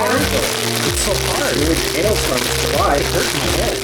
hard 0.00 0.24
though. 0.32 0.48
It's 0.88 1.02
so 1.04 1.12
hard. 1.12 1.52
Really 1.60 1.76
hailstorm 2.00 2.40
fly. 2.72 2.96
It 2.96 3.06
hurts 3.12 3.34
my 3.36 3.48
head. 3.60 3.76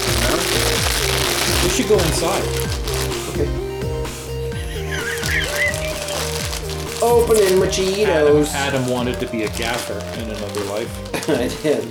We 1.62 1.70
should 1.70 1.88
go 1.88 1.98
inside. 1.98 2.44
Okay. 3.30 3.48
Opening 7.02 7.58
my 7.58 7.66
Adam, 7.66 8.44
Adam 8.54 8.88
wanted 8.88 9.20
to 9.20 9.26
be 9.26 9.42
a 9.42 9.48
gaffer 9.50 9.98
in 10.20 10.30
another 10.30 10.64
life. 10.64 11.28
I 11.28 11.48
did. 11.62 11.84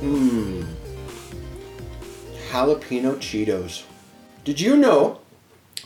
Mmm. 0.00 0.66
Jalapeno 2.50 3.16
Cheetos. 3.16 3.84
Did 4.44 4.60
you 4.60 4.76
know 4.76 5.20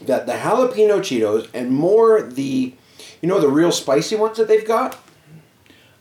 that 0.03 0.27
the 0.27 0.35
jalapeno 0.35 1.01
Cheetos 1.01 1.49
and 1.53 1.73
more 1.73 2.23
the, 2.23 2.75
you 3.21 3.29
know, 3.29 3.41
the 3.41 3.49
real 3.49 3.73
spicy 3.73 4.15
ones 4.15 4.37
that 4.37 4.47
they've 4.47 4.67
got? 4.67 5.02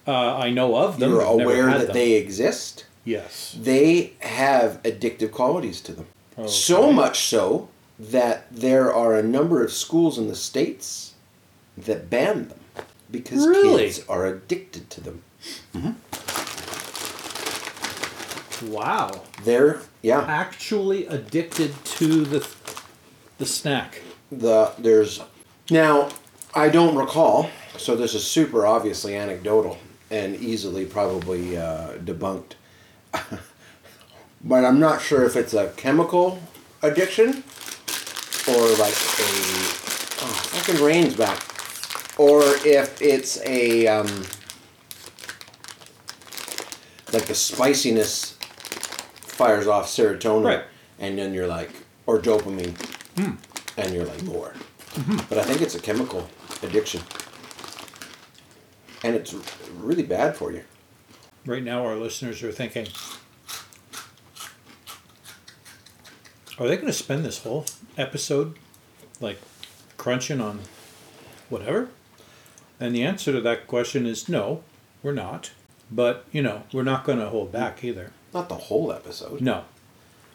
Uh, 0.08 0.36
I 0.38 0.50
know 0.50 0.76
of 0.76 1.00
them. 1.00 1.12
You're 1.12 1.22
aware 1.22 1.68
that 1.68 1.88
them. 1.88 1.94
they 1.94 2.14
exist? 2.14 2.86
Yes. 3.06 3.56
They 3.60 4.14
have 4.20 4.82
addictive 4.84 5.32
qualities 5.32 5.82
to 5.82 5.94
them. 5.94 6.06
Okay. 6.38 6.48
So 6.48 6.92
much 6.92 7.26
so 7.26 7.70
that 8.00 8.46
there 8.52 8.94
are 8.94 9.16
a 9.16 9.24
number 9.24 9.64
of 9.64 9.72
schools 9.72 10.18
in 10.18 10.28
the 10.28 10.36
States 10.36 11.14
that 11.78 12.10
ban 12.10 12.48
them 12.50 12.60
because 13.12 13.48
Really? 13.48 13.86
kids 13.86 14.04
are 14.08 14.26
addicted 14.26 14.90
to 14.92 15.02
them. 15.02 15.22
Wow. 18.64 19.24
They're, 19.44 19.82
yeah. 20.02 20.22
Actually 20.22 21.08
addicted 21.08 21.74
to 21.86 22.24
the 22.26 22.48
the 23.40 23.46
snack. 23.48 24.02
the 24.32 24.72
there's 24.78 25.20
now 25.72 26.10
I 26.54 26.70
don't 26.70 26.96
recall, 26.96 27.50
so 27.78 27.96
this 27.96 28.14
is 28.14 28.24
super 28.26 28.68
obviously 28.68 29.16
anecdotal 29.16 29.78
and 30.12 30.36
easily 30.36 30.86
probably 30.86 31.58
uh, 31.58 31.94
debunked. 31.98 32.54
but 34.44 34.64
I'm 34.66 34.80
not 34.80 35.02
sure 35.02 35.24
if 35.26 35.36
it's 35.36 35.54
a 35.56 35.70
chemical 35.78 36.40
addiction 36.84 37.44
or 38.48 38.62
like 38.78 38.94
a 38.94 39.32
oh 40.24 40.50
fucking 40.52 40.84
rain's 40.84 41.16
back, 41.16 41.42
or 42.20 42.42
if 42.66 43.02
it's 43.02 43.40
a 43.46 43.88
um, 43.88 44.08
like 47.14 47.26
the 47.26 47.36
spiciness 47.36 48.38
fires 49.22 49.68
off 49.68 49.88
serotonin, 49.88 50.46
Right. 50.46 50.64
and 51.00 51.18
then 51.18 51.34
you're 51.34 51.48
like, 51.48 51.72
or 52.06 52.20
dopamine, 52.20 52.76
and 53.78 53.94
you're 53.94 54.06
like 54.06 54.24
more. 54.24 54.54
But 55.30 55.38
I 55.38 55.44
think 55.44 55.62
it's 55.62 55.76
a 55.76 55.80
chemical 55.80 56.28
addiction, 56.64 57.02
and 59.04 59.16
it's 59.16 59.34
really 59.80 60.04
bad 60.04 60.36
for 60.36 60.52
you. 60.52 60.64
Right 61.46 61.64
now, 61.64 61.86
our 61.86 61.96
listeners 61.96 62.44
are 62.44 62.52
thinking, 62.52 62.88
are 66.60 66.68
they 66.68 66.76
going 66.76 66.88
to 66.88 66.94
spend 66.94 67.26
this 67.26 67.44
whole 67.44 67.66
episode 67.98 68.58
like 69.20 69.40
crunching 69.98 70.40
on 70.40 70.60
whatever? 71.50 71.90
And 72.80 72.96
the 72.96 73.04
answer 73.04 73.32
to 73.32 73.42
that 73.42 73.68
question 73.68 74.06
is 74.06 74.30
no, 74.30 74.64
we're 75.04 75.14
not. 75.14 75.52
But, 75.92 76.26
you 76.32 76.42
know, 76.42 76.64
we're 76.72 76.84
not 76.84 77.04
going 77.04 77.20
to 77.20 77.30
hold 77.30 77.52
back 77.52 77.84
either. 77.84 78.12
Not 78.34 78.50
the 78.50 78.56
whole 78.56 78.94
episode. 78.94 79.42
No. 79.42 79.66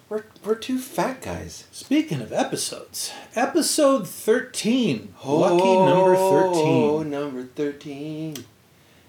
We're 0.08 0.24
we're 0.44 0.54
two 0.54 0.78
fat 0.78 1.20
guys. 1.20 1.64
Speaking 1.72 2.20
of 2.20 2.32
episodes, 2.32 3.10
episode 3.34 4.06
13. 4.06 5.14
Lucky 5.24 5.62
oh, 5.64 5.86
number 5.88 6.14
13. 6.14 6.62
Oh, 6.64 6.98
13. 6.98 7.10
number 7.10 7.42
thirteen. 7.42 8.05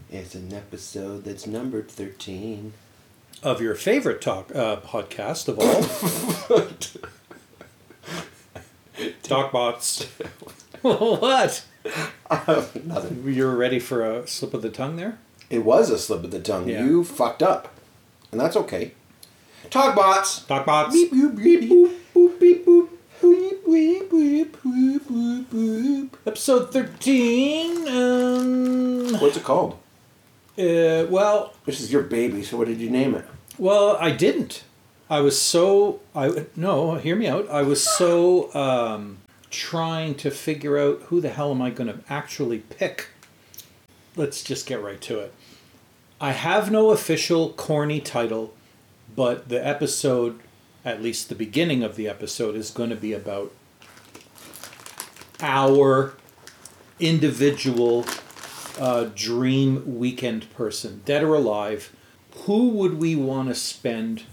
It's 0.10 0.36
an 0.36 0.54
episode 0.54 1.26
that's 1.26 1.46
numbered 1.46 1.90
thirteen. 1.90 2.74
Of 3.44 3.62
your 3.62 3.76
favorite 3.76 4.22
talk 4.22 4.56
uh, 4.56 4.78
podcast 4.78 5.48
of 5.48 5.60
all. 5.60 5.84
Talkbots. 9.24 10.06
what? 10.82 11.66
Nothing. 12.86 13.24
You're 13.26 13.56
ready 13.56 13.80
for 13.80 14.04
a 14.06 14.26
slip 14.28 14.54
of 14.54 14.62
the 14.62 14.70
tongue 14.70 14.96
there? 14.96 15.20
It 15.50 15.60
was 15.60 15.90
a 15.90 15.98
slip 16.00 16.24
of 16.24 16.32
the 16.32 16.40
tongue. 16.40 16.70
Yeah. 16.70 16.84
You 16.86 17.04
fucked 17.04 17.44
up, 17.44 17.74
and 18.32 18.40
that's 18.40 18.56
okay. 18.56 18.94
Talk 19.70 19.96
bots. 19.96 20.40
Talkbots. 20.42 20.94
Beep 20.94 21.12
boop 21.12 21.36
beep 21.36 21.70
boop 21.70 21.94
boop 22.14 22.40
beep 22.40 22.66
boop. 22.66 22.90
Episode 26.26 26.72
13. 26.72 27.88
Um, 27.88 29.14
What's 29.20 29.38
it 29.38 29.44
called? 29.44 29.78
Uh, 30.58 31.06
well, 31.10 31.54
This 31.66 31.80
is 31.82 31.92
your 31.92 32.04
baby, 32.04 32.44
so 32.44 32.58
what 32.58 32.68
did 32.68 32.80
you 32.80 32.90
name 32.90 33.16
it? 33.16 33.26
well, 33.58 33.98
I 34.00 34.12
didn't. 34.12 34.64
I 35.10 35.22
was 35.22 35.40
so 35.42 36.02
I 36.14 36.46
no, 36.56 36.96
hear 36.96 37.16
me 37.16 37.28
out. 37.28 37.50
I 37.50 37.62
was 37.62 37.82
so 37.84 38.54
um, 38.54 39.20
trying 39.50 40.16
to 40.16 40.30
figure 40.32 40.78
out 40.78 41.04
who 41.04 41.22
the 41.22 41.30
hell 41.30 41.52
am 41.52 41.62
I 41.62 41.70
going 41.70 41.88
to 41.88 42.00
actually 42.10 42.60
pick. 42.60 43.08
Let's 44.18 44.44
just 44.44 44.66
get 44.66 44.82
right 44.84 45.00
to 45.02 45.20
it. 45.20 45.34
I 46.20 46.32
have 46.32 46.72
no 46.72 46.90
official 46.90 47.54
corny 47.54 48.02
title, 48.02 48.54
but 49.16 49.48
the 49.50 49.66
episode, 49.66 50.40
at 50.84 51.02
least 51.02 51.30
the 51.30 51.36
beginning 51.36 51.84
of 51.84 51.96
the 51.96 52.10
episode, 52.10 52.56
is 52.56 52.70
going 52.72 52.90
to 52.90 52.96
be 52.96 53.14
about 53.14 53.54
our 55.40 56.14
individual 57.00 58.06
uh, 58.78 59.10
dream 59.16 59.98
weekend 59.98 60.52
person, 60.54 61.02
dead 61.06 61.24
or 61.24 61.36
alive. 61.36 61.96
Who 62.46 62.70
would 62.70 63.00
we 63.00 63.16
want 63.16 63.50
to 63.50 63.56
spend 63.56 64.24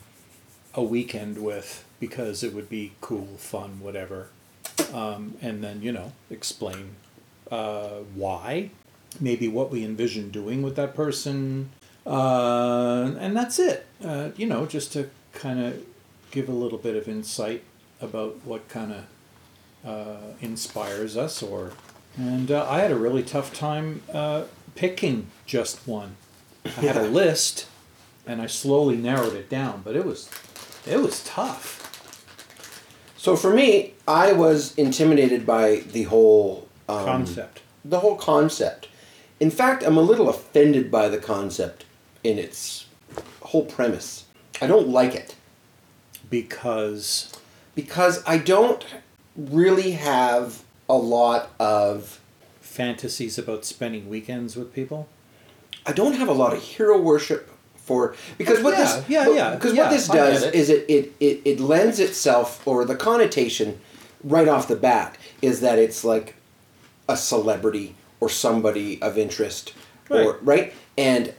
a 0.75 0.83
weekend 0.83 1.39
with 1.39 1.85
because 2.01 2.43
it 2.43 2.55
would 2.55 2.69
be 2.69 2.93
cool, 3.01 3.37
fun, 3.39 3.81
whatever? 3.81 4.29
Um, 4.93 5.37
and 5.41 5.63
then, 5.63 5.83
you 5.83 5.93
know, 5.93 6.13
explain 6.31 6.97
uh, 7.51 8.01
why, 8.15 8.71
maybe 9.21 9.49
what 9.49 9.71
we 9.71 9.85
envision 9.85 10.31
doing 10.31 10.63
with 10.63 10.77
that 10.77 10.95
person. 10.95 11.71
Uh, 12.07 13.15
and 13.19 13.37
that's 13.37 13.59
it. 13.59 13.87
Uh, 14.05 14.31
you 14.37 14.47
know, 14.47 14.67
just 14.67 14.93
to 14.93 15.09
kind 15.33 15.61
of 15.61 15.83
give 16.31 16.49
a 16.49 16.53
little 16.53 16.79
bit 16.79 16.97
of 16.97 17.09
insight 17.09 17.63
about 18.01 18.45
what 18.45 18.69
kind 18.69 18.93
of 18.93 19.05
uh, 19.89 20.33
inspires 20.41 21.17
us 21.17 21.43
or 21.43 21.73
and 22.17 22.51
uh, 22.51 22.67
i 22.69 22.81
had 22.81 22.91
a 22.91 22.97
really 22.97 23.23
tough 23.23 23.53
time 23.53 24.03
uh, 24.13 24.45
picking 24.75 25.27
just 25.47 25.87
one. 25.87 26.17
I 26.65 26.71
had 26.71 26.97
a 26.97 27.03
list 27.09 27.69
and 28.27 28.41
i 28.41 28.47
slowly 28.47 28.97
narrowed 28.97 29.35
it 29.35 29.49
down 29.51 29.83
but 29.85 29.97
it 29.97 30.05
was 30.05 30.29
it 30.87 31.01
was 31.01 31.25
tough. 31.25 31.81
So 33.17 33.37
for 33.37 33.55
me, 33.55 33.95
I 34.07 34.33
was 34.33 34.75
intimidated 34.75 35.47
by 35.47 35.77
the 35.77 36.05
whole 36.05 36.69
um, 36.89 37.05
concept. 37.05 37.63
The 37.85 38.01
whole 38.01 38.17
concept. 38.17 38.89
In 39.41 39.51
fact, 39.51 39.83
I'm 39.83 39.97
a 39.97 40.03
little 40.03 40.29
offended 40.29 40.91
by 40.91 41.09
the 41.09 41.19
concept 41.19 41.87
in 42.23 42.39
its 42.39 42.87
whole 43.41 43.65
premise. 43.65 44.27
I 44.61 44.67
don't 44.67 44.89
like 44.89 45.15
it. 45.15 45.37
Because? 46.29 47.33
Because 47.75 48.23
I 48.27 48.39
don't 48.39 48.85
really 49.37 49.93
have 49.93 50.64
a 50.89 50.95
lot 50.97 51.51
of 51.59 52.21
fantasies 52.61 53.39
about 53.39 53.65
spending 53.65 54.09
weekends 54.09 54.57
with 54.57 54.73
people? 54.75 55.09
I 55.87 55.93
don't 55.93 56.15
have 56.15 56.29
a 56.29 56.33
lot 56.33 56.53
of 56.53 56.63
hero 56.63 57.01
worship 57.01 57.51
for 57.77 58.15
because 58.39 58.63
what 58.63 58.73
Yeah, 58.79 58.85
this 58.97 59.09
yeah, 59.09 59.29
yeah, 59.29 59.55
because 59.55 59.75
yeah, 59.75 59.83
what 59.83 59.91
this 59.91 60.09
does 60.09 60.43
it. 60.43 60.55
is 60.55 60.71
it, 60.71 60.85
it 60.89 61.13
it 61.21 61.43
it 61.45 61.61
lends 61.61 62.01
itself 62.01 62.67
or 62.67 62.85
the 62.85 62.97
connotation 62.97 63.81
right 64.23 64.49
off 64.49 64.67
the 64.69 64.77
bat 64.77 65.17
is 65.43 65.61
that 65.61 65.79
it's 65.79 66.03
like 66.05 66.37
a 67.09 67.17
celebrity 67.17 67.95
or 68.21 68.31
somebody 68.31 69.01
of 69.03 69.19
interest 69.19 69.75
or 70.09 70.39
right? 70.43 70.73
And 70.97 71.35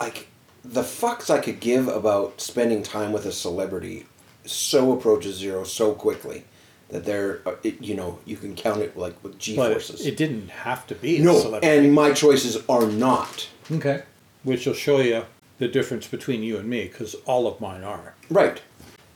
like 0.00 0.26
the 0.64 0.82
fucks 0.82 1.30
I 1.30 1.38
could 1.38 1.60
give 1.60 1.86
about 1.86 2.40
spending 2.40 2.82
time 2.82 3.12
with 3.12 3.24
a 3.26 3.32
celebrity 3.32 4.06
so 4.44 4.92
approaches 4.92 5.36
zero 5.36 5.62
so 5.64 5.94
quickly 5.94 6.44
that 6.90 7.04
they're 7.04 7.40
uh, 7.46 7.54
you 7.62 7.94
know 7.94 8.18
you 8.24 8.36
can 8.36 8.54
count 8.54 8.80
it 8.80 8.96
like 8.96 9.22
with 9.22 9.38
G 9.38 9.56
but 9.56 9.72
forces. 9.72 10.06
it 10.06 10.16
didn't 10.16 10.48
have 10.48 10.86
to 10.88 10.94
be 10.94 11.18
no, 11.20 11.58
and 11.62 11.92
my 11.92 12.12
choices 12.12 12.58
are 12.68 12.86
not. 12.86 13.48
okay 13.70 14.02
which 14.42 14.66
will 14.66 14.74
show 14.74 15.00
you 15.00 15.24
the 15.58 15.68
difference 15.68 16.06
between 16.06 16.42
you 16.42 16.58
and 16.58 16.68
me 16.68 16.84
because 16.84 17.14
all 17.24 17.46
of 17.46 17.60
mine 17.60 17.82
are 17.82 18.14
Right. 18.30 18.60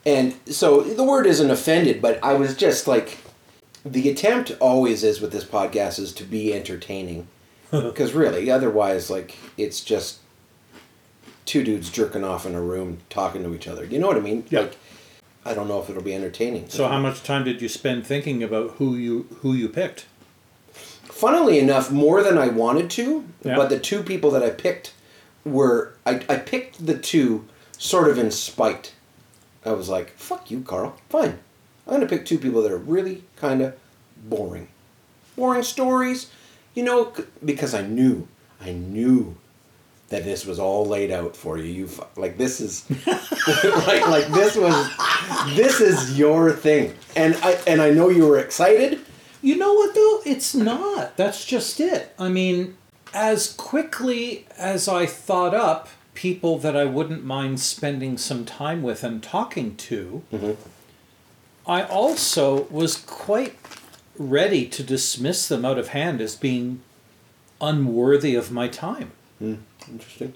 And 0.06 0.35
so 0.47 0.81
the 0.81 1.05
word 1.05 1.26
isn't 1.26 1.50
offended, 1.50 2.00
but 2.00 2.23
I 2.23 2.35
was 2.35 2.56
just 2.56 2.87
like, 2.87 3.19
the 3.85 4.09
attempt 4.09 4.56
always 4.61 5.05
is 5.05 5.20
with 5.20 5.32
this 5.32 5.44
podcast 5.44 5.99
is 5.99 6.12
to 6.15 6.25
be 6.25 6.53
entertaining. 6.55 7.29
Because 7.70 8.15
really, 8.15 8.50
otherwise, 8.50 9.11
like, 9.11 9.37
it's 9.59 9.82
just 9.82 10.20
two 11.44 11.62
dudes 11.62 11.91
jerking 11.91 12.25
off 12.25 12.47
in 12.47 12.55
a 12.55 12.62
room 12.62 12.99
talking 13.11 13.43
to 13.43 13.55
each 13.55 13.69
other. 13.69 13.85
You 13.85 13.99
know 13.99 14.06
what 14.06 14.17
I 14.17 14.20
mean? 14.20 14.44
Yeah. 14.49 14.61
Like, 14.61 14.79
I 15.49 15.55
don't 15.55 15.67
know 15.69 15.81
if 15.81 15.89
it'll 15.91 16.03
be 16.03 16.15
entertaining. 16.15 16.69
so 16.69 16.87
how 16.89 16.99
much 17.00 17.23
time 17.23 17.45
did 17.45 17.62
you 17.62 17.69
spend 17.69 18.06
thinking 18.06 18.43
about 18.43 18.73
who 18.79 18.95
you 18.97 19.27
who 19.41 19.53
you 19.55 19.69
picked 19.69 20.06
Funnily 21.05 21.59
enough, 21.59 21.91
more 21.91 22.23
than 22.23 22.39
I 22.39 22.49
wanted 22.49 22.91
to, 22.91 23.25
Yeah. 23.43 23.56
but 23.56 23.71
the 23.71 23.79
two 23.81 24.03
people 24.05 24.31
that 24.33 24.43
I 24.43 24.50
picked 24.50 24.93
were 25.45 25.95
I, 26.06 26.23
I 26.29 26.37
picked 26.37 26.87
the 26.87 26.97
two 26.97 27.45
sort 27.77 28.09
of 28.09 28.19
in 28.19 28.31
spite. 28.31 28.93
I 29.65 29.73
was 29.73 29.89
like, 29.89 30.11
fuck 30.17 30.50
you, 30.50 30.61
Karl. 30.61 30.97
Fine. 31.09 31.39
I'm 31.87 31.94
going 31.94 32.01
to 32.03 32.06
pick 32.06 32.25
two 32.27 32.39
people 32.39 32.62
that 32.62 32.71
are 32.71 32.77
really 32.79 33.25
kind 33.37 33.62
of 33.62 33.75
boring. 34.29 34.69
Boring 35.37 35.62
stories, 35.65 36.31
you 36.75 36.83
know, 36.85 37.12
because 37.44 37.75
I 37.75 37.83
knew, 37.83 38.29
I 38.61 38.73
knew 38.73 39.37
that 40.08 40.25
this 40.25 40.46
was 40.46 40.58
all 40.58 40.87
laid 40.87 41.10
out 41.10 41.37
for 41.37 41.58
you. 41.58 41.64
You 41.64 41.90
like 42.16 42.38
this 42.38 42.60
is 42.60 42.84
like 43.06 44.06
like 44.08 44.26
this 44.28 44.56
was 44.56 44.90
this 45.55 45.81
is 45.81 46.19
your 46.19 46.52
thing. 46.52 46.94
And 47.16 47.37
I 47.43 47.58
and 47.66 47.81
I 47.81 47.90
know 47.90 48.08
you 48.08 48.26
were 48.26 48.38
excited. 48.38 49.00
You 49.43 49.56
know 49.56 49.75
what 49.75 49.94
though? 49.94 50.20
It's 50.25 50.55
not. 50.55 51.16
That's 51.16 51.44
just 51.44 51.78
it. 51.81 52.14
I 52.19 52.28
mean, 52.28 52.76
as 53.14 53.52
quickly 53.52 54.46
as 54.56 54.88
I 54.88 55.06
thought 55.06 55.55
up 55.55 55.88
people 56.14 56.58
that 56.58 56.76
I 56.76 56.84
wouldn't 56.84 57.25
mind 57.25 57.60
spending 57.60 58.19
some 58.19 58.44
time 58.44 58.82
with 58.82 59.05
and 59.05 59.22
talking 59.22 59.76
to, 59.76 60.22
mm-hmm. 60.32 60.52
I 61.70 61.82
also 61.84 62.62
was 62.64 62.96
quite 62.96 63.56
ready 64.19 64.66
to 64.66 64.82
dismiss 64.82 65.46
them 65.46 65.64
out 65.64 65.78
of 65.78 65.88
hand 65.88 66.20
as 66.20 66.34
being 66.34 66.82
unworthy 67.60 68.34
of 68.34 68.50
my 68.50 68.66
time. 68.66 69.12
Hmm. 69.38 69.55
Interesting. 69.90 70.35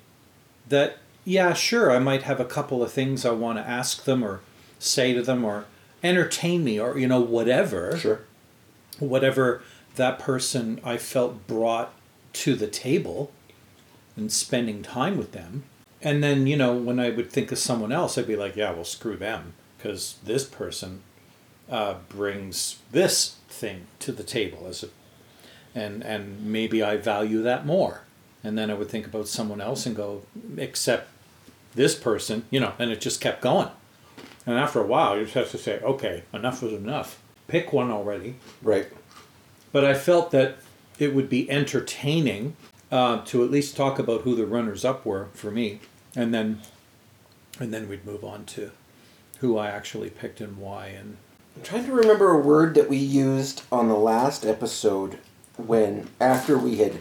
That, 0.68 0.98
yeah, 1.24 1.52
sure, 1.52 1.90
I 1.90 1.98
might 1.98 2.22
have 2.22 2.40
a 2.40 2.44
couple 2.44 2.82
of 2.82 2.92
things 2.92 3.24
I 3.24 3.30
want 3.32 3.58
to 3.58 3.68
ask 3.68 4.04
them 4.04 4.22
or 4.24 4.40
say 4.78 5.12
to 5.14 5.22
them 5.22 5.44
or 5.44 5.66
entertain 6.02 6.64
me 6.64 6.80
or, 6.80 6.98
you 6.98 7.06
know, 7.06 7.20
whatever 7.20 7.96
Sure. 7.96 8.20
whatever 8.98 9.62
that 9.96 10.18
person 10.18 10.80
I 10.84 10.96
felt 10.96 11.46
brought 11.46 11.92
to 12.34 12.54
the 12.54 12.66
table 12.66 13.30
and 14.16 14.32
spending 14.32 14.82
time 14.82 15.16
with 15.16 15.32
them. 15.32 15.64
And 16.00 16.22
then, 16.22 16.46
you 16.46 16.56
know, 16.56 16.72
when 16.72 16.98
I 16.98 17.10
would 17.10 17.30
think 17.30 17.52
of 17.52 17.58
someone 17.58 17.92
else, 17.92 18.18
I'd 18.18 18.26
be 18.26 18.36
like, 18.36 18.56
yeah, 18.56 18.72
well, 18.72 18.84
screw 18.84 19.16
them 19.16 19.52
because 19.76 20.16
this 20.24 20.44
person 20.44 21.02
uh, 21.70 21.94
brings 22.08 22.78
this 22.90 23.36
thing 23.48 23.86
to 24.00 24.12
the 24.12 24.24
table 24.24 24.66
as 24.68 24.82
a, 24.82 24.88
and 25.74 26.02
and 26.02 26.44
maybe 26.44 26.82
I 26.82 26.96
value 26.96 27.42
that 27.42 27.64
more. 27.64 28.02
And 28.44 28.58
then 28.58 28.70
I 28.70 28.74
would 28.74 28.88
think 28.88 29.06
about 29.06 29.28
someone 29.28 29.60
else 29.60 29.86
and 29.86 29.94
go, 29.94 30.22
except 30.56 31.08
this 31.74 31.94
person, 31.94 32.44
you 32.50 32.60
know, 32.60 32.72
and 32.78 32.90
it 32.90 33.00
just 33.00 33.20
kept 33.20 33.40
going. 33.40 33.68
And 34.44 34.58
after 34.58 34.80
a 34.80 34.86
while, 34.86 35.16
you 35.16 35.24
just 35.24 35.34
have 35.34 35.50
to 35.52 35.58
say, 35.58 35.80
okay, 35.80 36.24
enough 36.32 36.62
was 36.62 36.72
enough. 36.72 37.22
Pick 37.46 37.72
one 37.72 37.90
already. 37.90 38.36
Right. 38.60 38.88
But 39.70 39.84
I 39.84 39.94
felt 39.94 40.32
that 40.32 40.56
it 40.98 41.14
would 41.14 41.28
be 41.28 41.50
entertaining 41.50 42.56
uh, 42.90 43.24
to 43.24 43.42
at 43.42 43.50
least 43.50 43.76
talk 43.76 43.98
about 43.98 44.22
who 44.22 44.34
the 44.34 44.46
runners 44.46 44.84
up 44.84 45.06
were 45.06 45.28
for 45.32 45.50
me, 45.50 45.80
and 46.14 46.34
then 46.34 46.60
and 47.58 47.72
then 47.72 47.88
we'd 47.88 48.04
move 48.04 48.24
on 48.24 48.44
to 48.44 48.70
who 49.38 49.56
I 49.56 49.68
actually 49.68 50.10
picked 50.10 50.40
and 50.40 50.58
why. 50.58 50.86
And 50.86 51.16
I'm 51.56 51.62
trying 51.62 51.86
to 51.86 51.92
remember 51.92 52.30
a 52.30 52.38
word 52.38 52.74
that 52.74 52.88
we 52.88 52.98
used 52.98 53.62
on 53.72 53.88
the 53.88 53.96
last 53.96 54.44
episode 54.44 55.18
when 55.56 56.08
after 56.20 56.58
we 56.58 56.76
had 56.76 56.98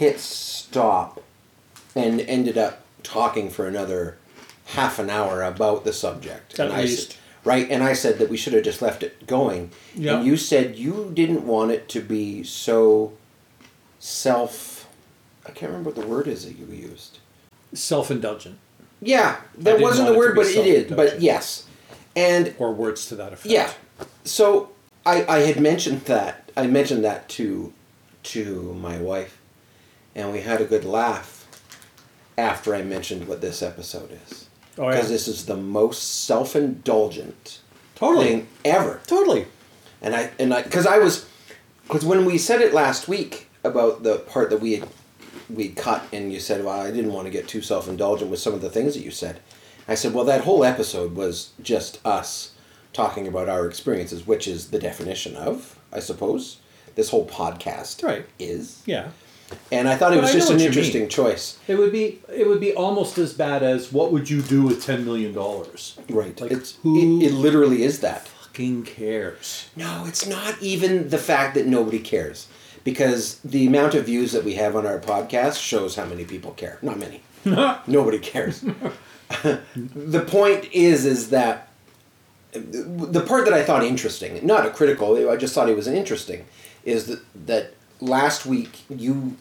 hit 0.00 0.18
stop 0.18 1.22
and 1.94 2.20
ended 2.22 2.56
up 2.56 2.80
talking 3.02 3.50
for 3.50 3.66
another 3.66 4.16
half 4.64 4.98
an 4.98 5.10
hour 5.10 5.42
about 5.42 5.84
the 5.84 5.92
subject. 5.92 6.54
At 6.58 6.66
and 6.66 6.72
I 6.72 6.82
least. 6.82 7.10
said, 7.12 7.16
right, 7.44 7.70
and 7.70 7.82
I 7.82 7.92
said 7.92 8.18
that 8.18 8.30
we 8.30 8.38
should 8.38 8.54
have 8.54 8.64
just 8.64 8.80
left 8.80 9.02
it 9.02 9.26
going. 9.26 9.70
Yeah. 9.94 10.16
And 10.16 10.26
you 10.26 10.38
said 10.38 10.76
you 10.76 11.10
didn't 11.12 11.46
want 11.46 11.70
it 11.72 11.86
to 11.90 12.00
be 12.00 12.42
so 12.44 13.12
self 13.98 14.88
I 15.46 15.50
can't 15.50 15.70
remember 15.72 15.90
what 15.90 16.00
the 16.00 16.06
word 16.06 16.28
is 16.28 16.44
that 16.44 16.56
you 16.58 16.66
used. 16.66 17.18
self-indulgent, 17.72 18.58
Yeah, 19.00 19.36
that 19.58 19.80
wasn't 19.80 20.08
the 20.08 20.14
it 20.14 20.18
word, 20.18 20.34
be 20.34 20.40
but 20.42 20.46
it 20.48 20.66
is. 20.66 20.92
But 20.92 21.20
yes. 21.20 21.66
And 22.16 22.54
or 22.58 22.72
words 22.72 23.06
to 23.08 23.16
that 23.16 23.32
effect. 23.32 23.46
yeah. 23.52 23.72
So 24.24 24.70
I, 25.04 25.24
I 25.26 25.38
had 25.40 25.60
mentioned 25.60 26.02
that 26.02 26.50
I 26.56 26.66
mentioned 26.66 27.04
that 27.04 27.28
to 27.30 27.72
to 28.34 28.74
my 28.80 28.98
wife, 28.98 29.38
and 30.14 30.32
we 30.32 30.40
had 30.40 30.60
a 30.60 30.64
good 30.64 30.84
laugh 30.84 31.46
after 32.38 32.74
I 32.74 32.82
mentioned 32.82 33.28
what 33.28 33.40
this 33.40 33.62
episode 33.62 34.10
is. 34.26 34.46
Oh, 34.78 34.84
yeah. 34.84 34.92
Because 34.96 35.08
this 35.08 35.28
is 35.28 35.46
the 35.46 35.56
most 35.56 36.24
self 36.24 36.56
indulgent 36.56 37.60
Totally. 37.96 38.24
thing 38.26 38.48
ever. 38.64 39.00
Totally. 39.06 39.46
And 40.02 40.14
I 40.14 40.30
and 40.38 40.54
I 40.54 40.62
because 40.62 40.86
I 40.86 40.98
was 40.98 41.26
because 41.86 42.04
when 42.04 42.24
we 42.24 42.38
said 42.38 42.60
it 42.60 42.72
last 42.72 43.08
week 43.08 43.48
about 43.64 44.02
the 44.02 44.18
part 44.20 44.48
that 44.50 44.60
we 44.60 44.74
had 44.78 44.88
we 45.50 45.68
cut 45.68 46.02
and 46.12 46.32
you 46.32 46.38
said, 46.40 46.64
well, 46.64 46.80
I 46.80 46.90
didn't 46.92 47.12
want 47.12 47.26
to 47.26 47.30
get 47.30 47.48
too 47.48 47.60
self 47.60 47.88
indulgent 47.88 48.30
with 48.30 48.40
some 48.40 48.54
of 48.54 48.62
the 48.62 48.70
things 48.70 48.94
that 48.94 49.04
you 49.04 49.10
said. 49.10 49.40
I 49.88 49.94
said, 49.96 50.14
well, 50.14 50.24
that 50.26 50.42
whole 50.42 50.64
episode 50.64 51.14
was 51.16 51.50
just 51.60 52.00
us 52.06 52.52
talking 52.92 53.26
about 53.26 53.48
our 53.48 53.66
experiences, 53.66 54.26
which 54.26 54.46
is 54.46 54.70
the 54.70 54.78
definition 54.78 55.34
of, 55.36 55.78
I 55.92 55.98
suppose, 55.98 56.58
this 56.94 57.10
whole 57.10 57.26
podcast 57.26 58.02
Right. 58.04 58.24
is. 58.38 58.82
Yeah. 58.86 59.10
And 59.72 59.88
I 59.88 59.96
thought 59.96 60.12
it 60.12 60.20
was 60.20 60.32
just 60.32 60.50
an 60.50 60.60
interesting 60.60 61.08
choice. 61.08 61.58
It 61.68 61.76
would 61.76 61.92
be 61.92 62.20
it 62.32 62.46
would 62.46 62.60
be 62.60 62.74
almost 62.74 63.18
as 63.18 63.32
bad 63.32 63.62
as 63.62 63.92
what 63.92 64.12
would 64.12 64.28
you 64.30 64.42
do 64.42 64.62
with 64.62 64.84
ten 64.84 65.04
million 65.04 65.32
dollars? 65.32 65.98
Right. 66.08 66.38
Like, 66.40 66.50
it's, 66.50 66.76
who- 66.82 67.20
it, 67.20 67.26
it 67.26 67.32
literally 67.34 67.82
is 67.82 68.00
that. 68.00 68.26
Fucking 68.28 68.82
cares. 68.82 69.68
No, 69.76 70.04
it's 70.06 70.26
not 70.26 70.60
even 70.60 71.08
the 71.08 71.18
fact 71.18 71.54
that 71.54 71.66
nobody 71.66 72.00
cares. 72.00 72.48
Because 72.82 73.38
the 73.40 73.66
amount 73.66 73.94
of 73.94 74.06
views 74.06 74.32
that 74.32 74.42
we 74.42 74.54
have 74.54 74.74
on 74.74 74.86
our 74.86 74.98
podcast 74.98 75.60
shows 75.60 75.96
how 75.96 76.06
many 76.06 76.24
people 76.24 76.52
care. 76.52 76.78
Not 76.82 76.98
many. 76.98 77.22
nobody 77.86 78.18
cares. 78.18 78.60
the 79.44 80.24
point 80.26 80.68
is 80.72 81.04
is 81.04 81.30
that 81.30 81.68
the 82.52 83.24
part 83.26 83.44
that 83.44 83.54
I 83.54 83.62
thought 83.62 83.84
interesting, 83.84 84.44
not 84.44 84.66
a 84.66 84.70
critical, 84.70 85.30
I 85.30 85.36
just 85.36 85.54
thought 85.54 85.68
it 85.68 85.76
was 85.76 85.86
interesting, 85.86 86.46
is 86.84 87.06
that 87.06 87.20
that 87.46 87.74
last 88.00 88.46
week 88.46 88.82
you 88.88 89.36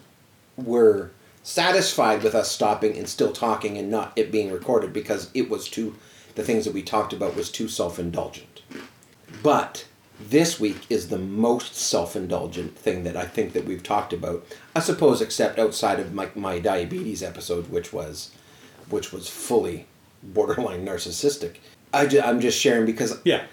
were 0.57 1.11
satisfied 1.43 2.21
with 2.21 2.35
us 2.35 2.51
stopping 2.51 2.97
and 2.97 3.07
still 3.07 3.31
talking 3.31 3.77
and 3.77 3.89
not 3.89 4.11
it 4.15 4.31
being 4.31 4.51
recorded 4.51 4.93
because 4.93 5.29
it 5.33 5.49
was 5.49 5.67
too 5.67 5.95
the 6.35 6.43
things 6.43 6.65
that 6.65 6.73
we 6.73 6.81
talked 6.81 7.11
about 7.11 7.35
was 7.35 7.51
too 7.51 7.67
self-indulgent. 7.67 8.61
But 9.41 9.85
this 10.19 10.59
week 10.59 10.85
is 10.89 11.09
the 11.09 11.17
most 11.17 11.75
self-indulgent 11.75 12.77
thing 12.77 13.03
that 13.03 13.17
I 13.17 13.25
think 13.25 13.53
that 13.53 13.65
we've 13.65 13.83
talked 13.83 14.13
about. 14.13 14.45
I 14.75 14.79
suppose 14.79 15.21
except 15.21 15.59
outside 15.59 15.99
of 15.99 16.13
my, 16.13 16.29
my 16.35 16.59
diabetes 16.59 17.23
episode 17.23 17.69
which 17.69 17.91
was 17.93 18.31
which 18.89 19.11
was 19.11 19.29
fully 19.29 19.85
borderline 20.21 20.85
narcissistic. 20.85 21.55
I 21.93 22.07
I'm 22.23 22.39
just 22.39 22.59
sharing 22.59 22.85
because 22.85 23.19
Yeah. 23.23 23.43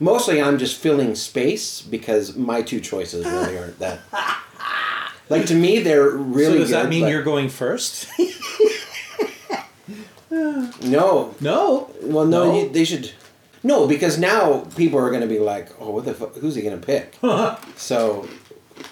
Mostly 0.00 0.42
I'm 0.42 0.58
just 0.58 0.76
filling 0.78 1.14
space 1.14 1.80
because 1.80 2.34
my 2.36 2.62
two 2.62 2.80
choices 2.80 3.24
really 3.24 3.56
aren't 3.58 3.78
that. 3.78 4.00
Like 5.28 5.46
to 5.46 5.54
me, 5.54 5.78
they're 5.78 6.10
really. 6.10 6.54
so 6.54 6.58
does 6.58 6.70
that 6.70 6.88
mean 6.88 7.02
but- 7.04 7.10
you're 7.12 7.22
going 7.22 7.48
first? 7.48 8.08
no? 10.30 11.34
no. 11.40 11.90
Well, 12.02 12.26
no, 12.26 12.44
No? 12.52 12.60
You, 12.60 12.68
they 12.68 12.84
should. 12.84 13.12
No, 13.62 13.86
because 13.86 14.18
now 14.18 14.60
people 14.76 14.98
are 14.98 15.10
going 15.10 15.20
to 15.20 15.26
be 15.28 15.38
like, 15.38 15.68
"Oh, 15.80 15.90
what 15.90 16.04
the 16.06 16.14
fuck? 16.14 16.34
Who's 16.36 16.54
he 16.54 16.62
going 16.62 16.80
to 16.80 16.84
pick?" 16.84 17.16
so, 17.76 18.26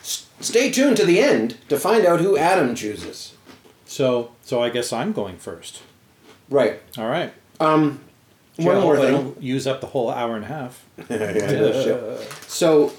s- 0.00 0.26
stay 0.40 0.70
tuned 0.70 0.96
to 0.98 1.06
the 1.06 1.20
end 1.20 1.56
to 1.70 1.78
find 1.78 2.04
out 2.04 2.20
who 2.20 2.36
Adam 2.36 2.74
chooses. 2.74 3.34
So 3.86 4.32
so 4.42 4.62
I 4.62 4.68
guess 4.68 4.92
I'm 4.92 5.12
going 5.12 5.38
first. 5.38 5.82
Right. 6.50 6.80
All 6.98 7.08
right. 7.08 7.32
Um. 7.60 8.00
Gee, 8.58 8.66
one 8.66 8.76
I 8.76 8.80
more 8.80 8.96
thing. 8.96 9.12
don't 9.12 9.42
use 9.54 9.66
up 9.66 9.80
the 9.80 9.86
whole 9.88 10.10
hour 10.10 10.34
and 10.36 10.44
a 10.44 10.48
half. 10.48 10.84
Yeah, 11.10 11.32
no 11.32 11.72
shit. 11.72 12.32
So, 12.48 12.92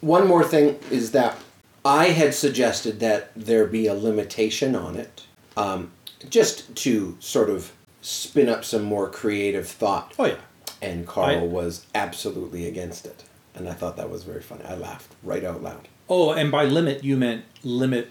one 0.00 0.26
more 0.26 0.44
thing 0.44 0.78
is 0.90 1.12
that 1.12 1.38
I 1.84 2.06
had 2.08 2.34
suggested 2.34 3.00
that 3.00 3.30
there 3.34 3.64
be 3.66 3.86
a 3.86 3.94
limitation 3.94 4.74
on 4.76 4.96
it, 4.96 5.22
um, 5.56 5.90
just 6.28 6.74
to 6.76 7.16
sort 7.20 7.48
of 7.50 7.72
spin 8.02 8.48
up 8.48 8.64
some 8.64 8.82
more 8.84 9.08
creative 9.08 9.66
thought. 9.68 10.12
Oh 10.18 10.26
yeah. 10.26 10.36
And 10.82 11.06
Karl 11.06 11.38
I- 11.38 11.42
was 11.42 11.86
absolutely 11.94 12.66
against 12.66 13.06
it, 13.06 13.24
and 13.54 13.68
I 13.68 13.72
thought 13.72 13.96
that 13.96 14.10
was 14.10 14.22
very 14.24 14.42
funny. 14.42 14.64
I 14.64 14.74
laughed 14.74 15.14
right 15.22 15.42
out 15.44 15.62
loud. 15.62 15.88
Oh, 16.08 16.32
and 16.32 16.52
by 16.52 16.64
limit 16.66 17.02
you 17.02 17.16
meant 17.16 17.44
limit 17.64 18.08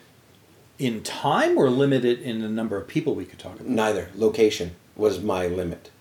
in 0.80 1.02
time 1.04 1.58
or 1.58 1.70
limited 1.70 2.20
in 2.22 2.42
the 2.42 2.50
number 2.50 2.76
of 2.78 2.88
people 2.88 3.16
we 3.16 3.24
could 3.26 3.40
talk 3.40 3.56
about? 3.56 3.68
Neither 3.68 4.10
location 4.16 4.72
was 4.98 5.22
my 5.22 5.48
limit. 5.48 5.92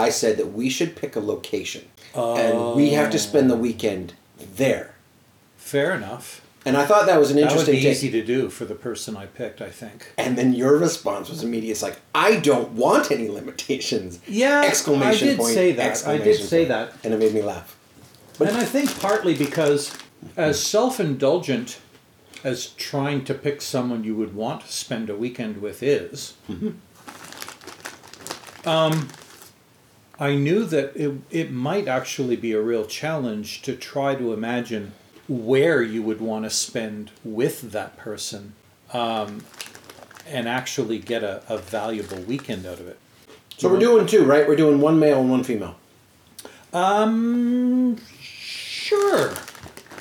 I 0.00 0.10
said 0.10 0.36
that 0.38 0.52
we 0.52 0.68
should 0.70 0.96
pick 0.96 1.16
a 1.16 1.20
location, 1.20 1.84
and 2.14 2.74
we 2.74 2.90
have 2.90 3.10
to 3.10 3.18
spend 3.18 3.50
the 3.50 3.56
weekend 3.56 4.14
there. 4.56 4.94
Fair 5.56 5.92
enough. 5.94 6.40
And 6.66 6.76
I 6.76 6.84
thought 6.84 7.06
that 7.06 7.18
was 7.18 7.30
an 7.30 7.36
That 7.36 7.44
would 7.44 7.52
interesting. 7.68 7.74
be 7.74 7.88
easy 7.88 8.10
to 8.10 8.22
do 8.24 8.50
for 8.50 8.66
the 8.66 8.74
person 8.74 9.16
I 9.16 9.24
picked, 9.26 9.62
I 9.62 9.70
think. 9.70 10.12
And 10.18 10.36
then 10.36 10.52
your 10.52 10.76
response 10.76 11.30
was 11.30 11.42
immediate. 11.42 11.70
It's 11.72 11.82
like, 11.82 11.98
I 12.14 12.36
don't 12.36 12.72
want 12.72 13.10
any 13.10 13.28
limitations. 13.28 14.20
Yeah, 14.28 14.62
Exclamation 14.66 15.28
I 15.28 15.30
did 15.30 15.38
point, 15.38 15.54
say 15.54 15.72
that. 15.72 16.06
I 16.06 16.18
did 16.18 16.36
say 16.38 16.66
point. 16.66 16.68
that. 16.68 16.92
And 17.02 17.14
it 17.14 17.18
made 17.18 17.32
me 17.32 17.40
laugh. 17.42 17.76
and 18.40 18.50
I 18.56 18.64
think 18.64 18.98
partly 19.00 19.34
because 19.34 19.96
as 20.36 20.62
self-indulgent 20.62 21.78
as 22.44 22.66
trying 22.70 23.24
to 23.24 23.32
pick 23.34 23.62
someone 23.62 24.04
you 24.04 24.14
would 24.16 24.34
want 24.34 24.60
to 24.66 24.72
spend 24.72 25.08
a 25.08 25.16
weekend 25.16 25.62
with 25.62 25.82
is. 25.82 26.34
Um, 28.66 29.08
I 30.20 30.34
knew 30.36 30.64
that 30.66 30.94
it, 30.94 31.14
it 31.30 31.50
might 31.50 31.88
actually 31.88 32.36
be 32.36 32.52
a 32.52 32.60
real 32.60 32.84
challenge 32.84 33.62
to 33.62 33.74
try 33.74 34.14
to 34.14 34.34
imagine 34.34 34.92
where 35.26 35.82
you 35.82 36.02
would 36.02 36.20
want 36.20 36.44
to 36.44 36.50
spend 36.50 37.10
with 37.24 37.72
that 37.72 37.96
person 37.96 38.52
um, 38.92 39.42
and 40.26 40.46
actually 40.46 40.98
get 40.98 41.22
a, 41.24 41.42
a 41.48 41.56
valuable 41.56 42.18
weekend 42.18 42.66
out 42.66 42.78
of 42.80 42.86
it. 42.86 42.98
So 43.56 43.70
we're 43.70 43.78
doing 43.78 44.06
two, 44.06 44.24
right? 44.24 44.46
We're 44.46 44.56
doing 44.56 44.80
one 44.80 44.98
male 44.98 45.20
and 45.20 45.30
one 45.30 45.42
female. 45.42 45.76
Um, 46.72 47.96
sure. 48.20 49.32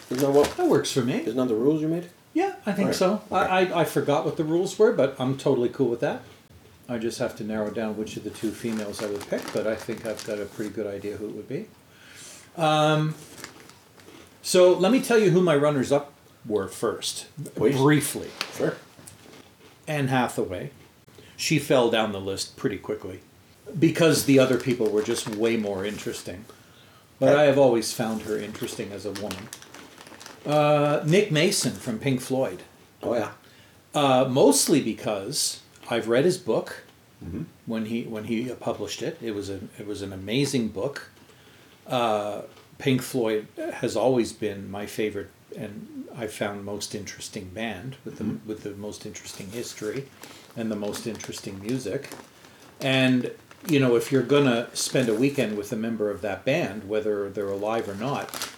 Isn't 0.10 0.20
that 0.20 0.32
what? 0.32 0.56
That 0.58 0.68
works 0.68 0.92
for 0.92 1.02
me. 1.02 1.20
Isn't 1.22 1.36
that 1.38 1.48
the 1.48 1.56
rules 1.56 1.82
you 1.82 1.88
made? 1.88 2.10
Yeah, 2.34 2.56
I 2.66 2.74
think 2.74 2.88
Right. 2.88 2.96
so. 2.96 3.22
I, 3.32 3.38
I, 3.66 3.82
I 3.82 3.84
forgot 3.86 4.26
what 4.26 4.38
the 4.38 4.44
rules 4.44 4.78
were, 4.78 4.92
but 4.92 5.16
I'm 5.20 5.38
totally 5.38 5.70
cool 5.70 5.88
with 5.90 6.00
that. 6.02 6.22
I 6.90 6.98
just 6.98 7.20
have 7.20 7.36
to 7.38 7.44
narrow 7.44 7.70
down 7.70 7.96
which 7.98 8.18
of 8.18 8.24
the 8.24 8.32
two 8.32 8.50
females 8.50 9.04
I 9.04 9.06
would 9.06 9.28
pick, 9.30 9.44
but 9.54 9.68
I 9.68 9.76
think 9.76 10.08
I've 10.08 10.26
got 10.26 10.40
a 10.40 10.46
pretty 10.46 10.72
good 10.72 10.88
idea 10.88 11.18
who 11.18 11.30
it 11.30 11.36
would 11.36 11.48
be. 11.48 11.68
Um, 12.58 13.14
so 14.42 14.74
let 14.74 14.92
me 14.92 15.00
tell 15.00 15.20
you 15.20 15.30
who 15.30 15.42
my 15.42 15.56
runners 15.56 15.92
up 15.92 16.14
were 16.48 16.68
first, 16.68 17.28
Please. 17.54 17.78
briefly. 17.78 18.30
Sure. 18.56 18.76
Anne 19.88 20.08
Hathaway. 20.08 20.72
She 21.38 21.60
fell 21.60 21.92
down 21.92 22.12
the 22.12 22.20
list 22.20 22.58
pretty 22.58 22.78
quickly 22.78 23.20
because 23.78 24.26
the 24.26 24.40
other 24.40 24.58
people 24.58 24.90
were 24.90 25.04
just 25.04 25.30
way 25.30 25.58
more 25.58 25.86
interesting. 25.86 26.46
But 27.20 27.36
I 27.36 27.44
have 27.44 27.58
always 27.58 27.94
found 27.94 28.24
her 28.24 28.38
interesting 28.38 28.92
as 28.92 29.06
a 29.06 29.12
woman. 29.12 29.48
Uh, 30.46 31.02
Nick 31.06 31.32
Mason 31.32 31.74
from 31.74 32.00
Pink 32.00 32.22
Floyd. 32.22 32.64
Oh 33.04 33.14
yeah. 33.14 33.32
Uh, 33.94 34.26
mostly 34.30 34.82
because 34.82 35.62
I've 35.90 36.08
read 36.08 36.26
his 36.26 36.38
book 36.38 36.84
when 37.66 37.86
he 37.86 38.04
when 38.04 38.26
he 38.26 38.50
published 38.50 39.02
it. 39.02 39.18
It 39.22 39.36
was 39.36 39.50
a 39.50 39.60
it 39.78 39.86
was 39.86 40.02
an 40.02 40.14
amazing 40.14 40.70
book. 40.70 41.10
Uh, 41.88 42.44
Pink 42.78 43.02
Floyd 43.02 43.48
has 43.74 43.96
always 43.98 44.32
been 44.32 44.72
my 44.72 44.86
favorite 44.86 45.30
and 45.58 46.08
I 46.16 46.28
found 46.28 46.64
most 46.64 46.96
interesting 46.96 47.50
band 47.50 47.98
with 48.06 48.18
the 48.18 48.38
with 48.46 48.64
the 48.64 48.72
most 48.72 49.06
interesting 49.06 49.50
history 49.52 50.06
and 50.56 50.72
the 50.72 50.76
most 50.76 51.08
interesting 51.08 51.60
music. 51.62 52.10
And 52.80 53.32
you 53.68 53.80
know, 53.80 53.96
if 53.96 54.12
you're 54.12 54.24
gonna 54.24 54.70
spend 54.74 55.10
a 55.10 55.14
weekend 55.14 55.58
with 55.58 55.74
a 55.74 55.76
member 55.76 56.10
of 56.10 56.22
that 56.22 56.46
band, 56.46 56.88
whether 56.88 57.30
they're 57.30 57.50
alive 57.50 57.90
or 57.90 57.96
not, 57.96 58.50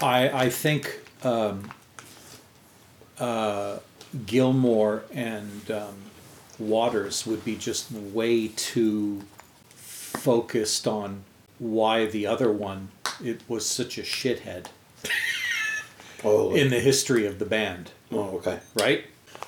I 0.00 0.28
I 0.46 0.50
think 0.50 1.00
um, 1.22 1.70
uh, 3.18 3.78
Gilmour 4.26 5.02
and 5.12 5.70
um, 5.70 5.94
Waters 6.58 7.26
would 7.26 7.44
be 7.44 7.56
just 7.56 7.90
way 7.92 8.48
too 8.48 9.22
focused 9.74 10.86
on 10.86 11.24
why 11.58 12.06
the 12.06 12.26
other 12.26 12.50
one 12.50 12.88
it 13.22 13.40
was 13.48 13.66
such 13.66 13.98
a 13.98 14.02
shithead 14.02 14.66
Oh. 16.24 16.54
in 16.54 16.70
the 16.70 16.80
history 16.80 17.26
of 17.26 17.38
the 17.38 17.44
band, 17.44 17.90
oh 18.10 18.36
okay. 18.38 18.60
right? 18.76 19.04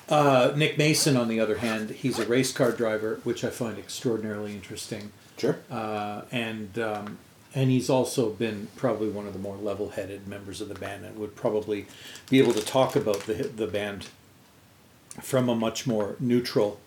Uh, 0.09 0.53
Nick 0.55 0.77
Mason, 0.77 1.17
on 1.17 1.27
the 1.27 1.39
other 1.39 1.57
hand, 1.57 1.89
he's 1.89 2.19
a 2.19 2.25
race 2.27 2.51
car 2.53 2.71
driver, 2.71 3.19
which 3.23 3.43
I 3.43 3.49
find 3.49 3.77
extraordinarily 3.79 4.53
interesting, 4.53 5.11
Sure. 5.37 5.57
uh, 5.71 6.21
and 6.31 6.77
um, 6.77 7.17
and 7.55 7.71
he's 7.71 7.89
also 7.89 8.29
been 8.29 8.67
probably 8.75 9.09
one 9.09 9.25
of 9.25 9.33
the 9.33 9.39
more 9.39 9.55
level-headed 9.57 10.27
members 10.27 10.61
of 10.61 10.69
the 10.69 10.75
band, 10.75 11.03
and 11.03 11.17
would 11.17 11.35
probably 11.35 11.87
be 12.29 12.37
able 12.39 12.53
to 12.53 12.61
talk 12.63 12.95
about 12.95 13.21
the 13.21 13.33
the 13.33 13.65
band 13.67 14.07
from 15.21 15.49
a 15.49 15.55
much 15.55 15.87
more 15.87 16.15
neutral 16.19 16.79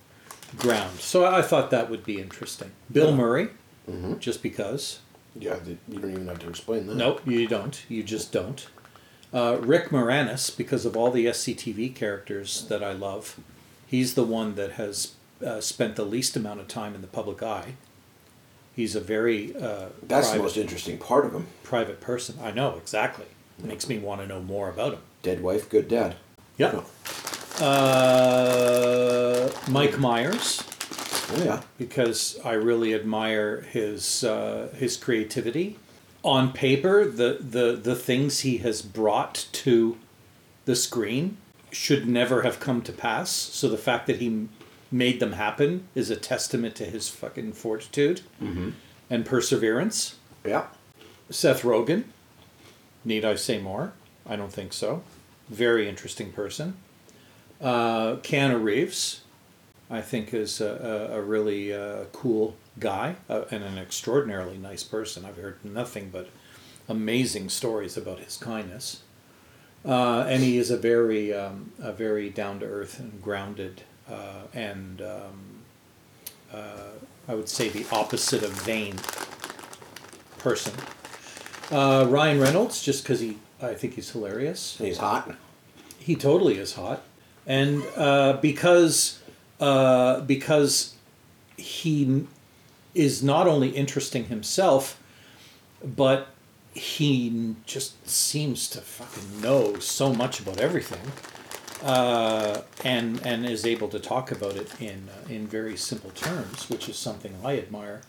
ground. 0.59 0.99
So 1.01 1.25
I 1.25 1.43
thought 1.43 1.71
that 1.71 1.89
would 1.91 2.05
be 2.05 2.21
interesting. 2.21 2.71
Bill 2.93 3.15
Murray, 3.15 3.49
just 4.19 4.43
because. 4.43 5.01
Yeah. 5.39 5.57
You 5.89 5.99
don't 6.01 6.11
even 6.11 6.27
have 6.29 6.41
to 6.41 6.49
explain 6.49 6.87
that. 6.89 6.97
Nope, 6.97 7.23
you 7.27 7.47
don't. 7.47 7.85
You 7.89 8.03
just 8.03 8.33
don't. 8.33 8.67
Uh, 9.33 9.59
Rick 9.61 9.91
Moranis, 9.91 10.55
because 10.57 10.85
of 10.85 10.97
all 10.97 11.11
the 11.13 11.27
SCTV 11.27 11.95
characters 11.95 12.67
that 12.67 12.83
I 12.83 12.93
love, 12.93 13.39
he's 13.87 14.15
the 14.15 14.25
one 14.25 14.57
that 14.57 14.73
has 14.73 15.13
uh, 15.45 15.61
spent 15.61 15.95
the 15.95 16.05
least 16.05 16.35
amount 16.37 16.59
of 16.61 16.67
time 16.69 16.95
in 16.97 17.01
the 17.01 17.07
public 17.07 17.43
eye. 17.43 17.75
He's 18.75 18.97
a 18.97 19.01
very 19.01 19.55
uh, 19.55 19.91
That's 20.03 20.29
private, 20.29 20.37
the 20.39 20.43
most 20.43 20.57
interesting 20.57 20.99
part 20.99 21.25
of 21.27 21.33
him. 21.33 21.47
private 21.63 22.01
person. 22.01 22.39
I 22.43 22.51
know 22.51 22.77
exactly. 22.77 23.27
Makes 23.63 23.89
me 23.89 23.99
want 23.99 24.21
to 24.23 24.27
know 24.27 24.41
more 24.43 24.69
about 24.69 24.95
him. 24.95 25.01
Dead 25.23 25.43
wife, 25.43 25.69
good 25.69 25.87
dad. 25.87 26.17
Yeah. 26.57 26.81
Uh, 27.61 28.80
Mike 29.71 29.99
Myers, 29.99 30.63
Oh 31.33 31.43
yeah. 31.45 31.63
because 31.79 32.39
I 32.45 32.53
really 32.55 32.95
admire 32.95 33.61
his 33.63 34.25
uh, 34.25 34.69
his 34.77 34.97
creativity. 34.97 35.79
On 36.23 36.53
paper, 36.53 37.05
the, 37.07 37.39
the 37.41 37.73
the 37.81 37.95
things 37.95 38.41
he 38.41 38.59
has 38.59 38.83
brought 38.83 39.47
to 39.53 39.97
the 40.65 40.77
screen 40.77 41.37
should 41.71 42.07
never 42.09 42.43
have 42.43 42.61
come 42.61 42.83
to 42.83 42.93
pass. 42.93 43.31
So 43.31 43.69
the 43.69 43.79
fact 43.79 44.07
that 44.09 44.17
he 44.17 44.49
made 44.93 45.21
them 45.21 45.33
happen 45.33 45.87
is 45.95 46.11
a 46.11 46.17
testament 46.17 46.75
to 46.77 46.85
his 46.85 47.09
fucking 47.09 47.53
fortitude 47.53 48.23
and 49.09 49.25
perseverance. 49.25 50.17
Yeah. 50.45 50.67
Seth 51.31 51.63
Rogen. 51.63 52.05
Need 53.05 53.25
I 53.25 53.37
say 53.37 53.59
more? 53.61 53.93
I 54.27 54.35
don't 54.37 54.53
think 54.53 54.73
so. 54.73 55.03
Very 55.49 55.89
interesting 55.89 56.33
person. 56.33 56.75
Uh, 57.61 58.17
Keanu 58.17 58.63
Reeves, 58.63 59.21
I 59.91 60.01
think, 60.01 60.33
is 60.33 60.61
a, 60.61 61.11
a, 61.13 61.19
a 61.19 61.21
really 61.21 61.75
uh, 61.75 62.05
cool 62.13 62.57
guy 62.79 63.17
uh, 63.29 63.45
and 63.51 63.65
an 63.65 63.77
extraordinarily 63.77 64.57
nice 64.57 64.85
person. 64.85 65.25
I've 65.25 65.37
heard 65.37 65.65
nothing 65.65 66.11
but 66.11 66.29
amazing 66.89 67.49
stories 67.49 67.97
about 67.97 68.21
his 68.21 68.37
kindness. 68.37 69.03
Uh, 69.85 70.27
and 70.29 70.43
he 70.43 70.59
is 70.59 70.71
a 70.71 70.77
very, 70.77 71.33
um, 71.33 71.73
a 71.81 71.93
very 71.93 72.29
down 72.29 72.61
to 72.61 72.67
earth 72.67 73.01
and 73.01 73.23
grounded, 73.23 73.83
uh, 74.11 74.43
and 74.53 75.01
um, 75.01 75.63
uh, 76.53 76.91
I 77.27 77.35
would 77.35 77.49
say 77.49 77.71
the 77.71 77.87
opposite 77.91 78.43
of 78.43 78.51
vain 78.51 78.97
person. 80.39 80.75
Uh, 81.71 82.07
Ryan 82.09 82.41
Reynolds, 82.41 82.83
just 82.83 83.05
because 83.05 83.21
he, 83.21 83.39
I 83.63 83.73
think 83.73 83.95
he's 83.95 84.11
hilarious. 84.11 84.77
He's 84.77 84.99
hot. 84.99 85.35
He 85.99 86.15
totally 86.15 86.59
is 86.59 86.75
hot, 86.75 87.03
and 87.47 87.83
uh, 87.97 88.39
because 88.43 89.20
uh, 89.61 90.21
because 90.23 90.95
he 91.57 92.27
is 92.95 93.23
not 93.23 93.47
only 93.47 93.69
interesting 93.69 94.25
himself, 94.25 95.01
but 95.85 96.29
he 96.73 97.55
just 97.67 98.09
seems 98.09 98.69
to 98.71 98.81
fucking 98.81 99.41
know 99.41 99.79
so 99.79 100.13
much 100.13 100.41
about 100.41 100.59
everything, 100.59 101.13
uh, 101.83 102.63
and 102.85 103.25
and 103.27 103.45
is 103.47 103.67
able 103.67 103.89
to 103.89 103.99
talk 103.99 104.33
about 104.33 104.57
it 104.57 104.81
in 104.81 105.09
uh, 105.09 105.29
in 105.29 105.47
very 105.47 105.77
simple 105.77 106.11
terms, 106.11 106.69
which 106.71 106.89
is 106.89 106.97
something 106.97 107.37
I 107.45 107.59
admire. 107.59 108.03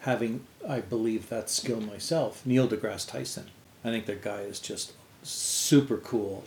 Having, 0.00 0.44
I 0.68 0.80
believe, 0.80 1.28
that 1.28 1.48
skill 1.48 1.80
myself. 1.80 2.44
Neil 2.44 2.66
deGrasse 2.66 3.08
Tyson. 3.08 3.46
I 3.84 3.90
think 3.90 4.06
that 4.06 4.20
guy 4.20 4.40
is 4.40 4.58
just 4.58 4.92
super 5.22 5.96
cool, 5.96 6.44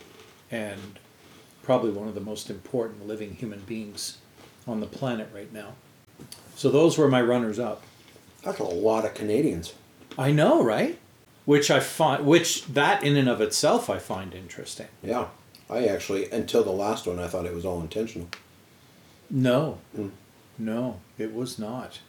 and 0.50 0.98
probably 1.62 1.90
one 1.90 2.06
of 2.06 2.14
the 2.14 2.20
most 2.20 2.48
important 2.48 3.08
living 3.08 3.34
human 3.34 3.60
beings 3.60 4.18
on 4.66 4.80
the 4.80 4.86
planet 4.86 5.28
right 5.34 5.52
now. 5.52 5.74
So 6.54 6.70
those 6.70 6.96
were 6.98 7.08
my 7.08 7.22
runners 7.22 7.58
up. 7.58 7.82
That's 8.42 8.58
a 8.58 8.64
lot 8.64 9.04
of 9.04 9.14
Canadians. 9.14 9.74
I 10.18 10.30
know, 10.32 10.62
right? 10.62 10.98
Which 11.44 11.70
I 11.70 11.80
find, 11.80 12.24
which 12.26 12.64
that 12.66 13.02
in 13.02 13.16
and 13.16 13.28
of 13.28 13.40
itself 13.40 13.88
I 13.90 13.98
find 13.98 14.34
interesting. 14.34 14.88
Yeah. 15.02 15.26
I 15.68 15.86
actually, 15.86 16.30
until 16.30 16.62
the 16.64 16.70
last 16.70 17.06
one, 17.06 17.18
I 17.18 17.26
thought 17.26 17.44
it 17.46 17.54
was 17.54 17.64
all 17.66 17.80
intentional. 17.80 18.28
No, 19.28 19.78
Mm. 19.96 20.10
no, 20.58 21.00
it 21.18 21.34
was 21.34 21.58
not. 21.58 22.00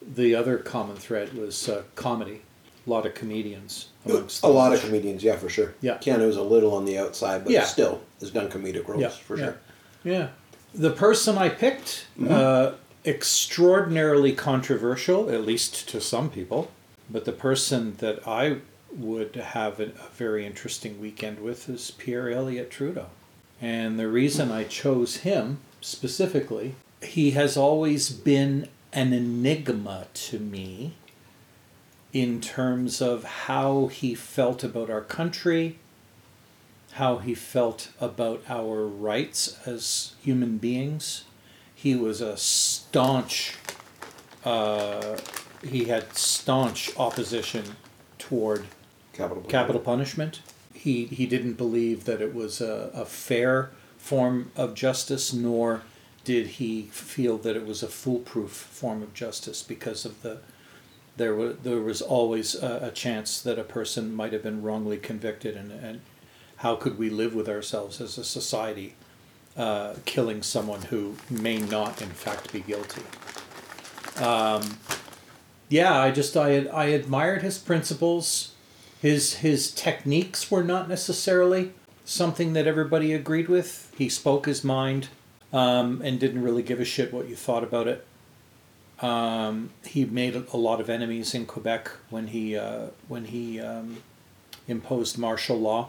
The 0.00 0.34
other 0.34 0.56
common 0.58 0.96
thread 0.96 1.34
was 1.34 1.68
uh, 1.68 1.82
comedy. 1.96 2.42
A 2.86 2.90
lot 2.90 3.04
of 3.06 3.14
comedians 3.14 3.88
amongst 4.06 4.42
A 4.42 4.46
lot 4.48 4.72
of 4.72 4.80
comedians, 4.80 5.22
yeah, 5.22 5.36
for 5.36 5.48
sure. 5.50 5.74
Yeah. 5.82 5.98
Keanu's 5.98 6.36
a 6.36 6.42
little 6.42 6.72
on 6.74 6.84
the 6.86 6.96
outside, 6.98 7.44
but 7.44 7.52
Yeah. 7.52 7.64
still 7.64 8.00
has 8.20 8.30
done 8.30 8.48
comedic 8.48 8.88
roles, 8.88 9.02
Yeah, 9.02 9.08
for 9.10 9.36
yeah. 9.36 9.44
sure. 9.44 9.58
Yeah. 10.04 10.28
The 10.74 10.90
person 10.90 11.36
I 11.38 11.48
picked, 11.48 12.06
Mm-hmm. 12.18 12.32
uh, 12.32 12.72
extraordinarily 13.06 14.32
controversial, 14.32 15.30
at 15.30 15.46
least 15.46 15.88
to 15.88 16.00
some 16.02 16.28
people, 16.28 16.70
but 17.08 17.24
the 17.24 17.32
person 17.32 17.96
that 17.96 18.26
I 18.28 18.58
would 18.94 19.36
have 19.36 19.80
a, 19.80 19.84
a 19.84 20.08
very 20.14 20.44
interesting 20.44 21.00
weekend 21.00 21.40
with 21.40 21.68
is 21.70 21.90
Pierre 21.92 22.28
Elliott 22.30 22.70
Trudeau. 22.70 23.06
And 23.60 23.98
the 23.98 24.08
reason 24.08 24.50
I 24.50 24.64
chose 24.64 25.18
him 25.18 25.60
specifically, 25.80 26.74
he 27.02 27.30
has 27.30 27.56
always 27.56 28.10
been 28.10 28.68
an 28.92 29.12
enigma 29.14 30.06
to 30.12 30.38
me 30.38 30.92
in 32.12 32.40
terms 32.40 33.00
of 33.00 33.24
how 33.24 33.86
he 33.86 34.14
felt 34.14 34.62
about 34.64 34.90
our 34.90 35.00
country, 35.00 35.78
how 36.92 37.18
he 37.18 37.34
felt 37.34 37.90
about 38.00 38.42
our 38.48 38.86
rights 38.86 39.58
as 39.66 40.14
human 40.22 40.58
beings. 40.58 41.24
He 41.74 41.94
was 41.94 42.20
a 42.20 42.36
staunch, 42.36 43.56
uh, 44.44 45.18
he 45.62 45.84
had 45.84 46.14
staunch 46.16 46.90
opposition 46.96 47.76
toward 48.18 48.66
Capital. 49.12 49.42
capital 49.44 49.80
punishment. 49.80 50.40
He, 50.72 51.06
he 51.06 51.26
didn't 51.26 51.54
believe 51.54 52.04
that 52.04 52.22
it 52.22 52.34
was 52.34 52.60
a, 52.60 52.90
a 52.94 53.04
fair 53.04 53.70
form 53.98 54.50
of 54.56 54.74
justice, 54.74 55.32
nor 55.32 55.82
did 56.24 56.46
he 56.46 56.82
feel 56.92 57.38
that 57.38 57.56
it 57.56 57.66
was 57.66 57.82
a 57.82 57.88
foolproof 57.88 58.50
form 58.50 59.02
of 59.02 59.14
justice 59.14 59.62
because 59.62 60.04
of 60.04 60.22
the 60.22 60.38
there 61.16 61.34
was 61.34 61.56
there 61.62 61.80
was 61.80 62.00
always 62.00 62.54
a, 62.54 62.80
a 62.84 62.90
chance 62.90 63.42
that 63.42 63.58
a 63.58 63.64
person 63.64 64.14
might 64.14 64.32
have 64.32 64.42
been 64.42 64.62
wrongly 64.62 64.96
convicted, 64.96 65.56
and, 65.56 65.70
and 65.72 66.00
how 66.60 66.76
could 66.76 66.98
we 66.98 67.08
live 67.08 67.34
with 67.34 67.48
ourselves 67.48 68.02
as 68.02 68.18
a 68.18 68.24
society, 68.24 68.94
uh, 69.56 69.94
killing 70.04 70.42
someone 70.42 70.82
who 70.82 71.16
may 71.30 71.58
not 71.58 72.02
in 72.02 72.10
fact 72.10 72.52
be 72.52 72.60
guilty? 72.60 73.02
Um, 74.22 74.78
yeah, 75.70 75.98
I 75.98 76.10
just 76.10 76.36
I 76.36 76.66
I 76.66 76.86
admired 76.86 77.42
his 77.42 77.58
principles. 77.58 78.52
His 79.00 79.36
his 79.36 79.70
techniques 79.70 80.50
were 80.50 80.62
not 80.62 80.86
necessarily 80.86 81.72
something 82.04 82.52
that 82.52 82.66
everybody 82.66 83.14
agreed 83.14 83.48
with. 83.48 83.90
He 83.96 84.10
spoke 84.10 84.44
his 84.44 84.62
mind 84.62 85.08
um, 85.54 86.02
and 86.04 86.20
didn't 86.20 86.42
really 86.42 86.62
give 86.62 86.80
a 86.80 86.84
shit 86.84 87.12
what 87.12 87.26
you 87.26 87.36
thought 87.36 87.64
about 87.64 87.88
it. 87.88 88.06
Um, 89.00 89.70
he 89.86 90.04
made 90.04 90.36
a 90.36 90.56
lot 90.58 90.78
of 90.78 90.90
enemies 90.90 91.34
in 91.34 91.46
Quebec 91.46 91.90
when 92.10 92.26
he 92.26 92.54
uh, 92.54 92.88
when 93.08 93.24
he 93.26 93.58
um, 93.58 94.02
imposed 94.68 95.16
martial 95.16 95.58
law 95.58 95.88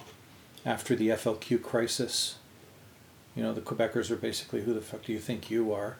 after 0.65 0.95
the 0.95 1.09
FLQ 1.09 1.61
crisis. 1.61 2.35
You 3.35 3.43
know, 3.43 3.53
the 3.53 3.61
Quebecers 3.61 4.09
were 4.09 4.15
basically, 4.15 4.61
"Who 4.63 4.73
the 4.73 4.81
fuck 4.81 5.03
do 5.03 5.13
you 5.13 5.19
think 5.19 5.49
you 5.49 5.73
are?" 5.73 5.97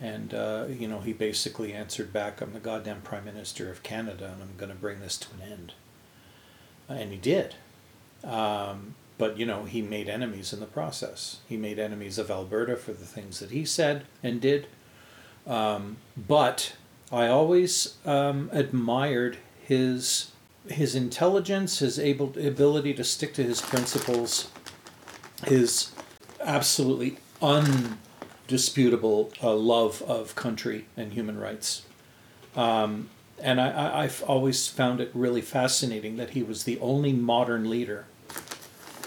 And 0.00 0.34
uh, 0.34 0.66
you 0.68 0.88
know, 0.88 1.00
he 1.00 1.12
basically 1.12 1.72
answered 1.72 2.12
back, 2.12 2.40
"I'm 2.40 2.52
the 2.52 2.60
goddamn 2.60 3.02
prime 3.02 3.24
minister 3.24 3.70
of 3.70 3.82
Canada, 3.82 4.30
and 4.32 4.42
I'm 4.42 4.56
going 4.56 4.72
to 4.72 4.78
bring 4.78 5.00
this 5.00 5.16
to 5.18 5.28
an 5.34 5.52
end." 5.52 5.72
And 6.88 7.10
he 7.10 7.18
did. 7.18 7.54
Um, 8.24 8.94
but 9.18 9.38
you 9.38 9.46
know, 9.46 9.64
he 9.64 9.82
made 9.82 10.08
enemies 10.08 10.52
in 10.52 10.58
the 10.58 10.66
process. 10.66 11.38
He 11.48 11.56
made 11.56 11.78
enemies 11.78 12.18
of 12.18 12.30
Alberta 12.30 12.76
for 12.76 12.92
the 12.92 13.04
things 13.04 13.38
that 13.38 13.52
he 13.52 13.64
said 13.64 14.04
and 14.22 14.40
did. 14.40 14.66
Um, 15.46 15.98
but 16.16 16.74
I 17.12 17.28
always 17.28 17.96
um, 18.04 18.50
admired 18.52 19.38
his 19.62 20.31
his 20.68 20.94
intelligence, 20.94 21.80
his 21.80 21.98
able 21.98 22.38
ability 22.38 22.94
to 22.94 23.04
stick 23.04 23.34
to 23.34 23.42
his 23.42 23.60
principles, 23.60 24.50
his 25.46 25.92
absolutely 26.40 27.18
undisputable 27.40 29.32
uh, 29.42 29.54
love 29.54 30.02
of 30.02 30.34
country 30.34 30.86
and 30.96 31.12
human 31.12 31.38
rights. 31.38 31.82
Um, 32.54 33.10
and 33.40 33.60
I, 33.60 34.02
I've 34.04 34.22
always 34.24 34.68
found 34.68 35.00
it 35.00 35.10
really 35.14 35.40
fascinating 35.40 36.16
that 36.16 36.30
he 36.30 36.42
was 36.42 36.64
the 36.64 36.78
only 36.80 37.12
modern 37.12 37.68
leader 37.68 38.06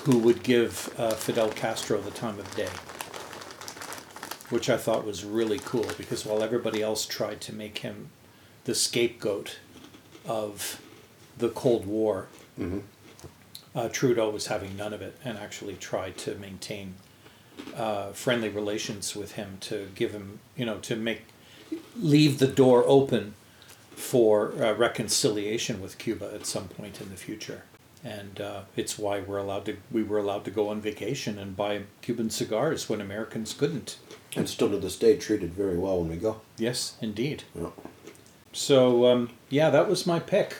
who 0.03 0.19
would 0.19 0.43
give 0.43 0.93
uh, 0.97 1.11
Fidel 1.11 1.49
Castro 1.49 2.01
the 2.01 2.11
time 2.11 2.39
of 2.39 2.55
day 2.55 2.69
which 4.49 4.69
I 4.69 4.77
thought 4.77 5.05
was 5.05 5.23
really 5.23 5.59
cool 5.59 5.87
because 5.97 6.25
while 6.25 6.43
everybody 6.43 6.81
else 6.81 7.05
tried 7.05 7.41
to 7.41 7.53
make 7.53 7.79
him 7.79 8.09
the 8.65 8.75
scapegoat 8.75 9.59
of 10.25 10.81
the 11.37 11.49
Cold 11.49 11.85
War, 11.85 12.27
Mm-hmm. 12.59 12.79
uh, 13.75 13.89
Trudeau 13.89 14.29
was 14.29 14.47
having 14.47 14.77
none 14.77 14.93
of 14.93 15.01
it 15.01 15.17
and 15.25 15.37
actually 15.37 15.75
tried 15.75 16.17
to 16.19 16.35
maintain 16.35 16.95
uh, 17.75 18.11
friendly 18.13 18.47
relations 18.47 19.13
with 19.15 19.33
him 19.33 19.57
to 19.61 19.89
give 19.95 20.11
him, 20.13 20.39
you 20.55 20.65
know, 20.65 20.77
to 20.79 20.95
make 20.95 21.23
leave 21.99 22.39
the 22.39 22.47
door 22.47 22.83
open 22.87 23.33
for 23.91 24.53
uh, 24.61 24.73
reconciliation 24.73 25.81
with 25.81 25.97
Cuba 25.97 26.31
at 26.33 26.45
some 26.45 26.67
point 26.69 27.01
in 27.01 27.09
the 27.09 27.17
future. 27.17 27.63
And 28.03 28.39
uh, 28.39 28.61
it's 28.77 28.97
why 28.99 29.19
we're 29.19 29.37
allowed 29.39 29.65
to 29.65 29.77
we 29.91 30.03
were 30.03 30.19
allowed 30.19 30.45
to 30.45 30.51
go 30.51 30.69
on 30.69 30.79
vacation 30.79 31.37
and 31.39 31.57
buy 31.57 31.81
Cuban 32.01 32.29
cigars 32.29 32.87
when 32.87 33.01
Americans 33.01 33.53
couldn't. 33.53 33.97
And 34.35 34.47
still 34.47 34.69
to 34.69 34.77
this 34.77 34.97
day 34.97 35.17
treated 35.17 35.53
very 35.53 35.77
well 35.77 35.99
when 35.99 36.09
we 36.09 36.17
go. 36.17 36.41
Yes, 36.57 36.97
indeed. 37.01 37.43
Yeah. 37.53 37.69
So 38.53 39.07
um, 39.07 39.31
yeah, 39.49 39.69
that 39.71 39.89
was 39.89 40.05
my 40.05 40.19
pick, 40.19 40.55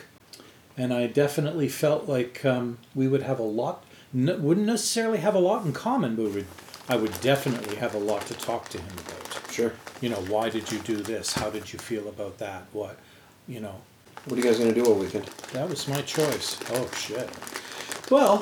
and 0.76 0.92
I 0.92 1.06
definitely 1.06 1.68
felt 1.68 2.08
like 2.08 2.44
um, 2.44 2.78
we 2.94 3.08
would 3.08 3.22
have 3.22 3.38
a 3.38 3.42
lot. 3.44 3.84
N- 4.14 4.42
wouldn't 4.42 4.66
necessarily 4.66 5.18
have 5.18 5.34
a 5.34 5.38
lot 5.38 5.64
in 5.64 5.72
common, 5.72 6.16
but 6.16 6.30
would 6.32 6.46
I 6.88 6.96
would 6.96 7.20
definitely 7.20 7.76
have 7.76 7.94
a 7.94 7.98
lot 7.98 8.26
to 8.26 8.34
talk 8.34 8.68
to 8.70 8.78
him 8.78 8.92
about. 9.06 9.52
Sure. 9.52 9.72
You 10.00 10.10
know, 10.10 10.20
why 10.28 10.50
did 10.50 10.70
you 10.70 10.78
do 10.80 10.96
this? 10.96 11.32
How 11.34 11.50
did 11.50 11.72
you 11.72 11.78
feel 11.78 12.08
about 12.08 12.38
that? 12.38 12.64
What, 12.72 12.96
you 13.48 13.58
know, 13.60 13.74
What 14.26 14.34
are 14.34 14.36
you 14.36 14.42
guys 14.44 14.58
gonna 14.58 14.72
do 14.74 14.84
all 14.84 14.94
weekend? 14.94 15.24
that 15.52 15.68
was 15.68 15.88
my 15.88 16.00
choice. 16.02 16.58
Oh 16.70 16.88
shit. 16.96 17.28
Well, 18.10 18.38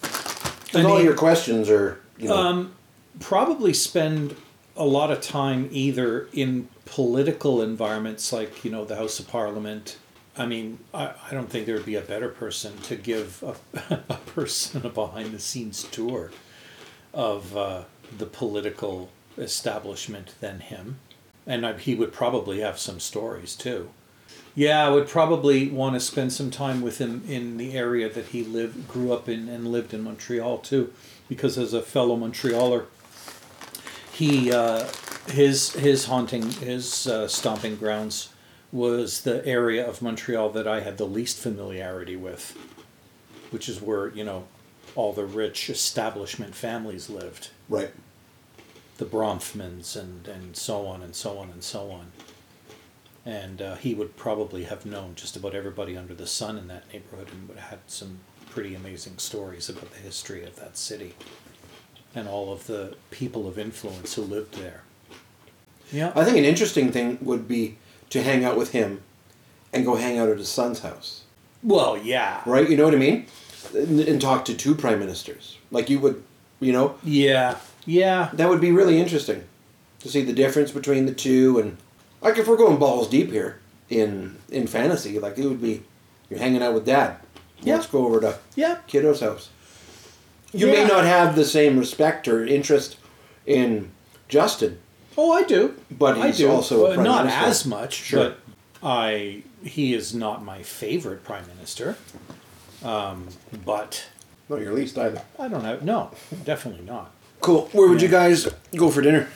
Because 0.00 0.84
all 0.86 1.02
your 1.02 1.14
questions 1.14 1.68
are, 1.68 2.00
you 2.18 2.28
know, 2.28 2.36
Um, 2.36 2.72
probably 3.20 3.72
spend 3.74 4.36
a 4.76 4.84
lot 4.84 5.10
of 5.10 5.20
time 5.20 5.68
either 5.72 6.28
in 6.32 6.68
political 6.84 7.60
environments 7.62 8.32
like 8.32 8.64
you 8.64 8.70
know 8.70 8.84
the 8.84 8.96
House 8.96 9.18
of 9.18 9.26
Parliament. 9.28 9.96
I 10.38 10.46
mean, 10.46 10.78
I, 10.92 11.12
I 11.28 11.32
don't 11.32 11.48
think 11.48 11.66
there 11.66 11.76
would 11.76 11.86
be 11.86 11.96
a 11.96 12.02
better 12.02 12.28
person 12.28 12.76
to 12.82 12.96
give 12.96 13.42
a, 13.42 13.94
a 14.08 14.16
person 14.16 14.84
a 14.84 14.90
behind 14.90 15.32
the 15.32 15.40
scenes 15.40 15.84
tour 15.84 16.30
of 17.14 17.56
uh, 17.56 17.84
the 18.16 18.26
political 18.26 19.10
establishment 19.38 20.34
than 20.40 20.60
him, 20.60 20.98
and 21.46 21.66
I, 21.66 21.78
he 21.78 21.94
would 21.94 22.12
probably 22.12 22.60
have 22.60 22.78
some 22.78 23.00
stories 23.00 23.54
too. 23.54 23.90
Yeah, 24.54 24.86
I 24.86 24.90
would 24.90 25.08
probably 25.08 25.68
want 25.68 25.94
to 25.94 26.00
spend 26.00 26.32
some 26.32 26.50
time 26.50 26.80
with 26.80 26.98
him 26.98 27.22
in 27.28 27.58
the 27.58 27.74
area 27.74 28.08
that 28.08 28.26
he 28.28 28.42
lived, 28.42 28.88
grew 28.88 29.12
up 29.12 29.28
in, 29.28 29.48
and 29.48 29.70
lived 29.70 29.92
in 29.92 30.02
Montreal 30.02 30.58
too, 30.58 30.92
because 31.28 31.58
as 31.58 31.74
a 31.74 31.82
fellow 31.82 32.16
Montrealer, 32.16 32.86
he 34.12 34.52
uh, 34.52 34.88
his 35.28 35.72
his 35.72 36.06
haunting 36.06 36.50
his 36.52 37.06
uh, 37.06 37.28
stomping 37.28 37.76
grounds 37.76 38.30
was 38.76 39.22
the 39.22 39.44
area 39.46 39.88
of 39.88 40.02
Montreal 40.02 40.50
that 40.50 40.68
I 40.68 40.80
had 40.80 40.98
the 40.98 41.06
least 41.06 41.38
familiarity 41.38 42.14
with, 42.14 42.56
which 43.50 43.68
is 43.68 43.80
where 43.80 44.08
you 44.08 44.22
know 44.22 44.44
all 44.94 45.12
the 45.12 45.24
rich 45.24 45.70
establishment 45.70 46.54
families 46.54 47.08
lived 47.08 47.50
right. 47.68 47.90
the 48.98 49.04
Bronfmans 49.04 49.96
and, 49.98 50.28
and 50.28 50.56
so 50.56 50.86
on 50.86 51.02
and 51.02 51.14
so 51.14 51.38
on 51.38 51.50
and 51.50 51.62
so 51.62 51.90
on. 51.90 52.12
And 53.24 53.60
uh, 53.60 53.74
he 53.76 53.92
would 53.94 54.16
probably 54.16 54.64
have 54.64 54.86
known 54.86 55.14
just 55.16 55.36
about 55.36 55.54
everybody 55.54 55.96
under 55.96 56.14
the 56.14 56.26
sun 56.26 56.56
in 56.56 56.68
that 56.68 56.90
neighborhood 56.92 57.28
and 57.32 57.48
would 57.48 57.58
have 57.58 57.70
had 57.70 57.80
some 57.88 58.20
pretty 58.50 58.74
amazing 58.74 59.18
stories 59.18 59.68
about 59.68 59.90
the 59.90 59.98
history 59.98 60.44
of 60.44 60.56
that 60.56 60.78
city 60.78 61.14
and 62.14 62.28
all 62.28 62.52
of 62.52 62.66
the 62.66 62.94
people 63.10 63.48
of 63.48 63.58
influence 63.58 64.14
who 64.14 64.22
lived 64.22 64.54
there. 64.54 64.82
Yeah. 65.92 66.12
I 66.14 66.24
think 66.24 66.38
an 66.38 66.44
interesting 66.44 66.92
thing 66.92 67.18
would 67.20 67.46
be 67.48 67.78
to 68.10 68.22
hang 68.22 68.44
out 68.44 68.56
with 68.56 68.72
him 68.72 69.02
and 69.72 69.84
go 69.84 69.96
hang 69.96 70.18
out 70.18 70.28
at 70.28 70.38
his 70.38 70.48
son's 70.48 70.80
house. 70.80 71.22
Well, 71.62 71.96
yeah. 71.98 72.42
Right? 72.46 72.68
You 72.68 72.76
know 72.76 72.84
what 72.84 72.94
I 72.94 72.98
mean? 72.98 73.26
And, 73.74 74.00
and 74.00 74.20
talk 74.20 74.44
to 74.46 74.54
two 74.54 74.74
prime 74.74 74.98
ministers. 75.00 75.58
Like 75.70 75.90
you 75.90 75.98
would, 76.00 76.22
you 76.60 76.72
know? 76.72 76.96
Yeah. 77.02 77.56
Yeah. 77.84 78.30
That 78.32 78.48
would 78.48 78.60
be 78.60 78.72
really 78.72 78.98
interesting 79.00 79.44
to 80.00 80.08
see 80.08 80.22
the 80.22 80.32
difference 80.32 80.70
between 80.70 81.06
the 81.06 81.14
two 81.14 81.58
and 81.58 81.76
like 82.22 82.38
if 82.38 82.46
we're 82.48 82.56
going 82.56 82.78
balls 82.78 83.08
deep 83.08 83.30
here 83.30 83.60
in 83.88 84.36
in 84.50 84.66
fantasy, 84.66 85.18
like 85.18 85.38
it 85.38 85.46
would 85.46 85.60
be 85.62 85.82
you're 86.30 86.38
hanging 86.38 86.62
out 86.62 86.74
with 86.74 86.86
dad. 86.86 87.16
Yeah. 87.62 87.76
Let's 87.76 87.86
go 87.86 88.06
over 88.06 88.20
to 88.20 88.38
Yeah. 88.54 88.78
kiddo's 88.86 89.20
house. 89.20 89.50
You 90.52 90.68
may 90.68 90.84
not 90.86 91.04
have 91.04 91.34
the 91.36 91.44
same 91.44 91.78
respect 91.78 92.28
or 92.28 92.46
interest 92.46 92.96
in 93.44 93.90
Justin, 94.28 94.78
Oh, 95.18 95.32
I 95.32 95.42
do. 95.44 95.74
But 95.90 96.18
I 96.18 96.28
he's 96.28 96.38
do. 96.38 96.50
also 96.50 96.86
a 96.86 96.94
prime 96.94 97.04
not 97.04 97.24
minister. 97.26 97.46
as 97.46 97.66
much, 97.66 97.94
Sure. 97.94 98.28
but 98.30 98.38
I 98.82 99.42
he 99.64 99.94
is 99.94 100.14
not 100.14 100.44
my 100.44 100.62
favorite 100.62 101.24
prime 101.24 101.46
minister. 101.48 101.96
Um, 102.84 103.28
but 103.64 104.04
not 104.48 104.60
your 104.60 104.72
least 104.74 104.96
either. 104.98 105.22
I 105.38 105.48
don't 105.48 105.62
know. 105.62 105.78
No, 105.82 106.10
definitely 106.44 106.84
not. 106.84 107.10
Cool. 107.40 107.68
Where 107.72 107.88
would 107.88 108.02
you 108.02 108.08
guys 108.08 108.48
go 108.76 108.90
for 108.90 109.02
dinner? 109.02 109.28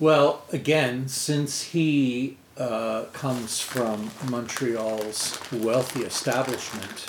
Well, 0.00 0.42
again, 0.52 1.08
since 1.08 1.62
he 1.62 2.36
uh, 2.58 3.04
comes 3.12 3.60
from 3.60 4.10
Montreal's 4.30 5.38
wealthy 5.52 6.02
establishment, 6.02 7.06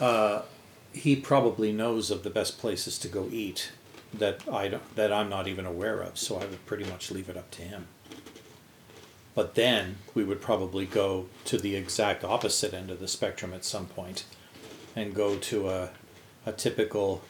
uh, 0.00 0.42
he 0.92 1.14
probably 1.16 1.72
knows 1.72 2.10
of 2.10 2.22
the 2.22 2.30
best 2.30 2.58
places 2.58 2.98
to 2.98 3.08
go 3.08 3.28
eat 3.30 3.70
that 4.14 4.42
I 4.50 4.68
don't, 4.68 4.96
that 4.96 5.12
I'm 5.12 5.28
not 5.28 5.48
even 5.48 5.66
aware 5.66 6.00
of. 6.00 6.18
So 6.18 6.36
I 6.36 6.46
would 6.46 6.64
pretty 6.66 6.84
much 6.84 7.10
leave 7.10 7.28
it 7.28 7.36
up 7.36 7.50
to 7.52 7.62
him. 7.62 7.86
But 9.34 9.54
then 9.54 9.98
we 10.14 10.24
would 10.24 10.40
probably 10.40 10.84
go 10.84 11.26
to 11.44 11.58
the 11.58 11.76
exact 11.76 12.24
opposite 12.24 12.74
end 12.74 12.90
of 12.90 12.98
the 12.98 13.06
spectrum 13.06 13.54
at 13.54 13.64
some 13.64 13.86
point, 13.86 14.24
and 14.96 15.14
go 15.14 15.36
to 15.36 15.68
a, 15.68 15.90
a 16.44 16.52
typical 16.52 17.22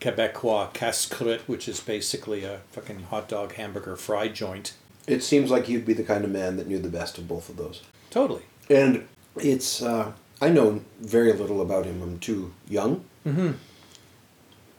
Quebecois 0.00 0.72
casse-croûte, 0.72 1.40
which 1.42 1.68
is 1.68 1.78
basically 1.78 2.42
a 2.42 2.62
fucking 2.72 3.04
hot 3.04 3.28
dog 3.28 3.52
hamburger 3.52 3.94
fry 3.94 4.26
joint. 4.28 4.74
It 5.06 5.22
seems 5.22 5.50
like 5.50 5.68
you'd 5.68 5.86
be 5.86 5.92
the 5.92 6.02
kind 6.02 6.24
of 6.24 6.30
man 6.30 6.56
that 6.56 6.66
knew 6.66 6.80
the 6.80 6.88
best 6.88 7.16
of 7.16 7.28
both 7.28 7.48
of 7.48 7.56
those. 7.56 7.82
Totally. 8.10 8.42
And 8.68 9.06
it's, 9.36 9.80
uh, 9.80 10.12
I 10.40 10.48
know 10.48 10.80
very 10.98 11.32
little 11.32 11.62
about 11.62 11.86
him. 11.86 12.02
I'm 12.02 12.18
too 12.18 12.52
young. 12.68 13.04
Mm-hmm. 13.24 13.52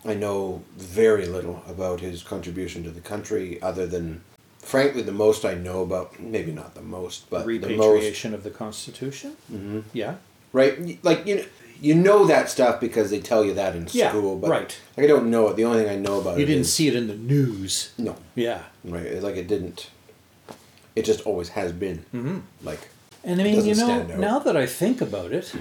I 0.05 0.13
know 0.13 0.61
very 0.77 1.25
little 1.25 1.63
about 1.67 1.99
his 1.99 2.23
contribution 2.23 2.83
to 2.83 2.89
the 2.91 3.01
country, 3.01 3.61
other 3.61 3.85
than, 3.87 4.21
frankly, 4.59 5.01
the 5.01 5.11
most 5.11 5.43
I 5.45 5.53
know 5.55 5.81
about, 5.81 6.19
maybe 6.19 6.51
not 6.51 6.75
the 6.75 6.81
most, 6.81 7.29
but 7.29 7.45
the 7.45 7.75
most. 7.75 8.25
Of 8.25 8.43
the 8.43 8.49
Constitution. 8.51 9.35
Mhm. 9.51 9.83
Yeah. 9.93 10.15
Right? 10.53 11.03
Like, 11.03 11.25
you 11.25 11.35
know, 11.37 11.45
you 11.81 11.93
know 11.93 12.25
that 12.25 12.49
stuff 12.49 12.79
because 12.79 13.11
they 13.11 13.19
tell 13.19 13.43
you 13.45 13.53
that 13.55 13.75
in 13.75 13.87
Yeah, 13.91 14.09
school, 14.09 14.35
but 14.37 14.49
right. 14.49 14.77
like, 14.95 15.03
I 15.03 15.07
don't 15.07 15.29
know 15.29 15.47
it. 15.49 15.55
The 15.57 15.65
only 15.65 15.83
thing 15.83 15.89
I 15.91 15.95
know 15.99 16.19
about 16.21 16.37
You 16.37 16.43
it 16.43 16.47
didn't 16.47 16.61
is- 16.61 16.73
see 16.73 16.87
it 16.87 16.95
in 16.95 17.07
the 17.07 17.15
news. 17.15 17.91
No. 17.97 18.15
Yeah. 18.35 18.63
Right. 18.83 19.05
It's 19.05 19.23
Like, 19.23 19.35
it 19.35 19.47
didn't. 19.47 19.89
It 20.95 21.05
just 21.05 21.21
always 21.21 21.49
has 21.49 21.71
been. 21.73 22.05
Mm-hmm. 22.15 22.39
Like, 22.63 22.87
And 23.23 23.39
I 23.39 23.43
mean, 23.43 23.63
you 23.65 23.75
know, 23.75 24.03
now 24.03 24.39
that 24.39 24.55
I 24.57 24.65
think 24.65 25.01
about 25.01 25.31
it, 25.31 25.53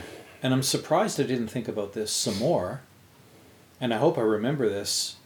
and 0.43 0.55
I'm 0.55 0.63
surprised 0.63 1.21
I 1.21 1.25
didn't 1.25 1.49
think 1.49 1.69
about 1.69 1.93
this 1.93 2.11
some 2.13 2.39
more, 2.39 2.81
and 3.81 3.93
I 3.93 3.99
hope 3.99 4.19
I 4.19 4.23
remember 4.23 4.69
this. 4.69 5.17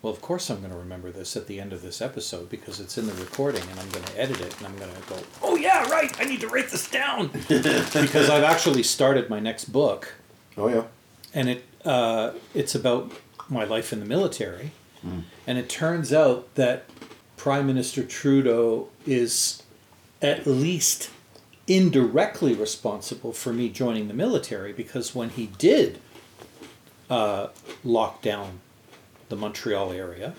Well, 0.00 0.12
of 0.12 0.20
course, 0.20 0.50
I'm 0.50 0.58
going 0.58 0.72
to 0.72 0.78
remember 0.78 1.12
this 1.12 1.36
at 1.36 1.46
the 1.46 1.60
end 1.60 1.72
of 1.72 1.80
this 1.80 2.02
episode 2.02 2.50
because 2.50 2.80
it's 2.80 2.98
in 2.98 3.06
the 3.06 3.14
recording 3.14 3.62
and 3.70 3.78
I'm 3.78 3.88
going 3.90 4.04
to 4.04 4.20
edit 4.20 4.40
it 4.40 4.56
and 4.58 4.66
I'm 4.66 4.76
going 4.76 4.92
to 4.92 5.08
go, 5.08 5.16
oh, 5.42 5.54
yeah, 5.54 5.88
right, 5.88 6.12
I 6.20 6.24
need 6.24 6.40
to 6.40 6.48
write 6.48 6.70
this 6.70 6.90
down. 6.90 7.28
because 7.48 8.28
I've 8.28 8.42
actually 8.42 8.82
started 8.82 9.30
my 9.30 9.38
next 9.38 9.66
book 9.66 10.14
oh, 10.56 10.66
yeah. 10.68 10.84
and 11.32 11.48
it 11.48 11.64
uh, 11.84 12.32
it's 12.54 12.74
about 12.74 13.12
my 13.48 13.64
life 13.64 13.92
in 13.92 14.00
the 14.00 14.06
military, 14.06 14.72
and 15.46 15.58
it 15.58 15.68
turns 15.68 16.12
out 16.12 16.54
that 16.54 16.84
Prime 17.36 17.66
Minister 17.66 18.04
Trudeau 18.04 18.88
is 19.04 19.62
at 20.20 20.46
least 20.46 21.10
indirectly 21.66 22.54
responsible 22.54 23.32
for 23.32 23.52
me 23.52 23.68
joining 23.68 24.08
the 24.08 24.14
military 24.14 24.72
because 24.72 25.14
when 25.14 25.30
he 25.30 25.46
did 25.58 26.00
uh, 27.12 27.50
lock 27.84 28.22
down 28.22 28.60
the 29.28 29.36
Montreal 29.36 29.92
area 29.92 30.32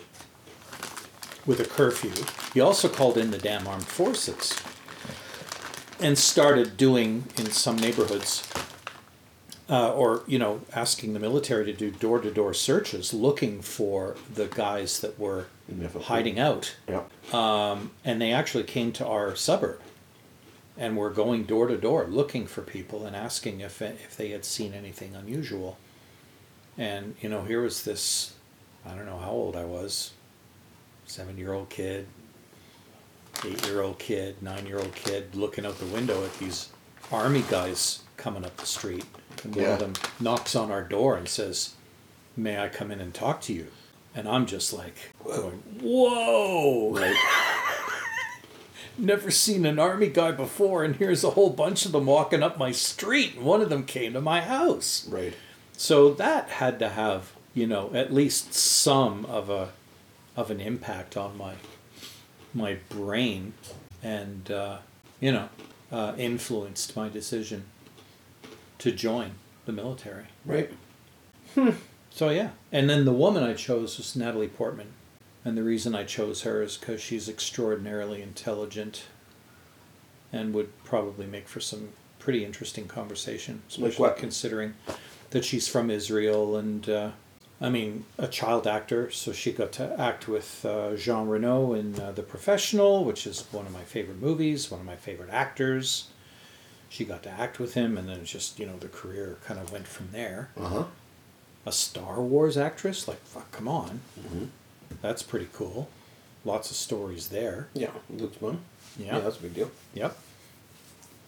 with 1.46 1.60
a 1.60 1.66
curfew, 1.66 2.12
he 2.52 2.60
also 2.60 2.90
called 2.90 3.16
in 3.16 3.30
the 3.30 3.38
damn 3.38 3.68
armed 3.68 3.86
forces 3.86 4.60
and 6.00 6.18
started 6.18 6.76
doing 6.76 7.26
in 7.38 7.46
some 7.52 7.76
neighborhoods 7.76 8.50
uh, 9.70 9.94
or 9.94 10.24
you 10.26 10.40
know 10.40 10.62
asking 10.74 11.14
the 11.14 11.20
military 11.20 11.64
to 11.66 11.74
do 11.74 11.92
door-to-door 11.92 12.56
searches 12.56 13.14
looking 13.14 13.62
for 13.62 14.16
the 14.34 14.48
guys 14.48 15.00
that 15.02 15.20
were 15.20 15.46
hiding 16.06 16.40
out. 16.40 16.76
Yeah. 16.90 17.04
um, 17.32 17.92
and 18.04 18.20
they 18.20 18.32
actually 18.32 18.64
came 18.64 18.92
to 18.94 19.06
our 19.06 19.36
suburb 19.36 19.80
and 20.76 20.98
were 20.98 21.12
going 21.12 21.44
door 21.44 21.68
to 21.68 21.78
door 21.78 22.08
looking 22.10 22.48
for 22.48 22.64
people 22.64 23.06
and 23.06 23.16
asking 23.16 23.62
if 23.62 23.80
if 23.80 24.18
they 24.18 24.30
had 24.30 24.44
seen 24.44 24.74
anything 24.74 25.14
unusual 25.14 25.78
and 26.78 27.16
you 27.22 27.30
know 27.30 27.44
here 27.44 27.62
was 27.62 27.84
this 27.84 28.34
i 28.86 28.94
don't 28.96 29.06
know 29.06 29.18
how 29.18 29.30
old 29.32 29.56
i 29.56 29.64
was 29.64 30.12
seven 31.06 31.38
year 31.38 31.54
old 31.54 31.70
kid 31.70 32.08
eight 33.46 33.66
year 33.68 33.82
old 33.82 34.00
kid 34.00 34.42
nine 34.42 34.66
year 34.66 34.78
old 34.80 34.94
kid 34.96 35.36
looking 35.36 35.66
out 35.66 35.78
the 35.80 35.86
window 35.86 36.24
at 36.24 36.34
these 36.40 36.70
army 37.12 37.44
guys 37.50 38.02
coming 38.18 38.46
up 38.46 38.56
the 38.58 38.66
street 38.66 39.06
and 39.44 39.56
one 39.56 39.64
Yeah. 39.66 39.74
of 39.74 39.80
them 39.80 39.94
knocks 40.20 40.56
on 40.56 40.72
our 40.72 40.84
door 40.84 41.16
and 41.18 41.28
says 41.28 41.76
may 42.38 42.58
i 42.60 42.70
come 42.70 42.92
in 42.92 43.00
and 43.02 43.14
talk 43.14 43.42
to 43.42 43.54
you 43.54 43.68
and 44.16 44.28
i'm 44.28 44.46
just 44.46 44.74
like 44.74 44.96
going 45.24 45.62
whoa 45.82 46.92
Right. 46.94 47.16
never 48.98 49.32
seen 49.32 49.66
an 49.66 49.80
army 49.80 50.08
guy 50.08 50.32
before 50.32 50.84
and 50.84 50.96
here's 50.98 51.24
a 51.24 51.32
whole 51.32 51.50
bunch 51.50 51.86
of 51.86 51.92
them 51.92 52.06
walking 52.06 52.44
up 52.44 52.58
my 52.58 52.72
street 52.72 53.36
and 53.36 53.44
one 53.44 53.62
of 53.62 53.70
them 53.70 53.84
came 53.84 54.14
to 54.14 54.22
my 54.22 54.42
house 54.42 55.08
right. 55.10 55.34
So 55.78 56.14
that 56.14 56.50
had 56.50 56.80
to 56.80 56.90
have 56.90 57.34
you 57.54 57.68
know 57.68 57.92
at 57.94 58.14
least 58.14 58.54
some 58.54 59.26
of 59.26 59.50
a 59.50 59.70
of 60.36 60.50
an 60.52 60.60
impact 60.60 61.16
on 61.18 61.38
my 61.38 61.54
my 62.54 62.78
brain 62.90 63.54
and 64.02 64.50
uh, 64.52 64.78
you 65.20 65.32
know 65.32 65.50
uh, 65.92 66.14
influenced 66.18 66.96
my 66.96 67.08
decision 67.10 67.66
to 68.80 68.92
join 68.92 69.32
the 69.66 69.72
military 69.72 70.26
Right. 70.46 70.72
so 72.10 72.30
yeah, 72.30 72.50
and 72.72 72.90
then 72.90 73.06
the 73.06 73.14
woman 73.14 73.44
I 73.44 73.54
chose 73.54 73.98
was 73.98 74.16
Natalie 74.16 74.48
Portman, 74.48 74.88
and 75.46 75.56
the 75.58 75.64
reason 75.64 75.94
I 75.96 76.04
chose 76.04 76.42
her 76.42 76.62
is 76.64 76.78
because 76.78 77.00
she's 77.02 77.30
extraordinarily 77.30 78.22
intelligent, 78.22 79.04
and 80.32 80.54
would 80.54 80.72
probably 80.84 81.26
make 81.28 81.48
for 81.48 81.60
some 81.60 81.90
pretty 82.20 82.44
interesting 82.44 82.88
conversation, 82.88 83.62
Like 83.66 83.90
especially 83.90 84.02
what? 84.02 84.18
considering 84.18 84.74
that 85.34 85.44
she's 85.46 85.68
from 85.68 85.90
Israel 85.92 86.56
and. 86.58 86.88
Uh, 86.90 87.12
I 87.62 87.70
mean, 87.70 88.04
a 88.18 88.28
child 88.28 88.68
actor, 88.68 89.10
so 89.12 89.32
she 89.32 89.54
got 89.54 89.72
to 89.74 89.96
act 89.98 90.28
with 90.28 90.66
uh, 90.66 90.98
Jean 90.98 91.28
Reno 91.30 91.74
in 91.74 91.98
uh, 91.98 92.12
The 92.12 92.24
Professional, 92.24 93.06
which 93.06 93.26
is 93.26 93.46
one 93.54 93.66
of 93.66 93.72
my 93.72 93.84
favorite 93.84 94.20
movies, 94.20 94.70
one 94.70 94.82
of 94.82 94.86
my 94.86 94.98
favorite 94.98 95.30
actors. 95.32 96.08
She 96.90 97.06
got 97.06 97.24
to 97.24 97.30
act 97.30 97.60
with 97.60 97.74
him, 97.76 97.98
and 97.98 98.10
then 98.10 98.26
just, 98.26 98.60
you 98.60 98.66
know, 98.66 98.76
the 98.78 98.90
career 98.90 99.38
kind 99.46 99.62
of 99.62 99.72
went 99.72 99.88
from 99.88 100.10
there 100.12 100.50
Uh 100.60 100.68
huh. 100.68 100.84
a 101.66 101.72
Star 101.72 102.20
Wars 102.20 102.58
actress? 102.58 103.08
Like, 103.08 103.24
fuck, 103.24 103.50
come 103.54 103.70
on. 103.70 104.02
Mhm. 104.20 104.48
That's 105.02 105.24
pretty 105.24 105.48
cool. 105.54 105.88
Lots 106.44 106.70
of 106.70 106.76
stories 106.76 107.30
there. 107.30 107.70
Yeah. 107.74 107.92
Looks 108.10 108.36
fun. 108.38 108.60
Yeah. 109.00 109.06
Yeah, 109.06 109.20
that's 109.22 109.38
a 109.38 109.42
big 109.42 109.54
deal. 109.54 109.72
Yep. 109.94 110.18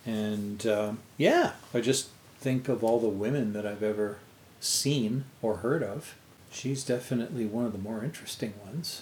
And 0.05 0.67
um, 0.67 0.99
yeah, 1.17 1.53
I 1.73 1.79
just 1.79 2.09
think 2.45 2.69
of 2.69 2.83
all 2.83 2.99
the 2.99 3.07
women 3.09 3.53
that 3.53 3.65
I've 3.65 3.81
ever 3.81 4.19
seen 4.59 5.25
or 5.41 5.57
heard 5.57 5.81
of. 5.81 6.13
She's 6.51 6.83
definitely 6.83 7.45
one 7.47 7.65
of 7.65 7.71
the 7.71 7.79
more 7.79 8.03
interesting 8.03 8.53
ones. 8.63 9.01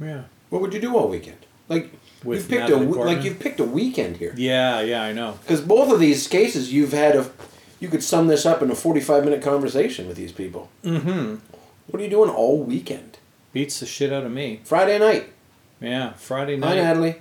Yeah. 0.00 0.24
What 0.50 0.60
would 0.60 0.74
you 0.74 0.80
do 0.80 0.96
all 0.96 1.06
weekend? 1.08 1.46
Like 1.68 1.92
With 2.24 2.40
you've 2.40 2.48
picked 2.48 2.62
a 2.62 2.64
Natalie 2.64 2.86
w- 2.86 2.94
Portman? 2.96 3.14
like 3.14 3.24
you've 3.24 3.38
picked 3.38 3.60
a 3.60 3.64
weekend 3.64 4.16
here. 4.16 4.34
Yeah, 4.36 4.80
yeah, 4.80 5.02
I 5.04 5.12
know. 5.12 5.38
Because 5.42 5.60
both 5.60 5.92
of 5.92 6.00
these 6.00 6.26
cases, 6.26 6.72
you've 6.72 6.90
had 6.92 7.14
a, 7.14 7.30
you 7.78 7.88
could 7.88 8.02
sum 8.02 8.26
this 8.26 8.44
up 8.44 8.60
in 8.60 8.72
a 8.72 8.74
forty-five 8.74 9.24
minute 9.24 9.40
conversation 9.40 10.08
with 10.08 10.16
these 10.16 10.32
people. 10.32 10.68
Mm-hmm. 10.84 11.36
What 11.86 12.00
are 12.00 12.04
you 12.04 12.10
doing 12.10 12.28
all 12.28 12.60
weekend? 12.60 13.18
Beats 13.52 13.78
the 13.78 13.86
shit 13.86 14.12
out 14.12 14.24
of 14.24 14.32
me. 14.32 14.60
Friday 14.64 14.98
night. 14.98 15.30
Yeah, 15.80 16.14
Friday 16.14 16.54
Hi, 16.58 16.60
night. 16.74 16.82
Natalie. 16.82 17.16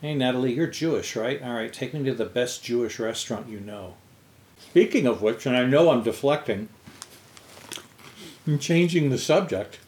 Hey, 0.00 0.14
Natalie, 0.14 0.54
you're 0.54 0.68
Jewish, 0.68 1.16
right? 1.16 1.42
All 1.42 1.54
right, 1.54 1.72
take 1.72 1.92
me 1.92 2.04
to 2.04 2.14
the 2.14 2.24
best 2.24 2.62
Jewish 2.62 3.00
restaurant 3.00 3.48
you 3.48 3.58
know. 3.58 3.94
Speaking 4.70 5.06
of 5.06 5.20
which, 5.20 5.46
and 5.46 5.56
I 5.56 5.64
know 5.64 5.90
I'm 5.90 6.02
deflecting, 6.02 6.68
I'm 8.46 8.58
changing 8.58 9.10
the 9.10 9.18
subject, 9.18 9.78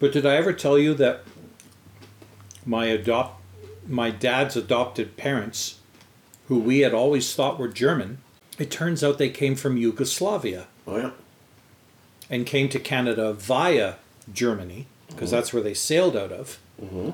but 0.00 0.12
did 0.12 0.24
I 0.26 0.36
ever 0.36 0.52
tell 0.52 0.78
you 0.78 0.94
that 0.94 1.20
my 2.64 2.86
adopt, 2.86 3.40
my 3.86 4.10
dad's 4.10 4.56
adopted 4.56 5.16
parents, 5.16 5.78
who 6.48 6.58
we 6.58 6.80
had 6.80 6.94
always 6.94 7.34
thought 7.34 7.58
were 7.58 7.68
German, 7.68 8.18
it 8.58 8.70
turns 8.70 9.02
out 9.04 9.18
they 9.18 9.30
came 9.30 9.56
from 9.56 9.76
Yugoslavia 9.76 10.66
Oh 10.86 10.96
yeah. 10.96 11.10
and 12.30 12.46
came 12.46 12.68
to 12.70 12.78
Canada 12.78 13.32
via 13.32 13.96
Germany, 14.32 14.86
because 15.08 15.30
that's 15.30 15.52
where 15.52 15.62
they 15.62 15.74
sailed 15.74 16.16
out 16.16 16.32
of. 16.32 16.58
Mm-hmm. 16.82 17.10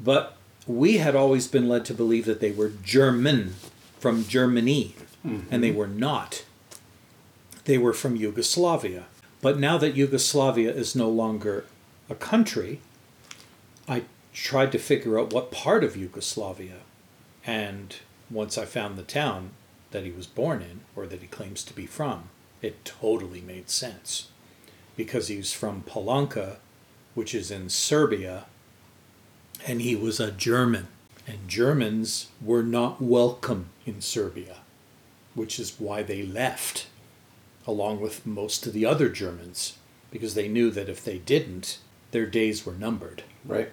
But 0.00 0.36
we 0.66 0.98
had 0.98 1.14
always 1.14 1.46
been 1.46 1.68
led 1.68 1.84
to 1.86 1.94
believe 1.94 2.24
that 2.26 2.40
they 2.40 2.50
were 2.52 2.72
German 2.82 3.54
from 3.98 4.26
Germany, 4.26 4.94
and 5.24 5.62
they 5.62 5.70
were 5.70 5.86
not. 5.86 6.44
They 7.64 7.78
were 7.78 7.92
from 7.92 8.16
Yugoslavia. 8.16 9.04
But 9.40 9.58
now 9.58 9.78
that 9.78 9.96
Yugoslavia 9.96 10.72
is 10.72 10.94
no 10.94 11.08
longer 11.08 11.64
a 12.08 12.14
country, 12.14 12.80
I 13.88 14.04
tried 14.32 14.72
to 14.72 14.78
figure 14.78 15.18
out 15.18 15.32
what 15.32 15.50
part 15.50 15.84
of 15.84 15.96
Yugoslavia. 15.96 16.78
And 17.44 17.96
once 18.30 18.56
I 18.56 18.64
found 18.64 18.96
the 18.96 19.02
town 19.02 19.50
that 19.90 20.04
he 20.04 20.10
was 20.10 20.26
born 20.26 20.62
in, 20.62 20.80
or 20.96 21.06
that 21.06 21.20
he 21.20 21.26
claims 21.26 21.62
to 21.64 21.74
be 21.74 21.86
from, 21.86 22.30
it 22.62 22.84
totally 22.84 23.40
made 23.40 23.68
sense. 23.68 24.28
Because 24.96 25.28
he's 25.28 25.52
from 25.52 25.82
Palanka, 25.82 26.56
which 27.14 27.34
is 27.34 27.50
in 27.50 27.68
Serbia, 27.68 28.46
and 29.66 29.82
he 29.82 29.94
was 29.94 30.18
a 30.18 30.30
German. 30.30 30.88
And 31.26 31.46
Germans 31.46 32.28
were 32.40 32.62
not 32.62 33.00
welcome 33.00 33.66
in 33.86 34.00
Serbia, 34.00 34.58
which 35.34 35.58
is 35.58 35.76
why 35.78 36.02
they 36.02 36.22
left, 36.22 36.86
along 37.66 38.00
with 38.00 38.26
most 38.26 38.66
of 38.66 38.72
the 38.72 38.84
other 38.86 39.08
Germans, 39.08 39.78
because 40.10 40.34
they 40.34 40.48
knew 40.48 40.70
that 40.70 40.88
if 40.88 41.04
they 41.04 41.18
didn't, 41.18 41.78
their 42.10 42.26
days 42.26 42.66
were 42.66 42.74
numbered. 42.74 43.22
Right. 43.44 43.70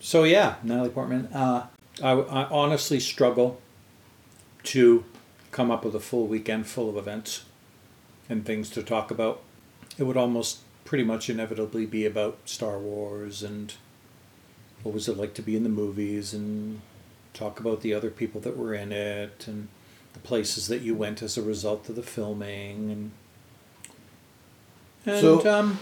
So 0.00 0.24
yeah, 0.24 0.56
Natalie 0.62 0.90
Portman. 0.90 1.26
Uh, 1.32 1.66
I, 2.02 2.10
I 2.12 2.48
honestly 2.48 3.00
struggle 3.00 3.60
to 4.64 5.04
come 5.50 5.70
up 5.70 5.84
with 5.84 5.94
a 5.94 6.00
full 6.00 6.26
weekend 6.26 6.66
full 6.66 6.88
of 6.88 6.96
events 6.96 7.44
and 8.28 8.44
things 8.44 8.70
to 8.70 8.82
talk 8.82 9.10
about. 9.10 9.42
it 9.98 10.04
would 10.04 10.16
almost 10.16 10.60
pretty 10.84 11.04
much 11.04 11.30
inevitably 11.30 11.86
be 11.86 12.04
about 12.04 12.38
Star 12.44 12.78
Wars 12.78 13.42
and 13.42 13.74
what 14.82 14.94
was 14.94 15.08
it 15.08 15.16
like 15.16 15.34
to 15.34 15.42
be 15.42 15.56
in 15.56 15.62
the 15.62 15.68
movies 15.68 16.34
and 16.34 16.80
talk 17.32 17.58
about 17.58 17.80
the 17.80 17.94
other 17.94 18.10
people 18.10 18.40
that 18.40 18.56
were 18.56 18.74
in 18.74 18.92
it 18.92 19.46
and 19.46 19.68
places 20.24 20.66
that 20.68 20.80
you 20.82 20.94
went 20.94 21.22
as 21.22 21.36
a 21.38 21.42
result 21.42 21.88
of 21.88 21.94
the 21.94 22.02
filming 22.02 22.90
and 22.90 23.10
and 25.06 25.20
So- 25.20 25.46
um, 25.48 25.78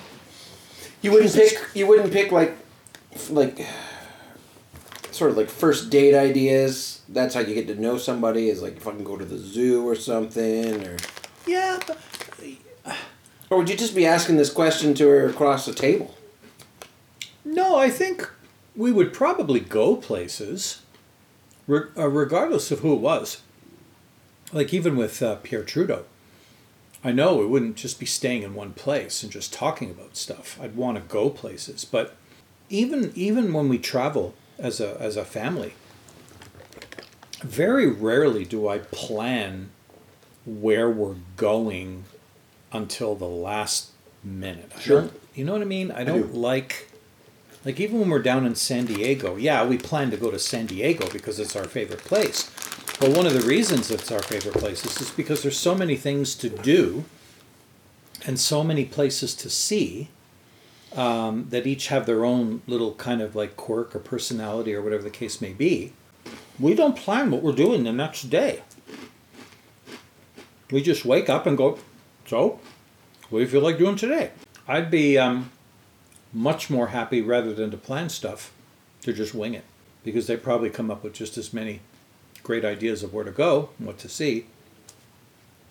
You 1.00 1.12
wouldn't 1.12 1.32
pick. 1.34 1.58
You 1.74 1.86
wouldn't 1.86 2.12
pick 2.12 2.30
like, 2.32 2.54
like, 3.30 3.66
sort 5.10 5.30
of 5.30 5.36
like 5.36 5.48
first 5.48 5.90
date 5.90 6.14
ideas. 6.14 7.00
That's 7.08 7.34
how 7.34 7.40
you 7.40 7.54
get 7.54 7.66
to 7.68 7.74
know 7.80 7.98
somebody. 7.98 8.48
Is 8.48 8.62
like 8.62 8.76
if 8.76 8.86
I 8.86 8.90
can 8.92 9.04
go 9.04 9.16
to 9.16 9.24
the 9.24 9.38
zoo 9.38 9.86
or 9.88 9.94
something, 9.96 10.84
or 10.86 10.96
yeah, 11.46 11.78
but 11.86 11.98
or 13.50 13.58
would 13.58 13.68
you 13.70 13.76
just 13.76 13.94
be 13.94 14.06
asking 14.06 14.36
this 14.36 14.50
question 14.50 14.94
to 14.94 15.08
her 15.08 15.28
across 15.28 15.66
the 15.66 15.74
table? 15.74 16.14
No, 17.44 17.76
I 17.76 17.90
think 17.90 18.28
we 18.76 18.90
would 18.92 19.12
probably 19.12 19.60
go 19.60 19.96
places, 19.96 20.82
re- 21.66 21.90
uh, 21.98 22.08
regardless 22.08 22.70
of 22.70 22.78
who 22.80 22.94
it 22.94 23.00
was. 23.00 23.42
Like 24.52 24.74
even 24.74 24.96
with 24.96 25.22
uh, 25.22 25.36
Pierre 25.36 25.62
Trudeau, 25.64 26.04
I 27.02 27.10
know 27.12 27.36
we 27.36 27.46
wouldn't 27.46 27.76
just 27.76 27.98
be 27.98 28.06
staying 28.06 28.42
in 28.42 28.54
one 28.54 28.74
place 28.74 29.22
and 29.22 29.32
just 29.32 29.52
talking 29.52 29.90
about 29.90 30.16
stuff. 30.16 30.58
I'd 30.60 30.76
want 30.76 30.96
to 30.98 31.02
go 31.02 31.30
places, 31.30 31.84
but 31.84 32.16
even 32.68 33.12
even 33.14 33.52
when 33.52 33.68
we 33.68 33.78
travel 33.78 34.34
as 34.58 34.80
a 34.80 34.96
as 35.00 35.16
a 35.16 35.24
family, 35.24 35.74
very 37.42 37.86
rarely 37.90 38.44
do 38.44 38.68
I 38.68 38.78
plan 38.78 39.70
where 40.44 40.90
we're 40.90 41.16
going 41.36 42.04
until 42.72 43.14
the 43.14 43.26
last 43.28 43.90
minute. 44.22 44.70
I 44.76 44.80
Sure. 44.80 45.00
don't- 45.02 45.20
you 45.34 45.44
know 45.44 45.52
what 45.52 45.62
I 45.62 45.66
mean? 45.66 45.90
I 45.90 46.04
don't 46.04 46.32
do. 46.32 46.38
like 46.38 46.88
like 47.64 47.78
even 47.78 48.00
when 48.00 48.08
we're 48.08 48.22
down 48.22 48.44
in 48.44 48.54
San 48.54 48.86
Diego, 48.86 49.36
yeah, 49.36 49.64
we 49.64 49.78
plan 49.78 50.10
to 50.10 50.16
go 50.16 50.30
to 50.30 50.38
San 50.38 50.66
Diego 50.66 51.08
because 51.10 51.38
it's 51.38 51.56
our 51.56 51.64
favorite 51.64 52.04
place. 52.04 52.50
But 52.98 53.16
one 53.16 53.26
of 53.26 53.34
the 53.34 53.46
reasons 53.46 53.90
it's 53.90 54.10
our 54.12 54.22
favorite 54.22 54.54
place 54.54 54.84
is 54.84 54.96
just 54.96 55.16
because 55.16 55.42
there's 55.42 55.58
so 55.58 55.74
many 55.74 55.96
things 55.96 56.34
to 56.36 56.48
do 56.48 57.04
and 58.24 58.38
so 58.38 58.62
many 58.62 58.84
places 58.84 59.34
to 59.34 59.50
see 59.50 60.08
um, 60.94 61.46
that 61.50 61.66
each 61.66 61.88
have 61.88 62.06
their 62.06 62.24
own 62.24 62.62
little 62.66 62.94
kind 62.94 63.20
of 63.20 63.34
like 63.34 63.56
quirk 63.56 63.94
or 63.96 63.98
personality 63.98 64.74
or 64.74 64.82
whatever 64.82 65.02
the 65.02 65.10
case 65.10 65.40
may 65.40 65.52
be. 65.52 65.92
We 66.58 66.74
don't 66.74 66.96
plan 66.96 67.30
what 67.30 67.42
we're 67.42 67.52
doing 67.52 67.84
the 67.84 67.92
next 67.92 68.24
day. 68.24 68.62
We 70.70 70.82
just 70.82 71.04
wake 71.04 71.28
up 71.28 71.46
and 71.46 71.56
go, 71.56 71.78
so, 72.26 72.60
what 73.28 73.38
do 73.38 73.44
you 73.44 73.48
feel 73.48 73.62
like 73.62 73.78
doing 73.78 73.96
today? 73.96 74.30
I'd 74.68 74.90
be 74.90 75.18
um, 75.18 75.50
much 76.32 76.70
more 76.70 76.88
happy 76.88 77.20
rather 77.20 77.52
than 77.52 77.70
to 77.70 77.76
plan 77.76 78.08
stuff 78.08 78.52
to 79.02 79.12
just 79.12 79.34
wing 79.34 79.54
it 79.54 79.64
because 80.04 80.26
they 80.26 80.36
probably 80.36 80.70
come 80.70 80.90
up 80.90 81.02
with 81.04 81.12
just 81.12 81.36
as 81.38 81.52
many 81.52 81.80
great 82.42 82.64
ideas 82.64 83.02
of 83.02 83.12
where 83.14 83.24
to 83.24 83.30
go 83.30 83.68
and 83.78 83.86
what 83.86 83.98
to 83.98 84.08
see 84.08 84.46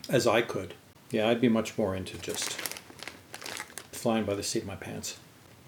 as 0.09 0.25
I 0.27 0.41
could. 0.41 0.73
Yeah, 1.11 1.27
I'd 1.27 1.41
be 1.41 1.49
much 1.49 1.77
more 1.77 1.95
into 1.95 2.17
just 2.17 2.53
flying 3.91 4.23
by 4.25 4.35
the 4.35 4.43
seat 4.43 4.61
of 4.63 4.67
my 4.67 4.75
pants 4.75 5.17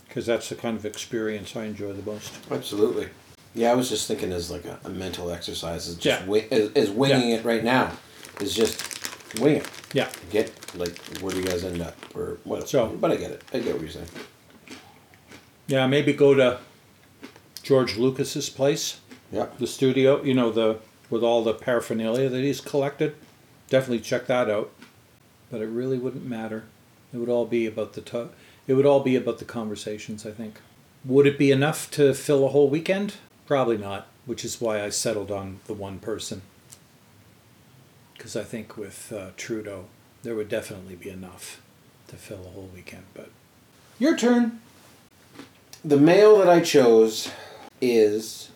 because 0.07 0.25
that's 0.25 0.49
the 0.49 0.55
kind 0.55 0.77
of 0.77 0.85
experience 0.85 1.55
I 1.55 1.65
enjoy 1.65 1.93
the 1.93 2.03
most. 2.09 2.33
Absolutely. 2.51 3.09
Yeah, 3.55 3.71
I 3.71 3.75
was 3.75 3.89
just 3.89 4.07
thinking 4.07 4.31
as 4.31 4.49
like 4.49 4.65
a, 4.65 4.79
a 4.85 4.89
mental 4.89 5.29
exercise. 5.31 5.87
Is 5.87 5.95
just 5.95 6.05
Yeah. 6.05 6.19
wi- 6.25 6.47
is, 6.49 6.71
is 6.71 6.89
winging 6.89 7.29
Yeah. 7.29 7.35
it 7.37 7.45
right 7.45 7.63
now. 7.63 7.91
Is 8.41 8.53
just 8.55 8.81
wing 9.39 9.57
it. 9.57 9.69
Yeah. 9.93 10.09
Get 10.31 10.51
like 10.75 10.97
where 11.21 11.31
do 11.33 11.39
you 11.39 11.45
guys 11.45 11.63
end 11.63 11.81
up 11.81 11.95
or 12.15 12.37
what? 12.43 12.67
So- 12.69 12.87
but 12.89 13.11
I 13.11 13.15
get 13.17 13.31
it. 13.31 13.43
I 13.53 13.59
get 13.59 13.73
what 13.73 13.81
you're 13.81 13.91
saying. 13.91 14.07
Yeah, 15.67 15.87
maybe 15.87 16.13
go 16.13 16.33
to 16.33 16.59
George 17.61 17.97
Lucas's 17.97 18.49
place, 18.49 18.99
Yeah. 19.31 19.47
the 19.57 19.67
studio, 19.67 20.21
you 20.23 20.33
know, 20.33 20.51
the 20.51 20.79
with 21.09 21.23
all 21.23 21.43
the 21.43 21.53
paraphernalia 21.53 22.27
that 22.29 22.41
he's 22.41 22.59
collected. 22.59 23.15
Definitely 23.69 23.99
check 23.99 24.25
that 24.27 24.49
out. 24.49 24.71
But 25.51 25.61
it 25.61 25.67
really 25.67 25.97
wouldn't 25.99 26.25
matter. 26.25 26.63
It 27.13 27.17
would 27.17 27.29
all 27.29 27.45
be 27.45 27.65
about 27.67 27.93
the 27.93 28.01
to- 28.01 28.29
it 28.67 28.73
would 28.73 28.85
all 28.85 29.01
be 29.01 29.15
about 29.15 29.37
the 29.39 29.45
conversations, 29.45 30.25
I 30.25 30.31
think. 30.31 30.59
Would 31.05 31.27
it 31.27 31.37
be 31.37 31.51
enough 31.51 31.91
to 31.91 32.13
fill 32.13 32.45
a 32.45 32.49
whole 32.49 32.69
weekend? 32.69 33.15
Probably 33.45 33.77
not, 33.77 34.07
which 34.25 34.43
is 34.43 34.59
why 34.61 34.81
I 34.81 34.89
settled 34.89 35.29
on 35.29 35.59
the 35.65 35.73
one 35.73 35.99
person. 35.99 36.41
Because 38.15 38.35
I 38.35 38.43
think 38.43 38.77
with 38.77 39.11
uh, 39.11 39.31
Trudeau, 39.37 39.85
there 40.23 40.33
would 40.35 40.49
definitely 40.49 40.95
be 40.95 41.09
enough 41.09 41.61
to 42.07 42.15
fill 42.15 42.45
a 42.45 42.49
whole 42.51 42.69
weekend. 42.73 43.03
But 43.13 43.29
your 43.99 44.15
turn. 44.17 44.61
The 45.85 45.97
male 45.97 46.37
that 46.37 46.49
I 46.49 46.61
chose 46.61 47.29
is 47.81 48.49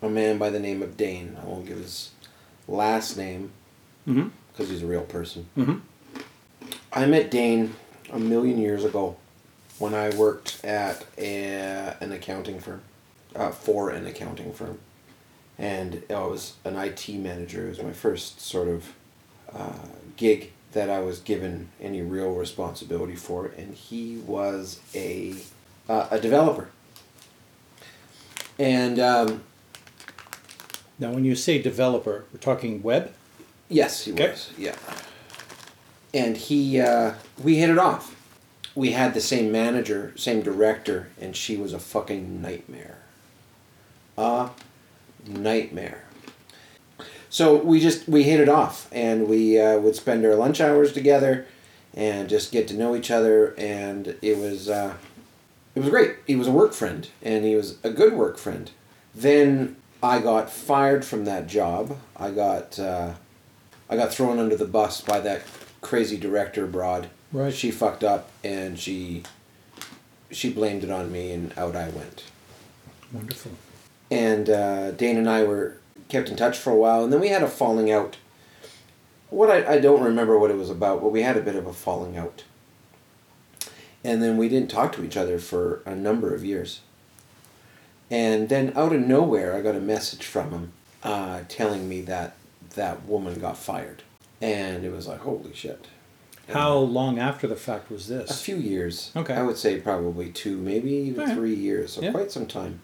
a 0.00 0.08
man 0.08 0.38
by 0.38 0.50
the 0.50 0.60
name 0.60 0.82
of 0.82 0.96
Dane. 0.96 1.36
I 1.40 1.46
won't 1.46 1.66
give 1.66 1.78
his 1.78 2.10
last 2.68 3.16
name 3.16 3.50
Mm-hmm. 4.08 4.30
because 4.50 4.68
he's 4.68 4.82
a 4.82 4.86
real 4.86 5.02
person. 5.02 5.46
Mm-hmm. 5.56 5.76
I 6.92 7.06
met 7.06 7.30
Dane 7.30 7.76
a 8.12 8.18
million 8.18 8.58
years 8.58 8.84
ago 8.84 9.16
when 9.78 9.94
I 9.94 10.10
worked 10.16 10.64
at 10.64 11.06
a, 11.16 11.94
an 12.00 12.10
accounting 12.10 12.58
firm, 12.58 12.82
uh, 13.36 13.52
for 13.52 13.90
an 13.90 14.04
accounting 14.08 14.52
firm. 14.52 14.80
And 15.56 16.02
I 16.10 16.24
was 16.24 16.54
an 16.64 16.74
IT 16.76 17.10
manager. 17.10 17.66
It 17.66 17.68
was 17.68 17.82
my 17.82 17.92
first 17.92 18.40
sort 18.40 18.66
of 18.66 18.92
uh, 19.54 19.86
gig 20.16 20.50
that 20.72 20.90
I 20.90 20.98
was 20.98 21.20
given 21.20 21.68
any 21.80 22.02
real 22.02 22.32
responsibility 22.34 23.14
for. 23.14 23.46
And 23.56 23.72
he 23.74 24.16
was 24.26 24.80
a, 24.96 25.34
uh, 25.92 26.08
a 26.10 26.18
developer. 26.18 26.68
And 28.58 28.98
um, 28.98 29.42
Now, 30.98 31.10
when 31.10 31.24
you 31.24 31.34
say 31.34 31.60
developer, 31.60 32.24
we're 32.32 32.38
talking 32.40 32.82
web. 32.82 33.12
Yes, 33.68 34.04
he 34.04 34.12
Okay. 34.12 34.30
was. 34.30 34.50
Yeah. 34.56 34.76
And 36.14 36.36
he, 36.36 36.80
uh, 36.80 37.14
we 37.42 37.56
hit 37.56 37.70
it 37.70 37.78
off. 37.78 38.16
We 38.74 38.92
had 38.92 39.12
the 39.12 39.20
same 39.20 39.50
manager, 39.52 40.12
same 40.16 40.42
director, 40.42 41.08
and 41.20 41.36
she 41.36 41.56
was 41.56 41.72
a 41.74 41.78
fucking 41.78 42.40
nightmare. 42.40 42.98
A 44.16 44.50
nightmare. 45.26 46.04
So 47.28 47.56
we 47.56 47.80
just 47.80 48.06
we 48.08 48.22
hit 48.24 48.40
it 48.40 48.48
off, 48.48 48.88
and 48.92 49.26
we 49.26 49.58
uh, 49.58 49.78
would 49.78 49.96
spend 49.96 50.24
our 50.24 50.34
lunch 50.34 50.60
hours 50.60 50.92
together, 50.92 51.46
and 51.94 52.28
just 52.28 52.52
get 52.52 52.68
to 52.68 52.74
know 52.74 52.94
each 52.94 53.10
other, 53.10 53.54
and 53.58 54.14
it 54.22 54.36
was 54.38 54.68
uh, 54.68 54.94
it 55.74 55.80
was 55.80 55.88
great. 55.88 56.16
He 56.26 56.36
was 56.36 56.48
a 56.48 56.52
work 56.52 56.72
friend, 56.72 57.08
and 57.22 57.44
he 57.44 57.54
was 57.54 57.78
a 57.82 57.90
good 57.90 58.12
work 58.14 58.38
friend. 58.38 58.70
Then 59.14 59.76
I 60.02 60.20
got 60.20 60.50
fired 60.50 61.04
from 61.04 61.24
that 61.24 61.46
job. 61.46 61.98
I 62.16 62.30
got. 62.30 62.78
Uh, 62.78 63.14
I 63.92 63.96
got 63.96 64.10
thrown 64.10 64.38
under 64.38 64.56
the 64.56 64.64
bus 64.64 65.02
by 65.02 65.20
that 65.20 65.42
crazy 65.82 66.16
director 66.16 66.66
broad. 66.66 67.10
Right. 67.30 67.52
She 67.52 67.70
fucked 67.70 68.02
up 68.02 68.30
and 68.42 68.78
she 68.78 69.22
she 70.30 70.50
blamed 70.50 70.82
it 70.82 70.90
on 70.90 71.12
me 71.12 71.30
and 71.32 71.52
out 71.58 71.76
I 71.76 71.90
went. 71.90 72.24
Wonderful. 73.12 73.52
And 74.10 74.48
uh, 74.48 74.92
Dane 74.92 75.18
and 75.18 75.28
I 75.28 75.44
were 75.44 75.76
kept 76.08 76.30
in 76.30 76.36
touch 76.36 76.56
for 76.56 76.70
a 76.70 76.76
while 76.76 77.04
and 77.04 77.12
then 77.12 77.20
we 77.20 77.28
had 77.28 77.42
a 77.42 77.48
falling 77.48 77.92
out. 77.92 78.16
What 79.28 79.50
I, 79.50 79.74
I 79.74 79.78
don't 79.78 80.02
remember 80.02 80.38
what 80.38 80.50
it 80.50 80.56
was 80.56 80.70
about, 80.70 81.02
but 81.02 81.12
we 81.12 81.20
had 81.20 81.36
a 81.36 81.42
bit 81.42 81.56
of 81.56 81.66
a 81.66 81.72
falling 81.74 82.16
out. 82.16 82.44
And 84.04 84.22
then 84.22 84.36
we 84.36 84.48
didn't 84.48 84.70
talk 84.70 84.92
to 84.94 85.04
each 85.04 85.16
other 85.16 85.38
for 85.38 85.82
a 85.86 85.94
number 85.94 86.34
of 86.34 86.44
years. 86.44 86.80
And 88.10 88.48
then 88.48 88.72
out 88.76 88.92
of 88.92 89.00
nowhere, 89.00 89.54
I 89.54 89.62
got 89.62 89.74
a 89.74 89.80
message 89.80 90.26
from 90.26 90.50
him 90.50 90.72
uh, 91.02 91.40
telling 91.48 91.88
me 91.88 92.02
that 92.02 92.34
that 92.74 93.04
woman 93.06 93.38
got 93.40 93.56
fired. 93.56 94.02
And 94.40 94.84
it 94.84 94.92
was 94.92 95.06
like, 95.06 95.20
holy 95.20 95.54
shit. 95.54 95.86
How 96.52 96.76
long 96.76 97.18
after 97.18 97.46
the 97.46 97.56
fact 97.56 97.90
was 97.90 98.08
this? 98.08 98.30
A 98.30 98.34
few 98.34 98.56
years. 98.56 99.12
Okay. 99.16 99.32
I 99.34 99.42
would 99.42 99.56
say 99.56 99.80
probably 99.80 100.30
two, 100.30 100.56
maybe 100.58 100.90
even 100.90 101.20
Alright. 101.20 101.36
three 101.36 101.54
years. 101.54 101.92
So 101.92 102.02
Yeah. 102.02 102.10
quite 102.10 102.32
some 102.32 102.46
time. 102.46 102.80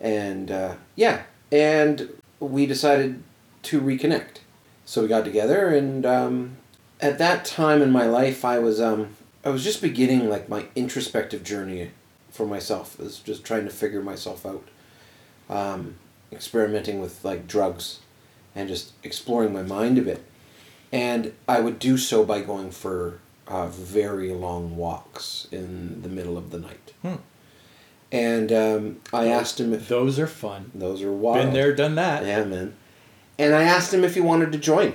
And 0.00 0.50
uh, 0.50 0.74
yeah, 0.96 1.22
and 1.52 2.08
we 2.40 2.66
decided 2.66 3.22
to 3.62 3.80
reconnect. 3.80 4.38
So 4.84 5.02
we 5.02 5.08
got 5.08 5.24
together, 5.24 5.68
and 5.68 6.04
um, 6.04 6.56
at 7.00 7.18
that 7.18 7.44
time 7.44 7.80
in 7.82 7.92
my 7.92 8.04
life, 8.06 8.44
I 8.44 8.58
was 8.58 8.80
um, 8.80 9.10
I 9.44 9.50
was 9.50 9.64
just 9.64 9.82
beginning 9.82 10.28
like 10.28 10.48
my 10.48 10.66
introspective 10.74 11.42
journey 11.42 11.90
for 12.30 12.46
myself. 12.46 12.96
I 13.00 13.04
was 13.04 13.18
just 13.18 13.44
trying 13.44 13.64
to 13.64 13.70
figure 13.70 14.02
myself 14.02 14.46
out, 14.46 14.68
um, 15.50 15.96
experimenting 16.30 17.00
with 17.00 17.24
like 17.24 17.46
drugs, 17.46 18.00
and 18.54 18.68
just 18.68 18.92
exploring 19.02 19.52
my 19.52 19.62
mind 19.62 19.98
a 19.98 20.02
bit. 20.02 20.24
And 20.92 21.32
I 21.48 21.60
would 21.60 21.78
do 21.78 21.96
so 21.96 22.24
by 22.24 22.40
going 22.42 22.70
for 22.70 23.18
uh, 23.48 23.66
very 23.66 24.32
long 24.32 24.76
walks 24.76 25.48
in 25.50 26.02
the 26.02 26.08
middle 26.08 26.36
of 26.38 26.50
the 26.50 26.58
night. 26.58 26.92
Hmm. 27.02 27.16
And 28.12 28.52
um, 28.52 29.00
I 29.12 29.28
asked 29.28 29.58
him 29.58 29.72
if 29.72 29.88
Those 29.88 30.18
are 30.18 30.26
fun. 30.26 30.70
those 30.74 31.02
are 31.02 31.10
wild. 31.10 31.46
Been 31.46 31.52
there, 31.54 31.74
done 31.74 31.94
that. 31.94 32.24
Yeah, 32.24 32.44
man. 32.44 32.74
And 33.38 33.54
I 33.54 33.62
asked 33.62 33.92
him 33.92 34.04
if 34.04 34.14
he 34.14 34.20
wanted 34.20 34.52
to 34.52 34.58
join, 34.58 34.94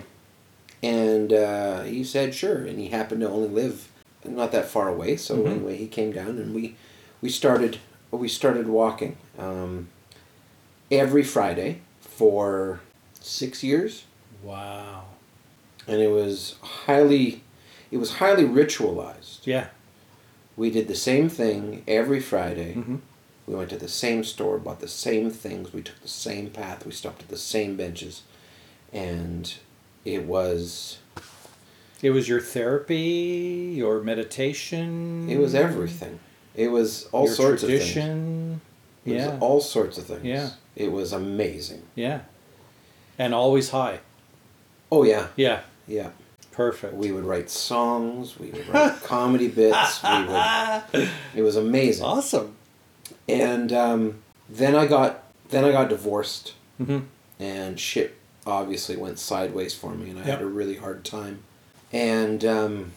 and 0.83 1.33
uh, 1.33 1.81
he 1.81 2.03
said 2.03 2.35
sure. 2.35 2.63
And 2.63 2.79
he 2.79 2.89
happened 2.89 3.21
to 3.21 3.29
only 3.29 3.49
live 3.49 3.89
not 4.27 4.51
that 4.51 4.67
far 4.67 4.89
away. 4.89 5.17
So 5.17 5.37
Mhm. 5.37 5.47
anyway, 5.51 5.77
he 5.77 5.87
came 5.87 6.11
down 6.11 6.37
and 6.37 6.53
we 6.53 6.75
we 7.21 7.29
started 7.29 7.79
we 8.11 8.27
started 8.27 8.67
walking 8.67 9.17
um, 9.37 9.89
every 10.91 11.23
Friday 11.23 11.81
for 11.99 12.79
six 13.19 13.63
years, 13.63 14.05
Wow. 14.43 15.05
and 15.87 15.99
it 16.01 16.09
was 16.11 16.55
highly 16.61 17.43
it 17.91 17.97
was 17.97 18.13
highly 18.13 18.43
ritualized. 18.43 19.39
Yeah. 19.45 19.67
We 20.55 20.69
did 20.71 20.87
the 20.87 20.95
same 20.95 21.29
thing 21.29 21.83
every 21.87 22.19
Friday. 22.19 22.73
hmm 22.73 22.95
We 23.45 23.55
went 23.55 23.69
to 23.69 23.77
the 23.77 23.87
same 23.87 24.23
store, 24.25 24.57
bought 24.57 24.79
the 24.81 24.87
same 24.89 25.29
things. 25.29 25.71
We 25.71 25.81
took 25.81 26.01
the 26.01 26.07
same 26.09 26.49
path. 26.49 26.85
We 26.85 26.91
stopped 26.91 27.21
at 27.21 27.29
the 27.29 27.37
same 27.37 27.77
benches, 27.77 28.23
and 28.91 29.53
it 30.03 30.23
was 30.25 30.97
It 32.01 32.11
was 32.11 32.29
your 32.29 32.39
therapy, 32.41 33.73
your 33.75 34.01
meditation. 34.01 35.27
it 35.29 35.37
was 35.37 35.55
everything. 35.55 36.19
It 36.55 36.69
was 36.69 37.07
all 37.11 37.25
your 37.25 37.33
sorts 37.35 37.63
of 37.63 37.69
things. 37.69 37.81
tradition. 37.83 38.61
It 39.05 39.13
was 39.13 39.21
Yeah. 39.23 39.37
all 39.39 39.61
sorts 39.61 39.97
of 39.97 40.05
things. 40.05 40.23
Yeah. 40.23 40.49
It 40.75 40.91
was 40.91 41.11
amazing. 41.13 41.83
Yeah. 41.95 42.21
And 43.17 43.33
always 43.33 43.69
high. 43.69 43.99
Oh 44.91 45.03
yeah, 45.03 45.27
Yeah. 45.35 45.61
yeah. 45.87 46.09
Perfect. 46.51 46.93
We 46.95 47.11
would 47.11 47.23
write 47.25 47.49
songs. 47.51 48.39
We 48.39 48.47
would 48.47 48.67
write 48.69 49.01
comedy 49.03 49.47
bits. 49.47 50.01
We 50.03 50.25
would. 50.25 51.09
It 51.35 51.41
was 51.43 51.55
amazing. 51.55 52.03
awesome. 52.05 52.55
And 53.29 53.71
um, 53.73 54.19
then 54.49 54.75
I 54.75 54.87
got 54.87 55.23
then 55.49 55.63
I 55.65 55.71
got 55.71 55.89
divorced, 55.89 56.53
hmm 56.77 56.99
and 57.39 57.79
shit 57.79 58.15
obviously 58.45 58.95
went 58.95 59.19
sideways 59.19 59.73
for 59.75 59.93
me, 59.93 60.09
and 60.09 60.19
I 60.19 60.23
Yep. 60.23 60.39
had 60.39 60.41
a 60.41 60.45
really 60.47 60.75
hard 60.75 61.05
time. 61.05 61.43
And 61.97 62.45
um, 62.45 62.91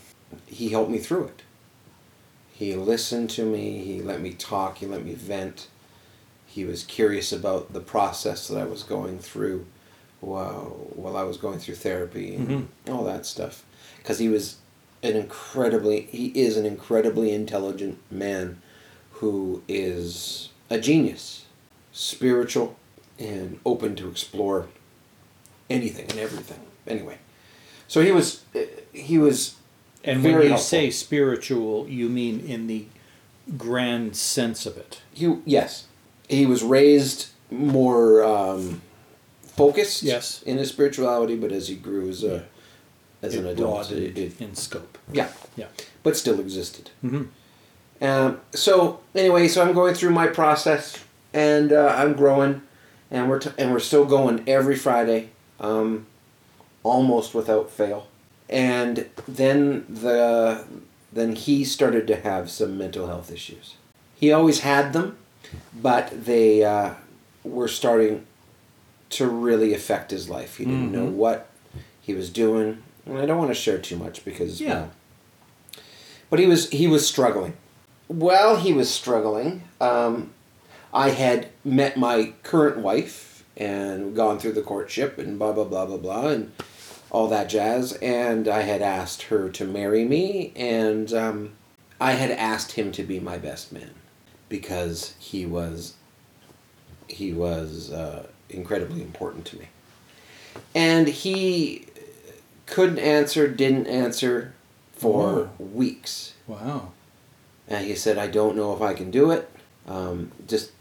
he 0.45 0.69
helped 0.69 0.91
me 0.91 0.99
through 0.99 1.25
it. 1.25 1.43
He 2.53 2.75
listened 2.75 3.31
to 3.31 3.47
me. 3.47 3.83
He 3.83 4.03
let 4.03 4.21
me 4.21 4.35
talk. 4.35 4.77
He 4.77 4.87
let 4.87 5.03
me 5.03 5.15
vent. 5.15 5.69
He 6.45 6.67
was 6.67 6.85
curious 6.85 7.33
about 7.33 7.73
the 7.73 7.81
process 7.81 8.47
that 8.49 8.59
I 8.59 8.65
was 8.65 8.83
going 8.83 9.19
through 9.19 9.65
while, 10.21 10.91
while 10.95 11.17
I 11.17 11.23
was 11.23 11.39
going 11.39 11.61
through 11.61 11.77
therapy 11.77 12.35
and 12.35 12.69
all 12.91 13.05
that 13.05 13.25
stuff. 13.25 13.65
Because 13.97 14.19
he 14.19 14.29
was 14.29 14.59
an 15.03 15.17
incredibly, 15.17 16.03
he 16.03 16.27
is 16.39 16.59
an 16.59 16.67
incredibly 16.67 17.33
intelligent 17.33 17.99
man 18.11 18.61
who 19.13 19.63
is 19.67 20.51
a 20.69 20.79
genius, 20.79 21.47
spiritual, 21.91 22.77
and 23.19 23.61
open 23.65 23.97
to 23.97 24.11
explore 24.11 24.69
anything 25.71 26.11
and 26.11 26.19
everything. 26.19 26.61
Anyway, 26.87 27.17
so 27.91 28.01
he 28.03 28.13
was, 28.13 28.43
he 28.93 29.19
was 29.19 29.57
And 30.05 30.21
Very 30.23 30.35
when 30.35 30.43
you 30.45 30.49
helpful. 30.51 30.65
say 30.79 30.91
spiritual, 30.91 31.89
you 31.89 32.09
mean 32.09 32.41
in 32.41 32.67
the 32.69 32.87
grand 33.59 34.15
sense 34.17 34.65
of 34.71 34.77
it. 34.79 35.03
He 35.13 35.27
yes, 35.45 35.87
he 36.29 36.47
was 36.47 36.63
raised 36.63 37.29
more 37.51 38.23
um, 38.25 38.81
focused. 39.43 40.03
Yes. 40.03 40.43
in 40.45 40.57
his 40.59 40.69
spirituality, 40.71 41.37
but 41.37 41.51
as 41.53 41.69
he 41.69 41.75
grew 41.75 42.09
as 42.09 42.23
a 42.25 42.45
as 43.23 43.35
an 43.35 43.47
adult, 43.47 43.91
it, 43.91 44.17
it- 44.17 44.41
in 44.41 44.55
scope. 44.55 44.97
yeah, 45.13 45.29
Yeah. 45.57 45.67
but 46.03 46.17
still 46.17 46.41
existed. 46.41 46.91
hmm 47.03 47.25
Um, 48.01 48.41
so 48.55 49.01
anyway, 49.15 49.49
so 49.49 49.61
I'm 49.63 49.75
going 49.75 49.95
through 49.95 50.15
my 50.23 50.27
process, 50.29 51.05
and 51.35 51.71
uh, 51.73 51.93
I'm 52.01 52.15
growing, 52.15 52.63
and 53.11 53.29
we're 53.29 53.41
t- 53.41 53.51
and 53.59 53.73
we're 53.73 53.85
still 53.91 54.07
going 54.07 54.37
every 54.49 54.77
Friday, 54.77 55.29
um, 55.69 56.07
almost 56.83 57.35
without 57.35 57.71
fail. 57.71 58.07
And 58.49 59.07
then 59.29 59.87
the 59.89 60.65
then 61.13 61.35
he 61.35 61.65
started 61.65 62.07
to 62.07 62.17
have 62.17 62.51
some 62.51 62.79
mental 62.79 63.07
health 63.09 63.33
issues. 63.33 63.75
He 64.17 64.31
always 64.33 64.61
had 64.61 64.93
them, 64.93 65.17
but 65.83 66.25
they 66.25 66.63
uh, 66.63 66.95
were 67.43 67.67
starting 67.69 68.27
to 69.11 69.27
really 69.27 69.75
affect 69.75 70.11
his 70.13 70.29
life. 70.31 70.57
He 70.59 70.65
didn't 70.65 70.93
know 70.93 71.07
Mhm. 71.07 71.13
what 71.15 71.49
he 72.01 72.15
was 72.15 72.31
doing, 72.31 72.83
and 73.07 73.19
I 73.19 73.27
don't 73.27 73.39
want 73.39 73.51
to 73.51 73.55
share 73.57 73.79
too 73.79 73.97
much 73.97 74.25
because 74.25 74.61
Yeah. 74.61 74.69
well, 74.75 74.91
but 76.29 76.39
he 76.39 76.47
was 76.47 76.69
he 76.71 76.87
was 76.87 77.07
struggling. 77.07 77.55
While 78.07 78.57
he 78.57 78.73
was 78.73 78.89
struggling, 78.91 79.63
um, 79.81 80.31
I 80.93 81.11
had 81.11 81.49
met 81.65 81.97
my 81.97 82.33
current 82.43 82.79
wife 82.79 83.30
and 83.61 84.17
gone 84.17 84.39
through 84.39 84.53
the 84.53 84.63
courtship 84.63 85.19
and 85.19 85.39
blah 85.39 85.53
blah 85.53 85.65
blah 85.65 85.85
blah 85.85 85.99
blah 85.99 86.29
and 86.29 86.51
all 87.11 87.29
that 87.29 87.49
jazz. 87.49 87.93
And 88.01 88.49
I 88.49 88.63
had 88.63 88.83
asked 88.83 89.23
her 89.25 89.51
to 89.51 89.65
marry 89.65 90.05
me, 90.05 90.53
and 90.57 91.13
um, 91.13 91.53
I 92.01 92.13
had 92.13 92.31
asked 92.31 92.73
him 92.73 92.91
to 92.93 93.03
be 93.03 93.21
my 93.21 93.37
best 93.37 93.71
man 93.71 93.93
because 94.49 95.15
he 95.19 95.45
was 95.45 95.95
he 97.07 97.33
was 97.33 97.93
uh, 97.93 98.27
incredibly 98.49 99.03
important 99.03 99.45
to 99.47 99.59
me. 99.59 99.69
And 100.75 101.09
he 101.09 101.87
couldn't 102.67 102.99
answer, 102.99 103.47
didn't 103.49 103.87
answer 103.87 104.55
for 104.93 105.51
weeks. 105.59 106.35
Wow. 106.47 106.93
And 107.69 107.87
he 107.87 107.95
said, 107.95 108.19
I 108.19 108.27
don't 108.27 108.57
know 108.57 108.75
if 108.75 108.83
I 108.83 108.95
can 108.95 109.11
do 109.11 109.31
it. 109.31 109.51
Um, 109.87 110.33
just 110.47 110.73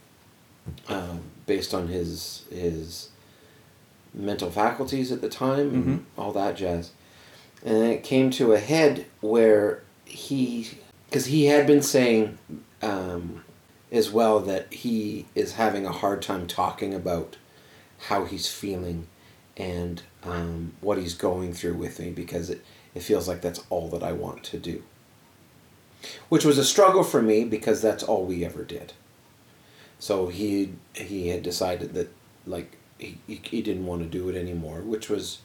um, 0.87 1.21
based 1.49 1.73
on 1.73 1.87
his 1.87 2.45
his 2.51 3.09
mental 4.13 4.51
faculties 4.51 5.11
at 5.11 5.21
the 5.21 5.29
time 5.29 5.73
and 5.73 6.05
all 6.17 6.31
that 6.31 6.55
jazz. 6.55 6.91
And 7.65 7.75
then 7.75 7.89
it 7.91 8.03
came 8.03 8.29
to 8.31 8.53
a 8.53 8.59
head 8.59 9.05
where 9.19 9.83
he, 10.05 10.69
because 11.05 11.25
he 11.25 11.45
had 11.45 11.67
been 11.67 11.81
saying 11.81 12.37
um, 12.81 13.43
as 13.91 14.09
well 14.09 14.39
that 14.39 14.73
he 14.73 15.25
is 15.35 15.53
having 15.53 15.85
a 15.85 15.91
hard 15.91 16.21
time 16.21 16.47
talking 16.47 16.93
about 16.93 17.35
how 18.07 18.25
he's 18.25 18.47
feeling 18.47 19.07
and 19.57 20.01
um, 20.23 20.73
what 20.81 20.97
he's 20.97 21.13
going 21.13 21.53
through 21.53 21.75
with 21.75 21.99
me 21.99 22.11
because 22.11 22.49
it, 22.49 22.63
it 22.95 23.01
feels 23.01 23.27
like 23.27 23.41
that's 23.41 23.63
all 23.69 23.89
that 23.89 24.03
I 24.03 24.13
want 24.13 24.43
to 24.45 24.57
do 24.57 24.81
which 26.29 26.45
was 26.45 26.57
a 26.57 26.63
struggle 26.63 27.03
for 27.03 27.21
me 27.21 27.43
because 27.43 27.81
that's 27.81 28.03
all 28.03 28.25
we 28.25 28.45
ever 28.45 28.63
did. 28.63 28.93
So 29.99 30.27
he 30.27 30.73
he 30.93 31.29
had 31.29 31.43
decided 31.43 31.93
that 31.93 32.09
like 32.47 32.77
he, 32.97 33.17
he, 33.27 33.61
didn't 33.61 33.85
want 33.85 34.01
to 34.01 34.07
do 34.07 34.27
it 34.29 34.35
anymore, 34.35 34.81
which 34.81 35.09
was 35.09 35.39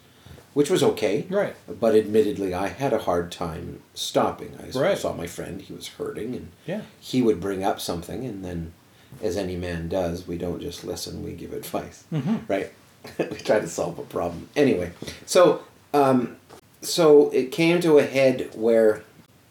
which 0.55 0.71
was 0.71 0.83
okay. 0.83 1.27
Right. 1.29 1.55
But 1.81 1.95
admittedly, 1.97 2.55
I 2.55 2.69
had 2.69 2.93
a 2.93 2.99
hard 2.99 3.31
time 3.33 3.81
stopping. 3.95 4.57
I 4.63 4.77
Right. 4.79 4.97
saw 4.99 5.13
my 5.13 5.27
friend; 5.27 5.61
he 5.61 5.73
was 5.73 5.89
hurting, 5.89 6.35
and 6.35 6.49
Yeah. 6.67 6.83
he 7.01 7.21
would 7.23 7.41
bring 7.41 7.65
up 7.65 7.81
something, 7.81 8.25
and 8.25 8.45
then, 8.45 8.73
as 9.23 9.37
any 9.37 9.57
man 9.57 9.89
does, 9.89 10.27
we 10.27 10.39
don't 10.39 10.61
just 10.61 10.85
listen; 10.85 11.23
we 11.25 11.33
give 11.33 11.53
advice, 11.53 12.05
Mhm. 12.13 12.41
right? 12.49 12.71
we 13.19 13.37
try 13.39 13.61
to 13.61 13.69
solve 13.69 13.99
a 13.99 14.03
problem. 14.03 14.49
Anyway, 14.57 14.93
so 15.27 15.63
um, 15.93 16.37
so 16.81 17.31
it 17.31 17.51
came 17.53 17.81
to 17.81 17.99
a 17.99 18.05
head 18.05 18.51
where 18.55 19.03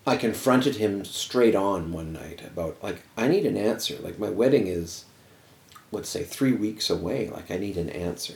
I 0.06 0.18
confronted 0.18 0.76
him 0.76 1.06
straight 1.06 1.56
on 1.56 1.92
one 1.94 2.12
night 2.12 2.42
about 2.46 2.78
like 2.84 3.04
I 3.16 3.28
need 3.28 3.46
an 3.46 3.58
answer. 3.58 3.98
Like 4.02 4.20
my 4.20 4.30
wedding 4.30 4.68
is, 4.68 5.06
let's 5.92 6.10
say, 6.10 6.24
three 6.24 6.52
weeks 6.54 6.90
away. 6.90 7.30
Like 7.30 7.50
I 7.50 7.58
need 7.58 7.78
an 7.78 7.90
answer. 7.90 8.36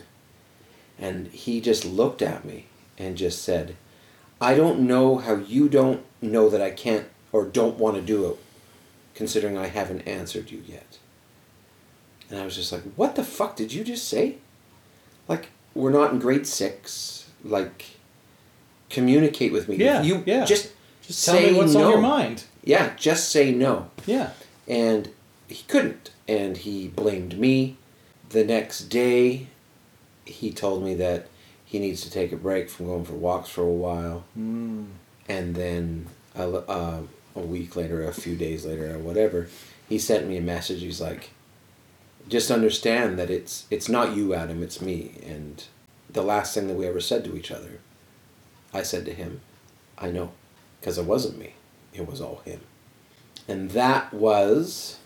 And 1.00 1.28
he 1.28 1.62
just 1.62 1.86
looked 1.86 2.22
at 2.22 2.46
me 2.46 2.68
and 2.98 3.18
just 3.18 3.44
said, 3.44 3.76
I 4.40 4.56
don't 4.56 4.80
know 4.82 5.18
how 5.18 5.36
you 5.36 5.68
don't 5.70 6.04
know 6.22 6.50
that 6.50 6.62
I 6.62 6.72
can't 6.72 7.08
or 7.32 7.46
don't 7.46 7.78
want 7.78 7.96
to 7.98 8.02
do 8.02 8.32
it, 8.32 8.38
considering 9.14 9.58
I 9.58 9.68
haven't 9.68 10.02
answered 10.08 10.50
you 10.50 10.64
yet. 10.66 10.98
And 12.30 12.40
I 12.40 12.46
was 12.46 12.56
just 12.56 12.72
like, 12.72 12.84
what 12.96 13.16
the 13.16 13.24
fuck 13.24 13.56
did 13.56 13.74
you 13.74 13.84
just 13.84 14.08
say? 14.08 14.38
Like, 15.28 15.50
we're 15.74 15.92
not 15.92 16.12
in 16.12 16.20
grade 16.20 16.48
six. 16.48 17.30
Like, 17.44 17.86
communicate 18.90 19.52
with 19.52 19.70
me. 19.70 19.76
Yeah, 19.76 20.02
You 20.02 20.24
yeah. 20.26 20.46
just 20.46 20.72
Just 21.08 21.26
tell 21.26 21.36
say 21.36 21.52
me 21.52 21.58
what's 21.58 21.74
no. 21.74 21.86
on 21.86 21.92
your 21.92 22.02
mind. 22.02 22.44
Yeah, 22.64 22.94
just 22.98 23.30
say 23.30 23.52
no. 23.52 23.90
Yeah. 24.06 24.32
And 24.68 25.10
he 25.48 25.64
couldn't. 25.68 26.12
And 26.28 26.58
he 26.58 26.90
blamed 26.90 27.40
me. 27.40 27.78
The 28.30 28.44
next 28.44 28.90
day, 28.90 29.48
he 30.26 30.52
told 30.52 30.84
me 30.84 30.94
that 30.96 31.30
he 31.64 31.80
needs 31.80 32.02
to 32.02 32.12
take 32.12 32.34
a 32.34 32.38
break 32.38 32.70
from 32.70 32.88
going 32.88 33.06
for 33.06 33.14
walks 33.14 33.50
for 33.50 33.62
a 33.62 33.72
while. 33.72 34.26
Mm. 34.38 34.88
And 35.30 35.56
then 35.56 36.08
uh, 36.36 37.02
a 37.36 37.40
week 37.40 37.76
later, 37.78 38.06
a 38.06 38.14
few 38.14 38.36
days 38.36 38.66
later, 38.66 38.94
or 38.94 39.00
whatever, 39.00 39.48
he 39.88 39.98
sent 39.98 40.28
me 40.28 40.38
a 40.38 40.42
message. 40.42 40.82
He's 40.82 41.00
like, 41.00 41.32
just 42.28 42.52
understand 42.52 43.18
that 43.18 43.30
it's 43.30 43.66
it's 43.72 43.88
not 43.88 44.16
you, 44.16 44.34
Adam, 44.34 44.62
it's 44.62 44.82
me. 44.82 45.14
And 45.26 45.64
the 46.10 46.22
last 46.22 46.54
thing 46.54 46.68
that 46.68 46.76
we 46.76 46.86
ever 46.86 47.00
said 47.00 47.24
to 47.24 47.38
each 47.38 47.52
other, 47.52 47.80
I 48.74 48.84
said 48.84 49.06
to 49.06 49.14
him, 49.14 49.42
I 49.98 50.12
know, 50.12 50.32
because 50.80 50.98
it 50.98 51.06
wasn't 51.06 51.38
me, 51.38 51.54
it 51.94 52.08
was 52.08 52.22
all 52.22 52.42
him. 52.46 52.62
And 53.48 53.72
that 53.72 54.14
was 54.14 54.98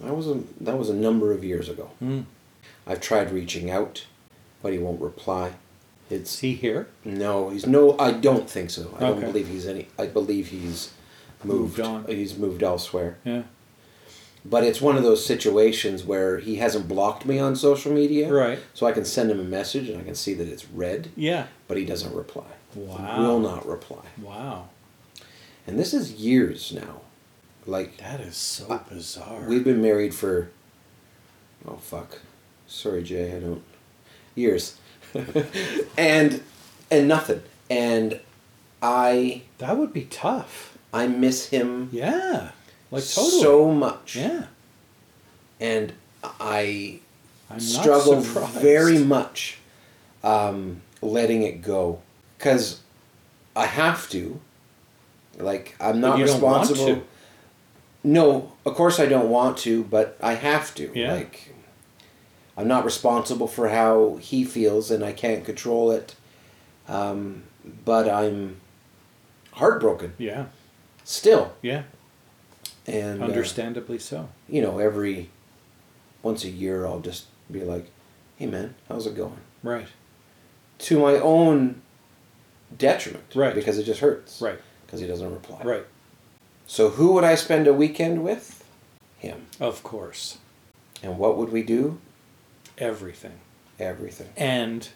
that 0.00 0.14
was 0.14 0.28
a 0.28 0.40
that 0.60 0.78
was 0.78 0.88
a 0.90 0.94
number 0.94 1.32
of 1.32 1.42
years 1.44 1.68
ago. 1.68 1.90
Mm. 2.02 2.24
I've 2.86 3.00
tried 3.00 3.32
reaching 3.32 3.70
out, 3.70 4.06
but 4.62 4.72
he 4.72 4.78
won't 4.78 5.00
reply. 5.00 5.54
Is 6.08 6.38
he 6.38 6.54
here? 6.54 6.88
no, 7.04 7.48
he's 7.50 7.66
no. 7.66 7.96
I 7.98 8.12
don't 8.12 8.48
think 8.48 8.70
so. 8.70 8.94
I 8.96 9.00
don't 9.00 9.20
believe 9.20 9.48
he's 9.48 9.66
any. 9.66 9.88
I 9.98 10.06
believe 10.06 10.48
he's 10.48 10.92
moved. 11.42 11.78
Moved 11.78 11.80
on. 11.80 12.06
He's 12.06 12.36
moved 12.38 12.62
elsewhere. 12.62 13.18
Yeah. 13.24 13.42
But 14.44 14.62
it's 14.62 14.80
one 14.80 14.96
of 14.96 15.02
those 15.02 15.26
situations 15.26 16.04
where 16.04 16.38
he 16.38 16.54
hasn't 16.56 16.86
blocked 16.86 17.26
me 17.26 17.40
on 17.40 17.56
social 17.56 17.92
media. 17.92 18.32
Right. 18.32 18.60
So 18.74 18.86
I 18.86 18.92
can 18.92 19.04
send 19.04 19.28
him 19.32 19.40
a 19.40 19.44
message 19.44 19.88
and 19.88 20.00
I 20.00 20.04
can 20.04 20.14
see 20.14 20.34
that 20.34 20.46
it's 20.46 20.68
read, 20.70 21.08
Yeah. 21.16 21.48
but 21.66 21.76
he 21.76 21.84
doesn't 21.84 22.14
reply. 22.14 22.46
Wow. 22.76 23.18
Will 23.20 23.40
not 23.40 23.66
reply. 23.66 24.04
Wow. 24.22 24.68
And 25.66 25.78
this 25.78 25.92
is 25.92 26.12
years 26.12 26.72
now. 26.72 27.00
Like 27.66 27.96
That 27.98 28.20
is 28.20 28.36
so 28.36 28.80
bizarre. 28.88 29.44
we've 29.48 29.64
been 29.64 29.82
married 29.82 30.14
for 30.14 30.50
oh 31.66 31.76
fuck. 31.76 32.20
Sorry 32.68 33.02
Jay, 33.02 33.36
I 33.36 33.40
don't 33.40 33.62
years. 34.34 34.76
and 35.98 36.42
and 36.90 37.08
nothing. 37.08 37.42
And 37.68 38.20
I 38.80 39.42
that 39.58 39.76
would 39.76 39.92
be 39.92 40.04
tough. 40.04 40.78
I 40.92 41.08
miss 41.08 41.48
him 41.48 41.88
Yeah. 41.92 42.50
Like 42.92 43.04
totally. 43.04 43.42
so 43.42 43.72
much. 43.72 44.14
yeah. 44.16 44.46
And 45.58 45.92
I 46.40 47.00
I'm 47.50 47.60
struggle 47.60 48.20
very 48.20 48.98
much 48.98 49.58
um, 50.22 50.82
letting 51.02 51.42
it 51.42 51.62
go 51.62 52.00
because 52.38 52.80
I 53.56 53.66
have 53.66 54.08
to. 54.10 54.40
Like 55.36 55.74
I'm 55.80 56.00
not 56.00 56.18
you 56.18 56.26
don't 56.26 56.40
want 56.40 56.68
responsible. 56.68 56.96
to. 57.02 57.06
No, 58.04 58.52
of 58.64 58.74
course 58.74 59.00
I 59.00 59.06
don't 59.06 59.28
want 59.28 59.58
to, 59.58 59.84
but 59.84 60.16
I 60.22 60.34
have 60.34 60.74
to. 60.76 60.90
Yeah. 60.94 61.14
Like 61.14 61.54
I'm 62.56 62.68
not 62.68 62.84
responsible 62.84 63.46
for 63.48 63.68
how 63.68 64.16
he 64.20 64.44
feels, 64.44 64.90
and 64.90 65.04
I 65.04 65.12
can't 65.12 65.44
control 65.44 65.90
it. 65.90 66.14
Um, 66.88 67.42
but 67.84 68.08
I'm 68.08 68.60
heartbroken 69.52 70.12
Yeah. 70.18 70.46
still, 71.04 71.52
Yeah. 71.62 71.82
and 72.86 73.20
uh, 73.22 73.26
Understandably 73.26 73.98
so. 73.98 74.28
you 74.48 74.62
know, 74.62 74.78
every 74.78 75.30
once 76.22 76.44
a 76.44 76.48
year 76.50 76.86
I'll 76.86 77.00
just 77.00 77.26
be 77.50 77.60
like, 77.64 77.90
"Hey, 78.36 78.46
man, 78.46 78.74
how's 78.88 79.06
it 79.06 79.16
going?" 79.16 79.40
Right. 79.62 79.88
to 80.78 81.00
my 81.00 81.14
own 81.16 81.82
detriment. 82.76 83.24
Right. 83.34 83.54
Because 83.54 83.78
it 83.78 83.84
just 83.84 84.00
hurts. 84.00 84.40
Right. 84.40 84.58
Because 84.86 85.00
he 85.00 85.06
doesn't 85.06 85.32
reply. 85.32 85.60
Right. 85.62 85.86
So 86.66 86.90
who 86.90 87.12
would 87.12 87.24
I 87.24 87.34
spend 87.34 87.66
a 87.66 87.74
weekend 87.74 88.22
with? 88.24 88.64
Him. 89.18 89.46
Of 89.60 89.82
course. 89.82 90.38
And 91.02 91.18
what 91.18 91.36
would 91.36 91.50
we 91.50 91.62
do? 91.62 91.98
Everything. 92.78 93.40
Everything. 93.78 94.28
And 94.36 94.88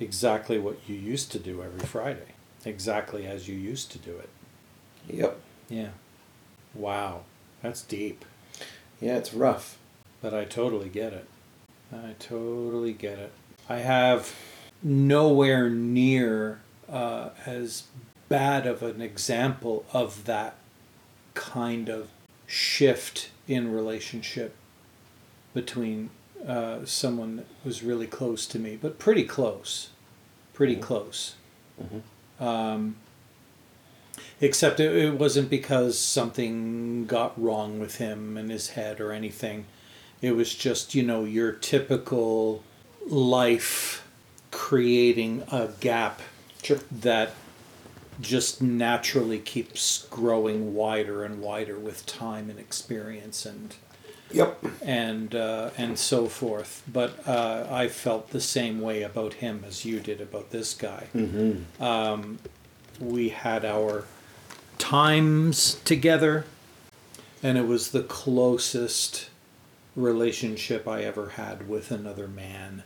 exactly 0.00 0.58
what 0.58 0.78
you 0.86 0.96
used 0.96 1.32
to 1.32 1.38
do 1.38 1.62
every 1.62 1.86
Friday. 1.86 2.34
Exactly 2.64 3.26
as 3.26 3.48
you 3.48 3.56
used 3.56 3.90
to 3.92 3.98
do 3.98 4.16
it. 4.16 4.28
Yep. 5.08 5.40
Yeah. 5.68 5.88
Wow. 6.74 7.22
That's 7.62 7.82
deep. 7.82 8.24
Yeah, 9.00 9.16
it's 9.16 9.34
rough. 9.34 9.78
But 10.22 10.34
I 10.34 10.44
totally 10.44 10.88
get 10.88 11.12
it. 11.12 11.26
I 11.92 12.14
totally 12.18 12.92
get 12.92 13.18
it. 13.18 13.32
I 13.68 13.78
have 13.78 14.34
nowhere 14.82 15.68
near 15.68 16.60
uh, 16.88 17.30
as 17.46 17.84
bad 18.28 18.66
of 18.66 18.82
an 18.82 19.00
example 19.00 19.84
of 19.92 20.24
that 20.24 20.56
kind 21.34 21.88
of 21.88 22.08
shift 22.46 23.30
in 23.48 23.72
relationship 23.72 24.54
between 25.52 26.10
uh, 26.46 26.84
someone 26.84 27.36
that 27.36 27.46
was 27.64 27.82
really 27.82 28.06
close 28.06 28.46
to 28.46 28.58
me, 28.58 28.76
but 28.80 28.98
pretty 28.98 29.24
close. 29.24 29.88
Pretty 30.52 30.76
Mhm. 30.76 30.82
close. 30.82 31.34
Mhm. 31.82 32.44
Um, 32.44 32.96
except 34.40 34.78
it, 34.80 34.94
it 34.94 35.14
wasn't 35.14 35.48
because 35.48 35.98
something 35.98 37.06
got 37.06 37.40
wrong 37.40 37.78
with 37.80 37.96
him 37.96 38.36
in 38.36 38.50
his 38.50 38.70
head 38.70 39.00
or 39.00 39.10
anything. 39.12 39.64
It 40.20 40.32
was 40.32 40.54
just, 40.54 40.94
you 40.94 41.02
know, 41.02 41.24
your 41.24 41.52
typical 41.52 42.62
life 43.06 44.06
creating 44.50 45.42
a 45.50 45.68
gap 45.80 46.20
Sure. 46.62 46.78
that 46.90 47.32
just 48.20 48.62
naturally 48.62 49.38
keeps 49.38 50.06
growing 50.10 50.74
wider 50.74 51.24
and 51.24 51.40
wider 51.40 51.78
with 51.78 52.06
time 52.06 52.50
and 52.50 52.58
experience 52.58 53.46
and 53.46 53.74
Yep. 54.32 54.64
and 54.82 55.34
uh, 55.34 55.70
and 55.78 55.98
so 55.98 56.26
forth. 56.26 56.82
But 56.92 57.26
uh, 57.26 57.66
I 57.70 57.88
felt 57.88 58.30
the 58.30 58.40
same 58.40 58.80
way 58.80 59.02
about 59.02 59.34
him 59.34 59.64
as 59.66 59.84
you 59.84 60.00
did 60.00 60.20
about 60.20 60.50
this 60.50 60.74
guy. 60.74 61.06
Mm-hmm. 61.14 61.82
Um, 61.82 62.38
we 62.98 63.28
had 63.28 63.64
our 63.64 64.04
times 64.78 65.74
together, 65.84 66.46
and 67.42 67.56
it 67.56 67.66
was 67.66 67.90
the 67.90 68.02
closest 68.02 69.28
relationship 69.94 70.88
I 70.88 71.02
ever 71.04 71.30
had 71.30 71.68
with 71.68 71.90
another 71.92 72.26
man. 72.26 72.82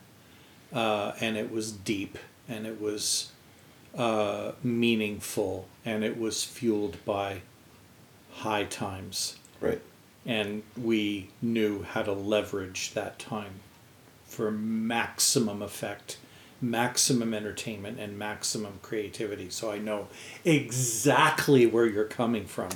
Uh, 0.70 1.12
and 1.20 1.39
it 1.39 1.51
was 1.51 1.72
deep, 1.72 2.18
and 2.47 2.66
it 2.66 2.79
was 2.79 3.33
uh, 3.97 4.53
meaningful, 4.62 5.66
and 5.84 6.05
it 6.05 6.18
was 6.18 6.45
fueled 6.45 7.05
by 7.05 7.43
high 8.32 8.64
times. 8.64 9.36
Right. 9.61 9.80
And 10.26 10.62
we 10.76 11.30
knew 11.41 11.82
how 11.82 12.03
to 12.03 12.12
leverage 12.12 12.93
that 12.95 13.18
time 13.18 13.61
for 14.26 14.51
maximum 14.51 15.62
effect, 15.62 16.18
maximum 16.61 17.32
entertainment, 17.32 17.99
and 17.99 18.18
maximum 18.18 18.78
creativity. 18.82 19.49
So 19.51 19.70
I 19.70 19.78
know 19.78 20.09
exactly 20.45 21.66
where 21.66 21.86
you're 21.86 22.05
coming 22.05 22.45
from. 22.45 22.68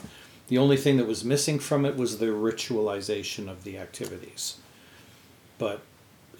The 0.48 0.58
only 0.58 0.76
thing 0.76 0.96
that 0.96 1.06
was 1.06 1.24
missing 1.24 1.58
from 1.58 1.84
it 1.84 1.96
was 1.96 2.18
the 2.18 2.26
ritualization 2.26 3.48
of 3.48 3.64
the 3.64 3.78
activities. 3.78 4.56
But 5.58 5.82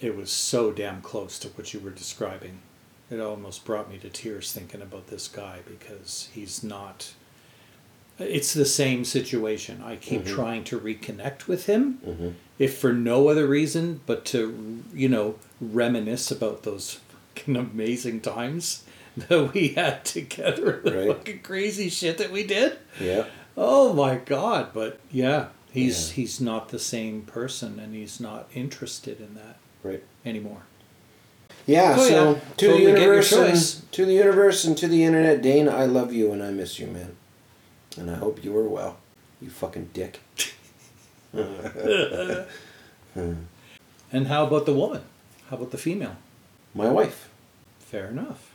it 0.01 0.16
was 0.16 0.31
so 0.31 0.73
damn 0.73 1.01
close 1.03 1.39
to 1.41 1.49
what 1.49 1.73
you 1.73 1.81
were 1.81 1.91
describing. 1.91 2.59
It 3.13 3.21
almost 3.21 3.65
brought 3.67 3.91
me 3.91 3.99
to 3.99 4.09
tears 4.09 4.53
thinking 4.53 4.81
about 4.81 5.09
this 5.09 5.29
guy 5.29 5.59
because 5.69 6.29
he's 6.33 6.63
not. 6.65 7.13
It's 8.19 8.55
the 8.55 8.65
same 8.65 9.05
situation. 9.05 9.83
I 9.85 9.97
keep 9.97 10.23
Mhm. 10.23 10.35
trying 10.35 10.65
to 10.65 10.79
reconnect 10.81 11.47
with 11.47 11.67
him 11.67 11.99
Mm-hmm. 12.07 12.29
if 12.59 12.79
for 12.79 12.93
no 12.93 13.29
other 13.29 13.47
reason 13.47 14.01
but 14.07 14.25
to 14.27 14.83
you 14.95 15.09
know 15.09 15.35
reminisce 15.61 16.31
about 16.31 16.63
those 16.63 16.99
fucking 17.35 17.57
amazing 17.57 18.21
times 18.21 18.85
that 19.17 19.53
we 19.53 19.69
had 19.69 20.05
together 20.05 20.81
the 20.85 20.93
Right. 20.93 21.09
fucking 21.09 21.41
crazy 21.43 21.89
shit 21.91 22.17
that 22.19 22.31
we 22.33 22.45
did 22.45 22.79
Yeah. 23.01 23.27
oh 23.57 23.93
my 23.93 24.17
god 24.17 24.69
but 24.73 25.01
yeah 25.11 25.49
he's 25.73 26.09
Yeah. 26.11 26.15
he's 26.17 26.41
not 26.41 26.69
the 26.71 26.79
same 26.79 27.23
person 27.23 27.79
and 27.81 27.95
he's 27.95 28.21
not 28.21 28.49
interested 28.55 29.21
in 29.21 29.35
that 29.35 29.57
Right. 29.83 30.03
anymore 30.25 30.63
Yeah. 31.67 31.95
Oh, 31.97 32.09
so 32.09 32.33
yeah. 32.33 32.39
to 32.39 32.67
Totally 32.67 32.85
the 32.85 33.01
universe, 33.01 33.33
and, 33.33 33.93
to 33.93 34.05
the 34.05 34.15
universe, 34.15 34.65
and 34.65 34.77
to 34.79 34.89
the 34.89 35.05
internet, 35.05 35.43
Dane, 35.43 35.69
I 35.69 35.85
love 35.85 36.13
you 36.13 36.33
and 36.33 36.43
I 36.43 36.51
miss 36.51 36.79
you, 36.79 36.87
man. 36.87 37.17
And 37.97 38.11
I 38.11 38.15
hope 38.15 38.43
you 38.45 38.57
are 38.57 38.69
well. 38.69 38.99
You 39.41 39.51
fucking 39.51 39.91
dick. 39.93 40.21
and 41.35 42.47
how 44.27 44.47
about 44.47 44.67
the 44.67 44.75
woman 44.75 45.01
how 45.49 45.57
about 45.57 45.71
the 45.71 45.79
female 45.79 46.17
My 46.75 46.91
wife. 46.91 47.31
fair 47.79 48.09
enough 48.09 48.53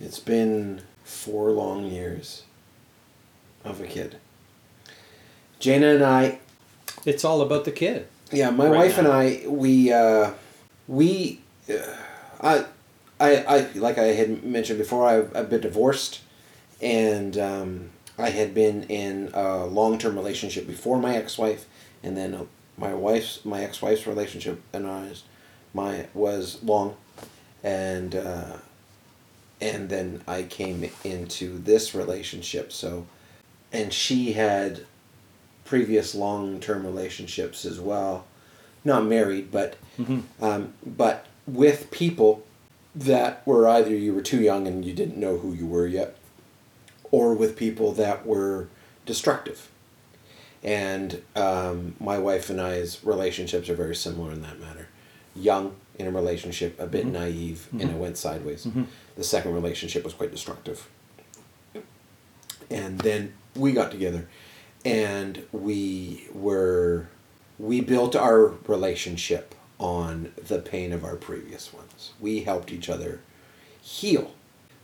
It's 0.00 0.18
been 0.18 0.82
four 1.04 1.52
long 1.52 1.84
years 1.84 2.42
of 3.64 3.80
a 3.80 3.86
kid. 3.86 4.16
Jana 5.60 5.86
and 5.94 6.04
I, 6.04 6.40
it's 7.04 7.24
all 7.24 7.40
about 7.42 7.64
the 7.64 7.70
kid 7.70 8.08
yeah, 8.32 8.50
my 8.50 8.68
Right 8.68 8.76
wife 8.76 8.98
and. 8.98 9.08
I, 9.08 9.42
we, 9.46 9.92
uh, 9.92 10.32
we, 10.88 11.40
I, 12.40 12.66
I, 13.18 13.36
I, 13.36 13.68
like 13.74 13.98
I 13.98 14.08
had 14.08 14.44
mentioned 14.44 14.78
before, 14.78 15.06
I've, 15.06 15.34
I've 15.34 15.50
been 15.50 15.60
divorced, 15.62 16.20
and 16.80 17.36
um, 17.38 17.90
I 18.18 18.30
had 18.30 18.54
been 18.54 18.84
in 18.84 19.30
a 19.34 19.64
long-term 19.66 20.14
relationship 20.16 20.66
before 20.66 20.98
my 20.98 21.16
ex-wife, 21.16 21.66
and 22.02 22.16
then 22.16 22.46
my 22.76 22.94
wife's, 22.94 23.44
my 23.44 23.62
ex-wife's 23.62 24.06
relationship 24.06 24.60
and 24.72 24.86
ours, 24.86 25.24
my 25.72 26.06
was 26.14 26.62
long, 26.62 26.96
and 27.64 28.14
uh, 28.14 28.56
and 29.60 29.88
then 29.88 30.22
I 30.28 30.42
came 30.42 30.88
into 31.02 31.58
this 31.58 31.94
relationship. 31.94 32.72
So, 32.72 33.06
and 33.72 33.92
she 33.92 34.32
had 34.32 34.84
previous 35.64 36.14
long-term 36.14 36.84
relationships 36.84 37.64
as 37.64 37.80
well, 37.80 38.26
not 38.84 39.04
married, 39.06 39.50
but 39.50 39.76
Mhm. 39.98 40.22
um, 40.40 40.74
but 40.84 41.26
with 41.46 41.90
people 41.90 42.44
that 42.94 43.46
were 43.46 43.68
either 43.68 43.94
you 43.94 44.14
were 44.14 44.22
too 44.22 44.40
young 44.40 44.66
and 44.66 44.84
you 44.84 44.92
didn't 44.92 45.18
know 45.18 45.38
who 45.38 45.52
you 45.52 45.66
were 45.66 45.86
yet, 45.86 46.16
or 47.10 47.34
with 47.34 47.56
people 47.56 47.92
that 47.92 48.26
were 48.26 48.68
destructive. 49.04 49.68
And 50.64 51.22
um, 51.36 51.94
my 52.00 52.18
wife 52.18 52.50
and 52.50 52.60
I's 52.60 53.04
relationships 53.04 53.68
are 53.68 53.74
very 53.76 53.94
similar 53.94 54.32
in 54.32 54.42
that 54.42 54.58
matter. 54.58 54.88
Young 55.34 55.76
in 55.98 56.06
a 56.06 56.10
relationship, 56.10 56.78
a 56.80 56.86
bit 56.86 57.06
Mhm. 57.06 57.12
naive, 57.12 57.68
and 57.72 57.82
it 57.90 57.96
went 57.96 58.16
sideways. 58.18 58.66
Mhm. 58.66 58.86
The 59.16 59.24
second 59.24 59.54
relationship 59.54 60.02
was 60.04 60.14
quite 60.14 60.30
destructive. 60.32 60.88
and 62.68 62.98
then 63.02 63.32
we 63.54 63.70
got 63.72 63.92
together 63.92 64.26
and 64.84 65.40
we 65.52 66.26
were 66.34 67.06
we 67.60 67.80
built 67.80 68.16
our 68.16 68.48
relationship 68.66 69.54
on 69.78 70.32
the 70.36 70.58
pain 70.58 70.92
of 70.92 71.04
our 71.04 71.16
previous 71.16 71.72
ones. 71.72 72.12
We 72.20 72.40
helped 72.40 72.72
each 72.72 72.88
other 72.88 73.20
heal. 73.80 74.32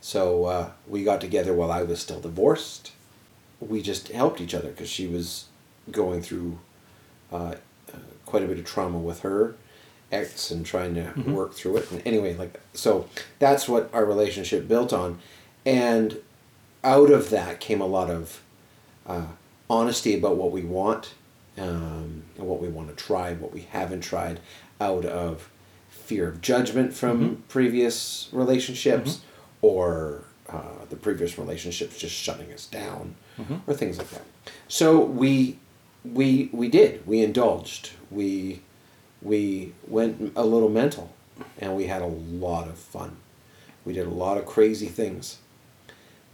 So 0.01 0.45
uh, 0.45 0.71
we 0.87 1.03
got 1.03 1.21
together 1.21 1.53
while 1.53 1.71
i 1.71 1.81
was 1.83 2.01
still 2.01 2.19
divorced. 2.19 2.91
We 3.59 3.81
just 3.81 4.09
helped 4.09 4.41
each 4.41 4.53
other 4.53 4.69
because 4.69 4.89
she 4.89 5.07
was 5.07 5.45
going 5.91 6.21
through 6.21 6.59
uh, 7.31 7.55
uh, 7.93 7.97
quite 8.25 8.43
a 8.43 8.47
bit 8.47 8.59
of 8.59 8.65
trauma 8.65 8.99
with 8.99 9.21
her 9.21 9.55
ex 10.11 10.51
and 10.51 10.65
trying 10.65 10.93
to 10.95 11.13
work 11.31 11.53
through 11.53 11.77
it. 11.77 11.91
And 11.91 12.01
anyway 12.05 12.35
like 12.35 12.59
so 12.73 13.09
that's 13.39 13.67
what 13.67 13.89
our 13.93 14.05
relationship 14.05 14.67
built 14.67 14.93
on. 14.93 15.19
And 15.65 16.19
out 16.83 17.09
of 17.09 17.29
that 17.29 17.59
came 17.59 17.81
a 17.81 17.85
lot 17.85 18.09
of 18.09 18.41
uh, 19.07 19.27
honesty 19.69 20.17
about 20.17 20.35
what 20.35 20.51
we 20.51 20.63
want 20.63 21.13
um, 21.57 22.23
and 22.37 22.47
what 22.47 22.61
we 22.61 22.67
want 22.67 22.89
to 22.89 22.95
try, 22.95 23.33
what 23.33 23.53
we 23.53 23.61
haven't 23.61 24.01
tried, 24.01 24.39
out 24.87 25.05
of 25.05 25.49
fear 25.89 26.27
of 26.27 26.41
judgment 26.41 26.93
from 26.93 27.17
previous 27.47 28.29
relationships 28.31 29.21
or 29.61 30.23
uh, 30.49 30.83
the 30.89 30.95
previous 30.95 31.37
relationships 31.37 31.97
just 31.97 32.13
shutting 32.15 32.51
us 32.51 32.65
down 32.67 33.15
or 33.67 33.73
things 33.73 33.97
like 33.97 34.09
that. 34.09 34.25
So 34.67 34.85
we 35.21 35.57
we 36.19 36.49
we 36.51 36.67
did 36.79 36.91
we 37.07 37.17
indulged 37.23 37.91
we 38.11 38.61
we 39.21 39.71
went 39.87 40.33
a 40.35 40.45
little 40.53 40.69
mental 40.69 41.07
and 41.59 41.75
we 41.75 41.85
had 41.87 42.01
a 42.01 42.07
lot 42.07 42.67
of 42.67 42.77
fun. 42.77 43.11
We 43.85 43.93
did 43.93 44.05
a 44.05 44.17
lot 44.25 44.37
of 44.37 44.45
crazy 44.45 44.87
things 44.87 45.37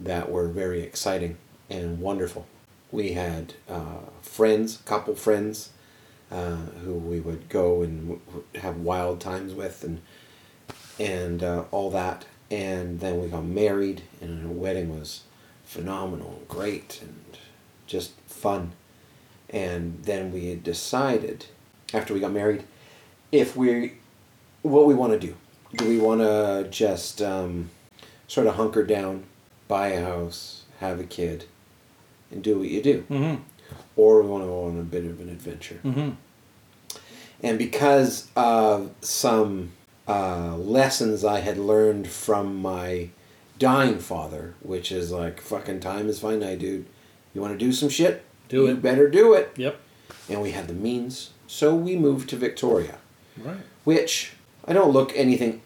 that 0.08 0.30
were 0.30 0.48
very 0.48 0.80
exciting 0.82 1.36
and 1.68 2.00
wonderful. 2.00 2.46
We 2.92 3.12
had 3.12 3.54
uh, 3.68 4.04
friends, 4.22 4.78
couple 4.84 5.14
friends, 5.14 5.70
uh, 6.30 6.56
who 6.84 6.94
we 6.94 7.20
would 7.20 7.48
go 7.48 7.82
and 7.82 8.20
have 8.56 8.76
wild 8.76 9.20
times 9.20 9.52
with, 9.54 9.84
and 9.84 10.00
and 10.98 11.42
uh, 11.42 11.64
all 11.70 11.90
that. 11.90 12.26
And 12.50 13.00
then 13.00 13.20
we 13.20 13.28
got 13.28 13.44
married, 13.44 14.02
and 14.20 14.46
our 14.46 14.52
wedding 14.52 14.98
was 14.98 15.22
phenomenal, 15.64 16.34
and 16.38 16.48
great, 16.48 17.00
and 17.00 17.38
just 17.86 18.12
fun. 18.26 18.72
And 19.48 20.02
then 20.02 20.32
we 20.32 20.48
had 20.48 20.64
decided, 20.64 21.46
after 21.94 22.12
we 22.12 22.20
got 22.20 22.32
married, 22.32 22.64
if 23.30 23.56
we, 23.56 23.94
what 24.62 24.86
we 24.86 24.94
want 24.94 25.12
to 25.12 25.18
do. 25.18 25.36
Do 25.76 25.86
we 25.88 25.98
want 25.98 26.20
to 26.20 26.66
just 26.70 27.22
um, 27.22 27.70
sort 28.26 28.48
of 28.48 28.56
hunker 28.56 28.82
down, 28.82 29.24
buy 29.68 29.88
a 29.88 30.04
house, 30.04 30.64
have 30.80 30.98
a 30.98 31.04
kid, 31.04 31.44
and 32.32 32.42
do 32.42 32.58
what 32.58 32.68
you 32.68 32.82
do? 32.82 33.04
Mm-hmm. 33.08 33.42
Or 33.96 34.22
we 34.22 34.28
want 34.28 34.44
to 34.44 34.48
go 34.48 34.64
on 34.64 34.78
a 34.78 34.82
bit 34.82 35.04
of 35.04 35.20
an 35.20 35.28
adventure. 35.28 35.80
Mm-hmm. 35.84 36.10
And 37.42 37.58
because 37.58 38.28
of 38.36 38.90
some 39.00 39.72
uh, 40.06 40.56
lessons 40.56 41.24
I 41.24 41.40
had 41.40 41.58
learned 41.58 42.08
from 42.08 42.56
my 42.56 43.10
dying 43.58 43.98
father, 43.98 44.54
which 44.62 44.90
is 44.92 45.10
like, 45.10 45.40
fucking 45.40 45.80
time 45.80 46.08
is 46.08 46.20
finite, 46.20 46.58
dude. 46.58 46.86
You 47.34 47.40
want 47.40 47.52
to 47.54 47.58
do 47.58 47.72
some 47.72 47.88
shit? 47.88 48.24
Do 48.48 48.64
you 48.64 48.72
it. 48.72 48.82
better 48.82 49.08
do 49.08 49.32
it. 49.34 49.52
Yep. 49.56 49.78
And 50.28 50.42
we 50.42 50.50
had 50.52 50.66
the 50.68 50.74
means. 50.74 51.30
So 51.46 51.74
we 51.74 51.96
moved 51.96 52.28
to 52.30 52.36
Victoria, 52.36 52.98
Right. 53.38 53.56
which 53.84 54.32
I 54.66 54.72
don't 54.72 54.92
look 54.92 55.12
anything, 55.16 55.62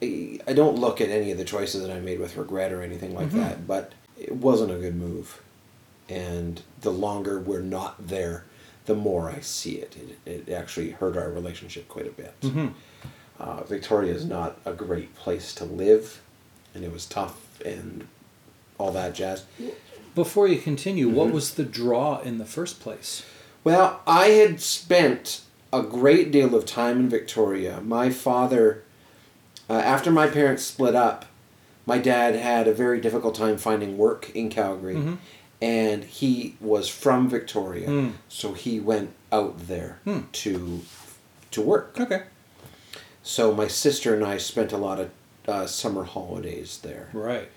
I 0.46 0.52
don't 0.52 0.78
look 0.78 1.00
at 1.00 1.08
any 1.08 1.30
of 1.30 1.38
the 1.38 1.44
choices 1.44 1.82
that 1.82 1.90
I 1.90 2.00
made 2.00 2.20
with 2.20 2.36
regret 2.36 2.72
or 2.72 2.82
anything 2.82 3.14
like 3.14 3.28
Mhm. 3.28 3.32
that, 3.32 3.66
but 3.66 3.92
it 4.18 4.32
wasn't 4.36 4.70
a 4.72 4.76
good 4.76 4.96
move. 4.96 5.40
And 6.08 6.62
the 6.82 6.90
longer 6.92 7.40
we're 7.40 7.60
not 7.62 8.08
there, 8.08 8.44
the 8.86 8.94
more 8.94 9.30
I 9.30 9.40
see 9.40 9.76
it. 9.76 9.96
It, 10.26 10.30
it 10.46 10.52
actually 10.52 10.90
hurt 10.90 11.16
our 11.16 11.30
relationship 11.30 11.88
quite 11.88 12.06
a 12.06 12.10
bit. 12.10 12.38
Mm-hmm. 12.42 12.68
Uh, 13.38 13.62
Victoria 13.64 14.12
is 14.14 14.24
not 14.24 14.58
a 14.64 14.72
great 14.72 15.14
place 15.14 15.54
to 15.54 15.64
live, 15.64 16.20
and 16.74 16.84
it 16.84 16.92
was 16.92 17.06
tough 17.06 17.60
and 17.64 18.06
all 18.78 18.92
that 18.92 19.14
jazz. 19.14 19.44
Before 20.14 20.46
you 20.46 20.58
continue, 20.58 21.08
what 21.08 21.28
Mhm. 21.28 21.32
was 21.32 21.54
the 21.54 21.64
draw 21.64 22.20
in 22.20 22.38
the 22.38 22.44
first 22.44 22.80
place? 22.80 23.22
Well, 23.64 24.00
I 24.06 24.26
had 24.28 24.60
spent 24.60 25.40
a 25.72 25.82
great 25.82 26.30
deal 26.30 26.54
of 26.54 26.66
time 26.66 26.98
in 27.00 27.08
Victoria. 27.08 27.80
My 27.80 28.10
father, 28.10 28.82
uh, 29.68 29.72
after 29.72 30.10
my 30.10 30.28
parents 30.28 30.62
split 30.64 30.94
up, 30.94 31.24
my 31.86 31.98
dad 31.98 32.36
had 32.36 32.68
a 32.68 32.74
very 32.74 33.00
difficult 33.00 33.34
time 33.34 33.56
finding 33.56 33.96
work 33.98 34.30
in 34.34 34.48
Calgary, 34.50 34.94
Mhm. 34.94 35.16
And 35.64 36.04
he 36.04 36.56
was 36.60 36.88
from 36.88 37.28
Victoria, 37.28 37.88
Mm. 37.88 38.12
so 38.28 38.52
he 38.52 38.78
went 38.80 39.10
out 39.32 39.66
there 39.66 39.98
Hmm. 40.04 40.22
to 40.44 40.82
to 41.52 41.62
work. 41.62 41.96
Okay. 41.98 42.22
So 43.22 43.54
my 43.54 43.68
sister 43.68 44.12
and 44.14 44.24
I 44.24 44.36
spent 44.38 44.72
a 44.72 44.76
lot 44.76 44.98
of 45.00 45.08
uh, 45.48 45.66
summer 45.66 46.04
holidays 46.04 46.78
there. 46.82 47.08
Right. 47.12 47.48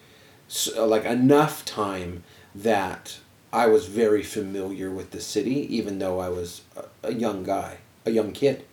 so, 0.47 0.86
like 0.86 1.03
enough 1.05 1.66
time 1.66 2.24
that 2.55 3.18
I 3.51 3.66
was 3.68 3.88
very 3.88 4.24
familiar 4.24 4.89
with 4.89 5.12
the 5.12 5.20
city, 5.22 5.58
even 5.78 5.99
though 5.99 6.20
I 6.20 6.30
was 6.30 6.62
a, 6.76 6.84
a 7.10 7.14
young 7.14 7.43
guy, 7.43 7.78
a 8.05 8.12
young 8.12 8.32
kid. 8.32 8.64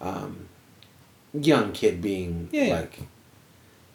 Um, 0.00 0.48
young 1.32 1.72
kid 1.72 2.00
being 2.02 2.48
Yeah, 2.52 2.64
yeah. 2.64 2.80
like 2.80 2.98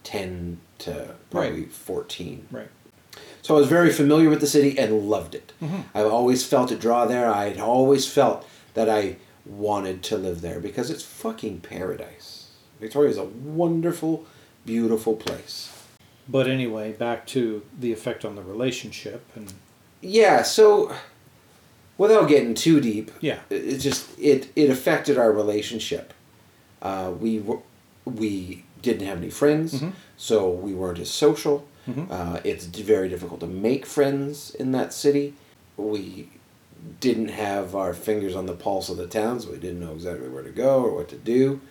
ten 0.04 0.60
to 0.80 1.16
probably 1.30 1.66
fourteen. 1.66 2.48
Right. 2.52 2.70
So 3.46 3.56
I 3.56 3.60
was 3.60 3.68
very 3.68 3.92
familiar 3.94 4.28
with 4.32 4.42
the 4.42 4.48
city 4.48 4.76
and 4.80 5.08
loved 5.08 5.36
it. 5.36 5.54
Mhm. 5.62 5.84
I 5.94 6.02
always 6.02 6.44
felt 6.44 6.72
a 6.72 6.76
draw 6.76 7.06
there. 7.06 7.30
I 7.30 7.50
had 7.50 7.60
always 7.60 8.08
felt 8.08 8.44
that 8.74 8.90
I 8.90 9.18
wanted 9.46 10.02
to 10.06 10.18
live 10.18 10.42
there 10.42 10.60
because 10.60 10.90
it's 10.90 11.04
fucking 11.04 11.60
paradise. 11.60 12.46
Victoria 12.82 13.12
is 13.12 13.18
a 13.20 13.26
wonderful, 13.26 14.26
beautiful 14.66 15.14
place. 15.16 15.70
But 16.28 16.48
anyway, 16.48 16.94
back 16.94 17.28
to 17.28 17.62
the 17.80 17.94
effect 17.94 18.26
on 18.26 18.36
the 18.36 18.42
relationship 18.42 19.22
and 19.36 19.54
Yeah, 20.02 20.42
so 20.42 20.92
without 22.00 22.28
getting 22.28 22.56
too 22.56 22.82
deep, 22.82 23.12
yeah. 23.22 23.42
it 23.52 23.78
just 23.78 24.08
it 24.18 24.48
it 24.56 24.72
affected 24.72 25.20
our 25.20 25.32
relationship. 25.32 26.14
Uh, 26.82 27.12
we 27.20 27.38
were, 27.40 27.60
we 28.06 28.64
didn't 28.82 29.06
have 29.08 29.20
any 29.20 29.30
friends, 29.30 29.76
Mhm. 29.82 29.92
so 30.18 30.50
we 30.50 30.74
weren't 30.74 30.98
as 30.98 31.12
social. 31.12 31.64
Mhm. 31.88 32.08
Uh, 32.10 32.40
it's 32.44 32.66
very 32.66 33.10
difficult 33.10 33.40
to 33.42 33.48
make 33.48 33.86
friends 33.86 34.54
in 34.56 34.72
that 34.72 34.94
city. 34.94 35.34
We 35.78 36.30
didn't 37.00 37.30
have 37.30 37.76
our 37.76 37.94
fingers 37.94 38.36
on 38.36 38.46
the 38.46 38.54
pulse 38.54 38.90
of 38.90 38.98
the 38.98 39.08
town, 39.08 39.40
so 39.40 39.52
we 39.52 39.58
didn't 39.58 39.80
know 39.80 39.94
exactly 39.94 40.30
where 40.30 40.44
to 40.44 40.50
go 40.52 40.84
or 40.84 40.96
what 40.96 41.10
to 41.10 41.16
do. 41.16 41.62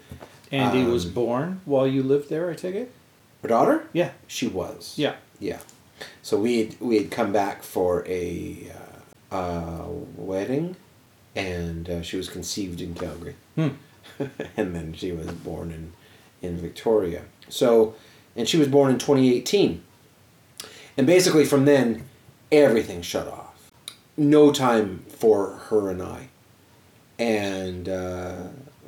Andy 0.50 0.84
was 0.84 1.04
Um, 1.06 1.12
born 1.12 1.60
while 1.64 1.86
you 1.86 2.02
lived 2.02 2.28
there, 2.30 2.50
I 2.50 2.54
take 2.54 2.74
it? 2.74 2.90
Our 3.42 3.48
daughter, 3.48 3.84
Yeah. 3.92 4.10
she 4.26 4.46
was. 4.46 4.94
Yeah. 4.96 5.14
Yeah. 5.40 5.58
So 6.22 6.38
we 6.38 6.58
had, 6.58 6.80
we 6.80 6.96
had 6.96 7.10
come 7.10 7.32
back 7.32 7.62
for 7.62 8.04
a 8.06 8.70
uh, 9.32 9.34
uh, 9.34 9.86
wedding, 10.16 10.76
and 11.34 11.88
uh, 11.90 12.02
she 12.02 12.16
was 12.16 12.28
conceived 12.28 12.80
in 12.80 12.94
Calgary, 12.94 13.34
Hmm. 13.56 13.68
and 14.56 14.74
then 14.74 14.94
she 14.96 15.12
was 15.12 15.26
born 15.28 15.70
in 15.72 15.92
in 16.46 16.58
Victoria. 16.58 17.22
So, 17.48 17.94
and 18.36 18.46
she 18.48 18.58
was 18.58 18.68
born 18.68 18.90
in 18.92 18.98
2018, 18.98 19.82
and 20.96 21.06
basically 21.06 21.44
from 21.44 21.64
then, 21.64 22.04
everything 22.52 23.02
shut 23.02 23.26
off. 23.28 23.70
No 24.16 24.52
time 24.52 25.04
for 25.08 25.50
her 25.68 25.90
and 25.90 26.02
I, 26.02 26.28
and 27.18 27.88
uh, 27.88 28.34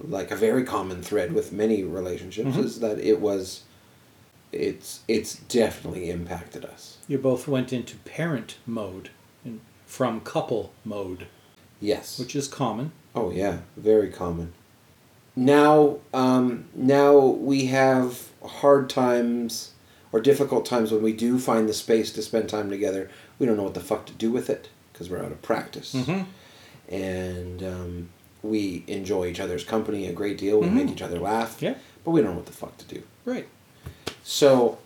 like 0.02 0.30
a 0.30 0.36
very 0.36 0.64
common 0.64 1.02
thread 1.02 1.32
with 1.32 1.52
many 1.52 1.82
relationships 1.82 2.56
Mhm. 2.56 2.64
is 2.64 2.80
that 2.80 2.98
it 3.00 3.20
was 3.20 3.62
it's 4.52 5.00
it's 5.08 5.36
definitely 5.48 6.08
impacted 6.10 6.64
us. 6.64 6.98
You 7.08 7.18
both 7.18 7.48
went 7.48 7.72
into 7.72 7.96
parent 7.98 8.56
mode 8.66 9.10
and 9.44 9.60
from 9.86 10.20
couple 10.20 10.72
mode, 10.84 11.26
Yes. 11.80 12.18
which 12.18 12.36
is 12.36 12.46
common. 12.48 12.92
oh 13.14 13.30
yeah, 13.30 13.58
very 13.76 14.10
common. 14.10 14.52
Now, 15.34 15.98
um, 16.14 16.66
now 16.74 17.18
we 17.18 17.66
have 17.66 18.28
hard 18.44 18.88
times 18.88 19.72
or 20.16 20.20
difficult 20.20 20.64
times 20.64 20.90
when 20.90 21.02
we 21.02 21.12
do 21.12 21.38
find 21.38 21.68
the 21.68 21.74
space 21.74 22.10
to 22.10 22.22
spend 22.22 22.48
time 22.48 22.70
together. 22.70 23.10
We 23.38 23.44
don't 23.44 23.58
know 23.58 23.64
what 23.64 23.74
the 23.74 23.80
fuck 23.80 24.06
to 24.06 24.14
do 24.14 24.32
with 24.32 24.48
it 24.48 24.70
because 24.92 25.10
we're 25.10 25.22
out 25.22 25.30
of 25.30 25.42
practice, 25.42 25.92
Mm-hmm. 25.94 26.22
and 26.94 27.62
um, 27.62 28.08
we 28.42 28.82
enjoy 28.86 29.26
each 29.26 29.40
other's 29.40 29.62
company 29.62 30.06
a 30.06 30.12
great 30.14 30.38
deal. 30.38 30.58
We 30.60 30.68
Mhm. 30.68 30.72
make 30.72 30.88
each 30.88 31.02
other 31.02 31.18
laugh, 31.18 31.58
Yeah. 31.60 31.74
but 32.02 32.12
we 32.12 32.22
don't 32.22 32.30
know 32.30 32.36
what 32.36 32.46
the 32.46 32.52
fuck 32.52 32.78
to 32.78 32.86
do. 32.86 33.02
Right. 33.26 33.46
So, 34.24 34.78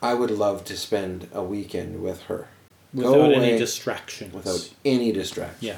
I 0.00 0.14
would 0.14 0.30
love 0.30 0.64
to 0.66 0.76
spend 0.76 1.26
a 1.32 1.42
weekend 1.42 2.00
with 2.00 2.22
her. 2.22 2.46
Without 2.94 3.32
any 3.32 3.58
distractions. 3.58 4.32
without 4.32 4.70
any 4.84 5.10
distractions. 5.10 5.62
Yeah. 5.62 5.76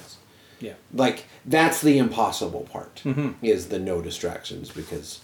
Yeah. 0.60 0.74
Like 0.92 1.24
that's 1.46 1.80
the 1.80 1.96
impossible 1.98 2.68
part 2.70 3.00
Mhm. 3.04 3.34
is 3.42 3.68
the 3.68 3.78
no 3.78 4.02
distractions 4.02 4.68
because 4.70 5.20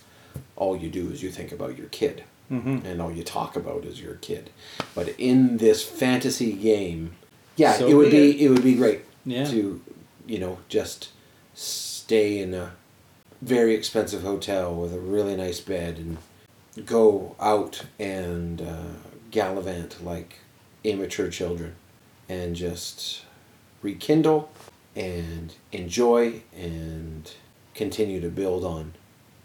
all 0.56 0.74
you 0.76 0.88
do 0.88 1.10
is 1.10 1.22
you 1.22 1.30
think 1.30 1.52
about 1.52 1.76
your 1.76 1.88
kid 1.88 2.24
Mhm. 2.54 2.84
and 2.84 3.00
all 3.02 3.10
you 3.12 3.22
talk 3.24 3.56
about 3.56 3.84
is 3.84 4.00
your 4.00 4.14
kid. 4.14 4.50
But 4.94 5.08
in 5.18 5.56
this 5.58 5.82
fantasy 5.82 6.52
game, 6.52 7.12
Yeah, 7.56 7.74
So 7.78 7.86
it 7.86 7.94
would 7.94 8.10
be 8.10 8.32
be 8.32 8.44
it. 8.44 8.48
would 8.48 8.64
be 8.64 8.74
great 8.74 9.02
Yeah. 9.24 9.44
to, 9.44 9.80
you 10.26 10.38
know, 10.40 10.58
just 10.68 11.10
stay 11.54 12.38
in 12.40 12.52
a 12.52 12.72
very 13.40 13.74
expensive 13.74 14.22
hotel 14.22 14.74
with 14.74 14.92
a 14.92 14.98
really 14.98 15.36
nice 15.36 15.60
bed 15.60 15.98
and 15.98 16.16
go 16.84 17.36
out 17.38 17.82
and 18.00 18.60
uh, 18.60 18.94
gallivant 19.30 20.04
like 20.04 20.38
immature 20.82 21.28
children 21.28 21.74
and 22.28 22.56
just 22.56 23.22
rekindle 23.82 24.50
and 24.96 25.54
enjoy 25.70 26.42
and 26.56 27.30
continue 27.74 28.20
to 28.20 28.28
build 28.30 28.64
on 28.64 28.94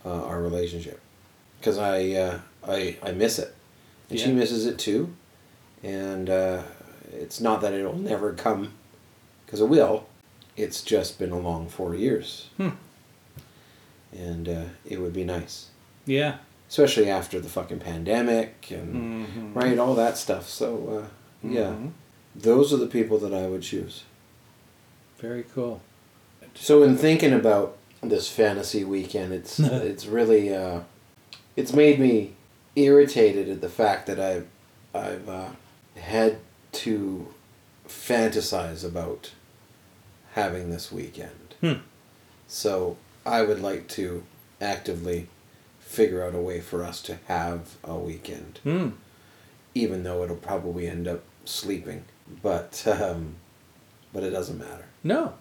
uh, 0.03 0.23
our 0.23 0.41
relationship 0.41 0.99
because 1.59 1.77
I, 1.77 2.09
uh, 2.13 2.39
I 2.67 2.97
I 3.03 3.11
miss 3.11 3.39
it 3.39 3.53
and 4.09 4.19
she 4.19 4.31
misses 4.31 4.65
it 4.65 4.77
too 4.79 5.13
and 5.83 6.29
uh, 6.29 6.63
it's 7.13 7.39
not 7.39 7.61
that 7.61 7.73
it'll 7.73 7.97
never 7.97 8.33
come 8.33 8.73
because 9.45 9.61
it 9.61 9.69
will 9.69 10.05
it's 10.57 10.81
just 10.81 11.17
been 11.19 11.31
a 11.31 11.39
long 11.39 11.67
four 11.69 11.95
years 11.95 12.49
Hmm. 12.57 12.69
and 14.11 14.47
uh, 14.49 14.63
it 14.85 14.99
would 14.99 15.13
be 15.13 15.23
nice 15.23 15.67
Yeah. 16.05 16.37
especially 16.69 17.09
after 17.09 17.39
the 17.39 17.49
fucking 17.49 17.79
pandemic 17.79 18.69
and 18.71 19.27
Mhm. 19.27 19.55
right 19.55 19.77
all 19.77 19.95
that 19.95 20.17
stuff 20.17 20.49
so 20.49 21.03
uh, 21.43 21.47
yeah 21.47 21.71
Mhm. 21.71 21.91
those 22.35 22.73
are 22.73 22.77
the 22.77 22.87
people 22.87 23.17
that 23.19 23.33
i 23.33 23.47
would 23.47 23.61
choose 23.61 24.03
Very 25.19 25.43
cool. 25.55 25.81
so 26.55 26.83
in 26.83 26.97
thinking 26.97 27.33
about 27.33 27.77
this 28.01 28.27
fantasy 28.29 28.83
weekend 28.83 29.33
it's 29.33 29.59
it's 29.91 30.05
really 30.05 30.53
uh, 30.53 30.81
it's 31.55 31.73
made 31.73 31.99
me 31.99 32.33
irritated 32.83 33.49
at 33.49 33.61
the 33.61 33.69
fact 33.69 34.07
that 34.07 34.19
i've 34.19 34.47
i've 34.93 35.27
uh, 35.29 35.49
had 35.97 36.37
to 36.71 37.27
fantasize 37.87 38.85
about 38.85 39.31
having 40.33 40.69
this 40.69 40.91
weekend 40.91 41.55
Hmm. 41.61 41.81
so 42.47 42.97
i 43.25 43.41
would 43.41 43.61
like 43.61 43.87
to 43.89 44.23
actively 44.61 45.27
figure 45.79 46.23
out 46.23 46.35
a 46.35 46.39
way 46.41 46.61
for 46.61 46.83
us 46.83 47.01
to 47.03 47.17
have 47.27 47.75
a 47.83 47.95
weekend 47.95 48.59
Hmm. 48.63 48.89
even 49.73 50.03
though 50.03 50.23
it'll 50.23 50.35
probably 50.37 50.87
end 50.87 51.07
up 51.07 51.23
sleeping 51.45 52.05
but 52.43 52.85
um, 53.01 53.35
but 54.13 54.23
it 54.23 54.29
doesn't 54.31 54.57
matter 54.59 54.85
No, 55.03 55.33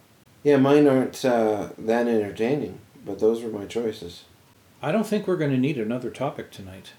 yeah, 0.42 0.56
mine 0.56 0.86
aren't 0.86 1.24
uh, 1.24 1.70
that 1.76 2.06
entertaining, 2.08 2.78
but 3.04 3.18
those 3.18 3.42
were 3.42 3.50
my 3.50 3.66
choices. 3.66 4.22
I 4.80 4.92
don't 4.92 5.06
think 5.06 5.26
we're 5.26 5.36
going 5.36 5.50
to 5.50 5.56
need 5.58 5.78
another 5.78 6.10
topic 6.10 6.50
tonight. 6.52 6.92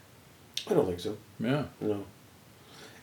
I 0.70 0.74
don't 0.74 0.86
think 0.86 1.00
so. 1.00 1.18
Yeah. 1.40 1.64
No. 1.82 2.04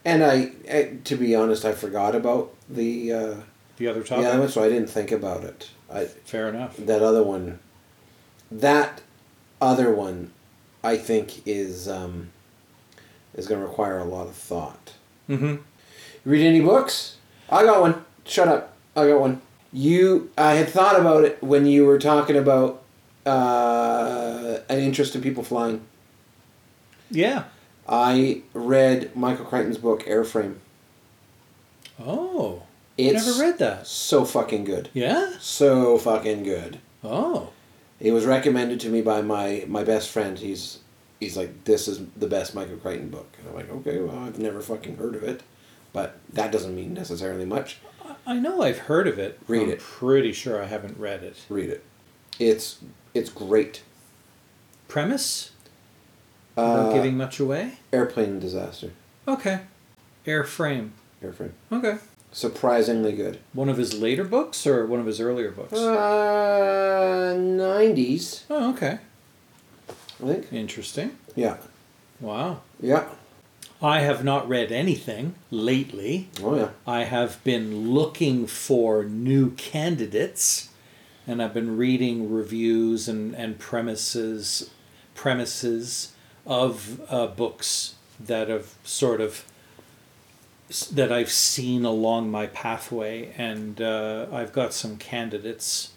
And 0.04 0.22
I, 0.24 0.52
I 0.70 0.98
to 1.04 1.16
be 1.16 1.34
honest, 1.34 1.64
I 1.64 1.72
forgot 1.72 2.14
about 2.14 2.54
the 2.68 3.12
uh, 3.12 3.34
The 3.76 3.88
other 3.88 4.02
topic. 4.02 4.24
one, 4.38 4.48
so 4.48 4.62
I 4.62 4.68
didn't 4.68 4.88
think 4.90 5.10
about 5.12 5.42
it. 5.44 5.70
I 5.92 6.04
Fair 6.04 6.48
enough. 6.48 6.76
that 6.76 7.02
other 7.02 7.22
one, 7.22 7.58
that 8.50 9.00
other 9.60 9.92
one, 9.92 10.30
I 10.84 10.96
think 10.96 11.42
is 11.46 11.88
um, 11.88 12.30
is 13.34 13.46
going 13.46 13.60
to 13.60 13.66
require 13.66 13.98
a 13.98 14.04
lot 14.04 14.26
of 14.28 14.34
thought. 14.34 14.92
Mm-hmm. 15.28 15.56
Read 16.24 16.46
any 16.46 16.60
books? 16.60 17.16
I 17.50 17.62
got 17.64 17.80
one. 17.80 18.04
Shut 18.24 18.48
up. 18.48 18.76
I 18.96 19.08
got 19.08 19.20
one. 19.20 19.40
You, 19.72 20.30
I 20.38 20.54
had 20.54 20.68
thought 20.68 20.98
about 20.98 21.24
it 21.24 21.42
when 21.42 21.66
you 21.66 21.84
were 21.84 21.98
talking 21.98 22.36
about 22.36 22.82
uh, 23.26 24.58
an 24.68 24.78
interest 24.78 25.14
in 25.14 25.20
people 25.22 25.42
flying. 25.42 25.82
Yeah. 27.10 27.44
I 27.88 28.42
read 28.52 29.14
Michael 29.16 29.44
Crichton's 29.44 29.78
book 29.78 30.04
Airframe. 30.04 30.56
Oh. 32.00 32.62
It's 32.98 33.26
Never 33.26 33.40
read 33.40 33.58
that. 33.58 33.86
so 33.86 34.24
fucking 34.24 34.64
good. 34.64 34.88
Yeah. 34.94 35.34
So 35.38 35.98
fucking 35.98 36.42
good. 36.44 36.78
Oh. 37.04 37.50
It 38.00 38.12
was 38.12 38.24
recommended 38.26 38.80
to 38.80 38.88
me 38.88 39.00
by 39.02 39.22
my 39.22 39.64
my 39.68 39.84
best 39.84 40.10
friend. 40.10 40.38
He's 40.38 40.78
he's 41.20 41.36
like, 41.36 41.64
this 41.64 41.88
is 41.88 42.00
the 42.16 42.26
best 42.26 42.54
Michael 42.54 42.76
Crichton 42.76 43.08
book. 43.08 43.28
And 43.38 43.48
I'm 43.48 43.54
like, 43.54 43.70
okay, 43.70 44.00
well, 44.00 44.18
I've 44.18 44.38
never 44.38 44.60
fucking 44.60 44.96
heard 44.96 45.14
of 45.14 45.22
it, 45.22 45.42
but 45.92 46.18
that 46.32 46.52
doesn't 46.52 46.74
mean 46.74 46.92
necessarily 46.94 47.44
much. 47.46 47.78
I- 48.26 48.38
know 48.38 48.62
I've 48.62 48.78
heard 48.78 49.06
of 49.08 49.18
it. 49.18 49.38
Read 49.46 49.62
I'm 49.64 49.70
it. 49.70 49.80
Pretty 49.80 50.32
sure 50.32 50.62
I 50.62 50.66
haven't 50.66 50.98
read 50.98 51.22
it. 51.22 51.36
Read 51.48 51.70
it. 51.70 51.84
It's 52.38 52.78
it's 53.14 53.30
great. 53.30 53.82
Premise? 54.88 55.52
Uh, 56.56 56.92
giving 56.92 57.16
much 57.16 57.38
away? 57.38 57.74
airplane 57.92 58.38
disaster. 58.40 58.90
Okay. 59.28 59.60
Airframe. 60.26 60.90
Airframe. 61.22 61.52
Okay. 61.70 61.98
Surprisingly 62.32 63.12
good. 63.12 63.38
One 63.52 63.68
of 63.68 63.76
his 63.76 63.94
later 63.94 64.24
books 64.24 64.66
or 64.66 64.86
one 64.86 65.00
of 65.00 65.06
his 65.06 65.20
earlier 65.20 65.50
books? 65.50 65.72
Uh, 65.72 67.34
nineties, 67.38 68.44
oh, 68.50 68.70
okay. 68.74 68.98
I 69.88 70.26
think. 70.26 70.52
Interesting. 70.52 71.16
Yeah. 71.34 71.58
Wow. 72.20 72.60
Yeah. 72.80 73.04
I 73.82 74.00
have 74.00 74.24
not 74.24 74.48
read 74.48 74.72
anything 74.72 75.34
lately. 75.50 76.28
Oh 76.42 76.56
yeah. 76.56 76.68
I 76.86 77.04
have 77.04 77.42
been 77.44 77.90
looking 77.90 78.46
for 78.46 79.04
new 79.04 79.50
candidates, 79.50 80.70
and 81.26 81.42
I've 81.42 81.52
been 81.52 81.76
reading 81.76 82.32
reviews 82.32 83.08
and, 83.08 83.34
and 83.34 83.58
premises 83.58 84.70
premises 85.14 86.12
of 86.46 87.00
uh, 87.10 87.26
books 87.26 87.94
that 88.20 88.48
have 88.48 88.74
sort 88.84 89.20
of 89.20 89.44
that 90.92 91.12
I've 91.12 91.30
seen 91.30 91.84
along 91.84 92.30
my 92.30 92.46
pathway, 92.46 93.32
and 93.36 93.80
uh, 93.80 94.26
I've 94.32 94.52
got 94.52 94.72
some 94.72 94.96
candidates 94.96 95.92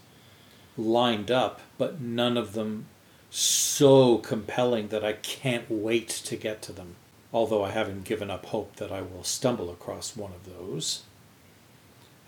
lined 0.77 1.31
up, 1.31 1.61
but 1.77 1.99
none 1.99 2.37
of 2.37 2.53
them 2.53 2.85
so 3.31 4.17
compelling 4.19 4.89
that 4.89 5.03
I 5.03 5.13
can't 5.13 5.69
wait 5.69 6.09
to 6.09 6.35
get 6.35 6.61
to 6.63 6.71
them. 6.71 6.95
Although 7.33 7.63
I 7.63 7.71
haven't 7.71 8.05
given 8.05 8.29
up 8.31 8.47
hope 8.47 8.75
that 8.77 8.91
I 8.91 9.01
will 9.01 9.23
stumble 9.23 9.69
across 9.69 10.15
one 10.15 10.31
of 10.31 10.45
those, 10.45 11.03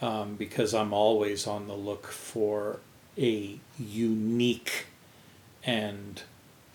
um, 0.02 0.36
because 0.36 0.74
I'm 0.74 0.94
always 0.94 1.48
on 1.48 1.68
the 1.68 1.76
look 1.76 2.08
for 2.08 2.80
a 3.18 3.60
unique 3.80 4.88
and 5.64 6.22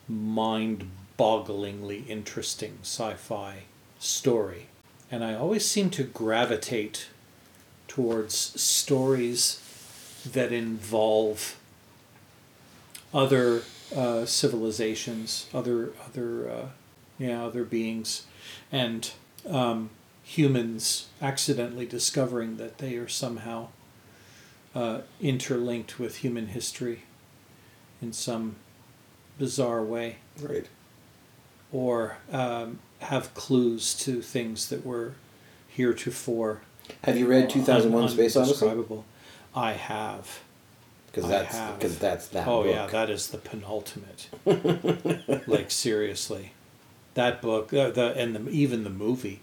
mind 0.09 0.88
bogglingly 1.19 2.07
interesting 2.09 2.79
sci 2.83 3.14
fi 3.14 3.64
story. 3.99 4.67
And 5.11 5.25
I 5.25 5.35
always 5.35 5.67
seem 5.67 5.91
to 5.91 6.03
gravitate 6.03 7.09
towards 7.89 8.35
stories 8.61 9.62
that 10.33 10.53
involve 10.53 11.57
other 13.14 13.62
uh, 13.95 14.27
civilizations, 14.27 15.47
other 15.55 15.93
other 16.05 16.51
uh, 16.51 16.67
yeah 17.19 17.45
other 17.45 17.64
beings, 17.64 18.27
and 18.73 19.12
um, 19.49 19.91
humans 20.25 21.07
accidentally 21.23 21.87
discovering 21.87 22.57
that 22.57 22.79
they 22.79 22.97
are 22.97 23.09
somehow 23.09 23.69
uh, 24.75 25.01
interlinked 25.21 25.99
with 25.99 26.17
human 26.17 26.49
history 26.49 27.05
in 28.03 28.12
some 28.12 28.57
bizarre 29.39 29.83
way, 29.83 30.17
Right. 30.41 30.67
Or 31.77 32.16
um, 32.33 32.79
have 33.01 33.35
clues 33.35 33.93
to 33.93 34.22
things 34.22 34.70
that 34.70 34.85
were 34.85 35.12
heretofore 35.68 36.62
Have 37.05 37.18
you 37.18 37.27
read 37.27 37.51
two 37.51 37.61
thousand 37.61 37.93
one 37.93 38.05
un- 38.05 38.09
Space 38.09 38.35
Odyssey? 38.35 38.66
I 39.55 39.72
have. 39.72 40.41
Because 41.07 41.29
that's 41.29 41.59
because 41.74 41.99
that's 41.99 42.29
that. 42.29 42.47
oh 42.47 42.62
book. 42.62 42.74
yeah, 42.74 42.87
that 42.87 43.11
is 43.11 43.29
the 43.29 43.39
penultimate. 43.39 44.29
like 45.47 45.70
seriously, 45.70 46.53
that 47.14 47.41
book, 47.43 47.72
uh, 47.72 47.91
the 47.91 48.14
and 48.16 48.37
the, 48.37 48.51
even 48.51 48.85
the 48.85 48.91
movie, 48.91 49.41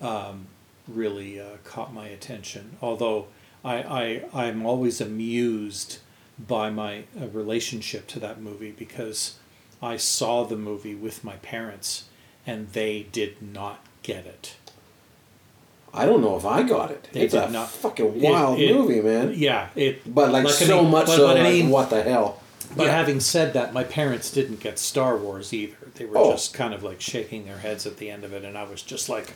um, 0.00 0.46
really 0.88 1.38
uh, 1.40 1.56
caught 1.64 1.92
my 1.92 2.08
attention. 2.08 2.76
Although 2.80 3.26
I, 3.62 4.22
I 4.34 4.46
I'm 4.48 4.64
always 4.64 5.00
amused 5.00 5.98
by 6.38 6.70
my 6.70 7.04
uh, 7.20 7.26
relationship 7.28 8.06
to 8.08 8.18
that 8.20 8.40
movie 8.40 8.72
because 8.72 9.36
I 9.82 9.96
saw 9.96 10.44
the 10.44 10.56
movie 10.56 10.94
with 10.94 11.24
my 11.24 11.36
parents 11.36 12.04
and 12.46 12.68
they 12.72 13.06
did 13.12 13.40
not 13.42 13.84
get 14.02 14.26
it. 14.26 14.54
I 15.92 16.06
don't 16.06 16.20
know 16.22 16.36
if 16.36 16.44
I 16.46 16.62
got 16.62 16.90
it. 16.90 17.08
They 17.12 17.22
it's 17.22 17.34
a 17.34 17.48
not- 17.50 17.68
fucking 17.70 18.20
wild 18.20 18.60
it- 18.60 18.74
movie, 18.74 19.00
man. 19.00 19.34
Yeah, 19.36 19.68
it. 19.74 20.12
But 20.14 20.30
like, 20.32 20.46
I 20.46 20.50
so 20.50 20.82
mean- 20.82 20.90
much 20.92 21.08
so, 21.08 21.26
I 21.26 21.32
like, 21.34 21.42
mean- 21.42 21.70
what 21.70 21.90
the 21.90 22.02
hell? 22.02 22.40
But 22.76 22.86
Yeah. 22.86 22.92
having 22.92 23.18
said 23.18 23.52
that, 23.54 23.72
my 23.74 23.82
parents 23.82 24.30
didn't 24.30 24.60
get 24.60 24.78
Star 24.78 25.16
Wars 25.16 25.52
either. 25.52 25.74
They 25.96 26.04
were 26.04 26.18
Oh. 26.18 26.30
just 26.30 26.54
kind 26.54 26.72
of 26.72 26.84
like 26.84 27.00
shaking 27.00 27.44
their 27.44 27.58
heads 27.58 27.84
at 27.84 27.96
the 27.96 28.08
end 28.10 28.22
of 28.22 28.32
it, 28.32 28.44
and 28.44 28.56
I 28.56 28.62
was 28.62 28.80
just 28.82 29.08
like, 29.08 29.34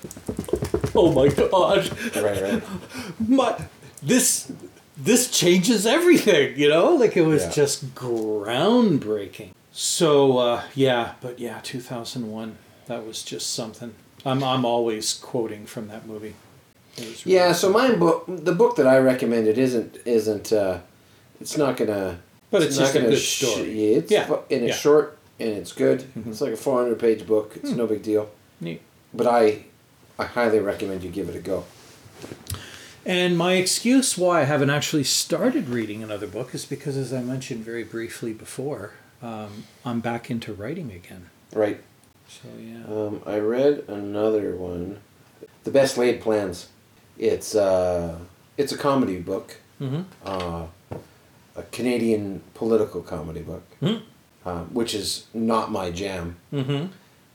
"Oh 0.94 1.10
my 1.10 1.26
god, 1.28 1.90
Right, 2.14 2.40
right. 2.40 2.62
my 3.28 3.56
this 4.00 4.52
this 4.96 5.28
changes 5.32 5.84
everything," 5.84 6.56
you 6.56 6.68
know? 6.68 6.94
Like 6.94 7.16
it 7.16 7.22
was 7.22 7.42
Yeah. 7.42 7.50
just 7.50 7.94
groundbreaking. 7.96 9.48
So 9.76 10.38
uh, 10.38 10.62
yeah, 10.76 11.14
but 11.20 11.40
yeah, 11.40 11.58
two 11.62 11.80
thousand 11.80 12.30
one. 12.30 12.58
That 12.86 13.04
was 13.04 13.22
just 13.24 13.52
something. 13.54 13.92
I'm 14.24 14.42
I'm 14.44 14.64
always 14.64 15.12
quoting 15.14 15.66
from 15.66 15.88
that 15.88 16.06
movie. 16.06 16.34
Really 16.96 17.16
Yeah, 17.24 17.50
so 17.52 17.72
my 17.72 17.92
book, 17.96 18.24
the 18.28 18.54
book 18.54 18.76
that 18.76 18.86
I 18.86 18.98
recommended 18.98 19.58
isn't 19.58 19.98
isn't. 20.04 20.52
Uh, 20.52 20.78
it's 21.40 21.58
not 21.58 21.76
gonna. 21.76 22.20
But 22.52 22.62
it's 22.62 22.78
just 22.78 22.94
a 22.94 22.98
gonna 22.98 23.10
good 23.10 23.18
sh- 23.18 23.44
story. 23.44 23.72
yeah, 23.72 23.96
it's 23.98 24.10
Yeah, 24.12 24.26
and 24.28 24.36
it's 24.48 24.50
yeah. 24.52 24.68
Mm-hmm. 24.68 24.78
short 24.80 25.18
and 25.40 25.48
it's 25.50 25.72
good. 25.72 26.04
It's 26.24 26.40
like 26.40 26.52
a 26.52 26.56
four 26.56 26.80
hundred 26.80 27.00
page 27.00 27.26
book. 27.26 27.56
It's 27.56 27.72
no 27.72 27.88
big 27.88 28.04
deal. 28.04 28.30
neat. 28.60 28.80
But 29.12 29.26
I, 29.26 29.64
I 30.20 30.24
highly 30.26 30.60
recommend 30.60 31.02
you 31.02 31.10
give 31.10 31.28
it 31.28 31.34
a 31.34 31.40
go. 31.40 31.64
And 33.04 33.36
my 33.36 33.54
excuse 33.54 34.16
why 34.16 34.42
I 34.42 34.44
haven't 34.44 34.70
actually 34.70 35.04
started 35.04 35.68
reading 35.68 36.02
another 36.02 36.26
book 36.28 36.54
is 36.54 36.64
because, 36.64 36.96
as 36.96 37.12
I 37.12 37.22
mentioned 37.22 37.64
very 37.64 37.82
briefly 37.84 38.32
before, 38.32 38.92
um, 39.24 39.64
I'm 39.84 40.00
back 40.00 40.30
into 40.30 40.52
writing 40.52 40.92
again. 40.92 41.30
Right. 41.52 41.80
So 42.28 42.48
yeah. 42.58 42.84
Um, 42.86 43.22
I 43.26 43.38
read 43.38 43.84
another 43.88 44.54
one, 44.56 45.00
The 45.64 45.70
Best 45.70 45.96
Laid 45.98 46.20
Plans. 46.20 46.68
It's 47.18 47.54
uh, 47.54 48.18
it's 48.56 48.72
a 48.72 48.76
comedy 48.78 49.18
book, 49.20 49.56
Mm-hmm. 49.80 50.02
uh, 50.24 50.66
a 51.56 51.62
Canadian 51.72 52.42
political 52.54 53.02
comedy 53.02 53.40
book, 53.42 53.62
Hmm. 53.80 53.96
uh, 54.44 54.64
which 54.64 54.94
is 54.94 55.26
not 55.34 55.70
my 55.70 55.90
jam, 55.90 56.36
Mm-hmm. 56.52 56.86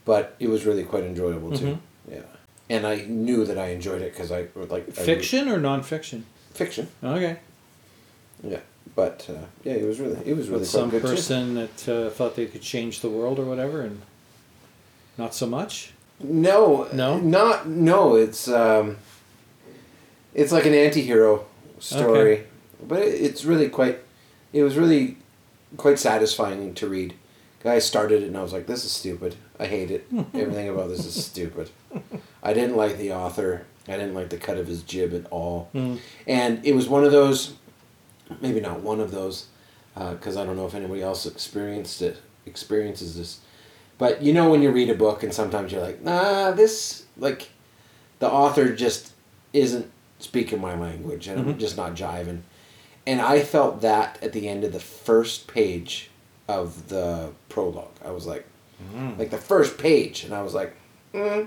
but 0.04 0.36
it 0.38 0.48
was 0.48 0.64
really 0.66 0.84
quite 0.84 1.04
enjoyable 1.04 1.56
too. 1.56 1.66
Mhm. 1.66 1.78
Yeah, 2.10 2.22
and 2.68 2.86
I 2.86 3.04
knew 3.06 3.44
that 3.44 3.58
I 3.58 3.68
enjoyed 3.68 4.02
it 4.02 4.12
because 4.12 4.30
I 4.32 4.46
like 4.54 4.88
I 4.88 4.92
Fiction 4.92 5.48
or 5.48 5.58
nonfiction? 5.58 6.22
fiction. 6.54 6.88
Okay. 7.02 7.36
Yeah, 8.42 8.60
but 8.96 9.26
uh, 9.30 9.44
yeah, 9.64 9.74
it 9.74 9.86
was 9.86 10.00
really 10.00 10.18
it 10.24 10.36
was 10.36 10.48
really 10.48 10.64
some 10.64 10.90
good 10.90 11.02
too. 11.02 11.08
person 11.08 11.54
that 11.54 11.88
uh, 11.88 12.10
thought 12.10 12.36
they 12.36 12.46
could 12.46 12.62
change 12.62 13.00
the 13.00 13.08
world 13.08 13.38
or 13.38 13.44
whatever, 13.44 13.82
and 13.82 14.02
not 15.18 15.34
so 15.34 15.46
much. 15.46 15.92
No, 16.22 16.88
No? 16.92 17.18
not 17.18 17.66
no. 17.68 18.14
It's 18.16 18.46
um, 18.48 18.96
it's 20.34 20.52
like 20.52 20.66
an 20.66 20.74
anti-hero 20.74 21.44
story, 21.78 22.32
Okay. 22.32 22.42
but 22.86 22.98
it, 23.00 23.14
it's 23.20 23.44
really 23.44 23.68
quite. 23.68 23.98
It 24.52 24.62
was 24.62 24.76
really 24.76 25.16
quite 25.76 25.98
satisfying 25.98 26.74
to 26.74 26.88
read. 26.88 27.14
I 27.64 27.78
started 27.78 28.22
it 28.22 28.26
and 28.26 28.36
I 28.38 28.42
was 28.42 28.52
like, 28.52 28.66
"This 28.66 28.84
is 28.84 28.90
stupid. 28.92 29.36
I 29.58 29.66
hate 29.66 29.90
it. 29.90 30.06
Everything 30.34 30.68
about 30.68 30.88
this 30.88 31.04
is 31.04 31.24
stupid." 31.24 31.70
I 32.42 32.52
didn't 32.54 32.76
like 32.76 32.96
the 32.96 33.12
author. 33.12 33.66
I 33.88 33.92
didn't 33.92 34.14
like 34.14 34.30
the 34.30 34.36
cut 34.38 34.56
of 34.56 34.66
his 34.66 34.82
jib 34.82 35.12
at 35.14 35.26
all, 35.30 35.68
Mm. 35.74 35.98
and 36.26 36.64
it 36.64 36.74
was 36.74 36.88
one 36.88 37.04
of 37.04 37.12
those. 37.12 37.54
Maybe 38.40 38.60
not 38.60 38.80
one 38.80 39.00
of 39.00 39.10
those, 39.10 39.46
because 39.94 40.36
I 40.36 40.44
don't 40.44 40.56
know 40.56 40.66
if 40.66 40.74
anybody 40.74 41.02
else 41.02 41.26
experienced 41.26 42.02
it. 42.02 42.18
Experiences 42.46 43.16
this, 43.16 43.40
but 43.98 44.22
you 44.22 44.32
know 44.32 44.50
when 44.50 44.62
you 44.62 44.70
read 44.70 44.88
a 44.88 44.94
book 44.94 45.22
and 45.22 45.32
sometimes 45.32 45.70
you're 45.72 45.82
like, 45.82 46.00
nah, 46.02 46.50
this 46.52 47.04
like, 47.18 47.50
the 48.18 48.28
author 48.30 48.74
just 48.74 49.12
isn't 49.52 49.90
speaking 50.18 50.60
my 50.60 50.74
language 50.74 51.28
and 51.28 51.38
I'm 51.40 51.54
Mhm. 51.54 51.58
just 51.58 51.76
not 51.76 51.94
jiving, 51.94 52.40
and 53.06 53.20
I 53.20 53.40
felt 53.42 53.82
that 53.82 54.18
at 54.22 54.32
the 54.32 54.48
end 54.48 54.64
of 54.64 54.72
the 54.72 54.80
first 54.80 55.46
page 55.48 56.10
of 56.48 56.88
the 56.88 57.30
prologue. 57.50 57.94
I 58.04 58.10
was 58.10 58.26
like, 58.26 58.46
like 59.18 59.30
the 59.30 59.38
first 59.38 59.76
page, 59.78 60.24
and 60.24 60.34
I 60.34 60.42
was 60.42 60.54
like, 60.54 60.74
mm, 61.14 61.46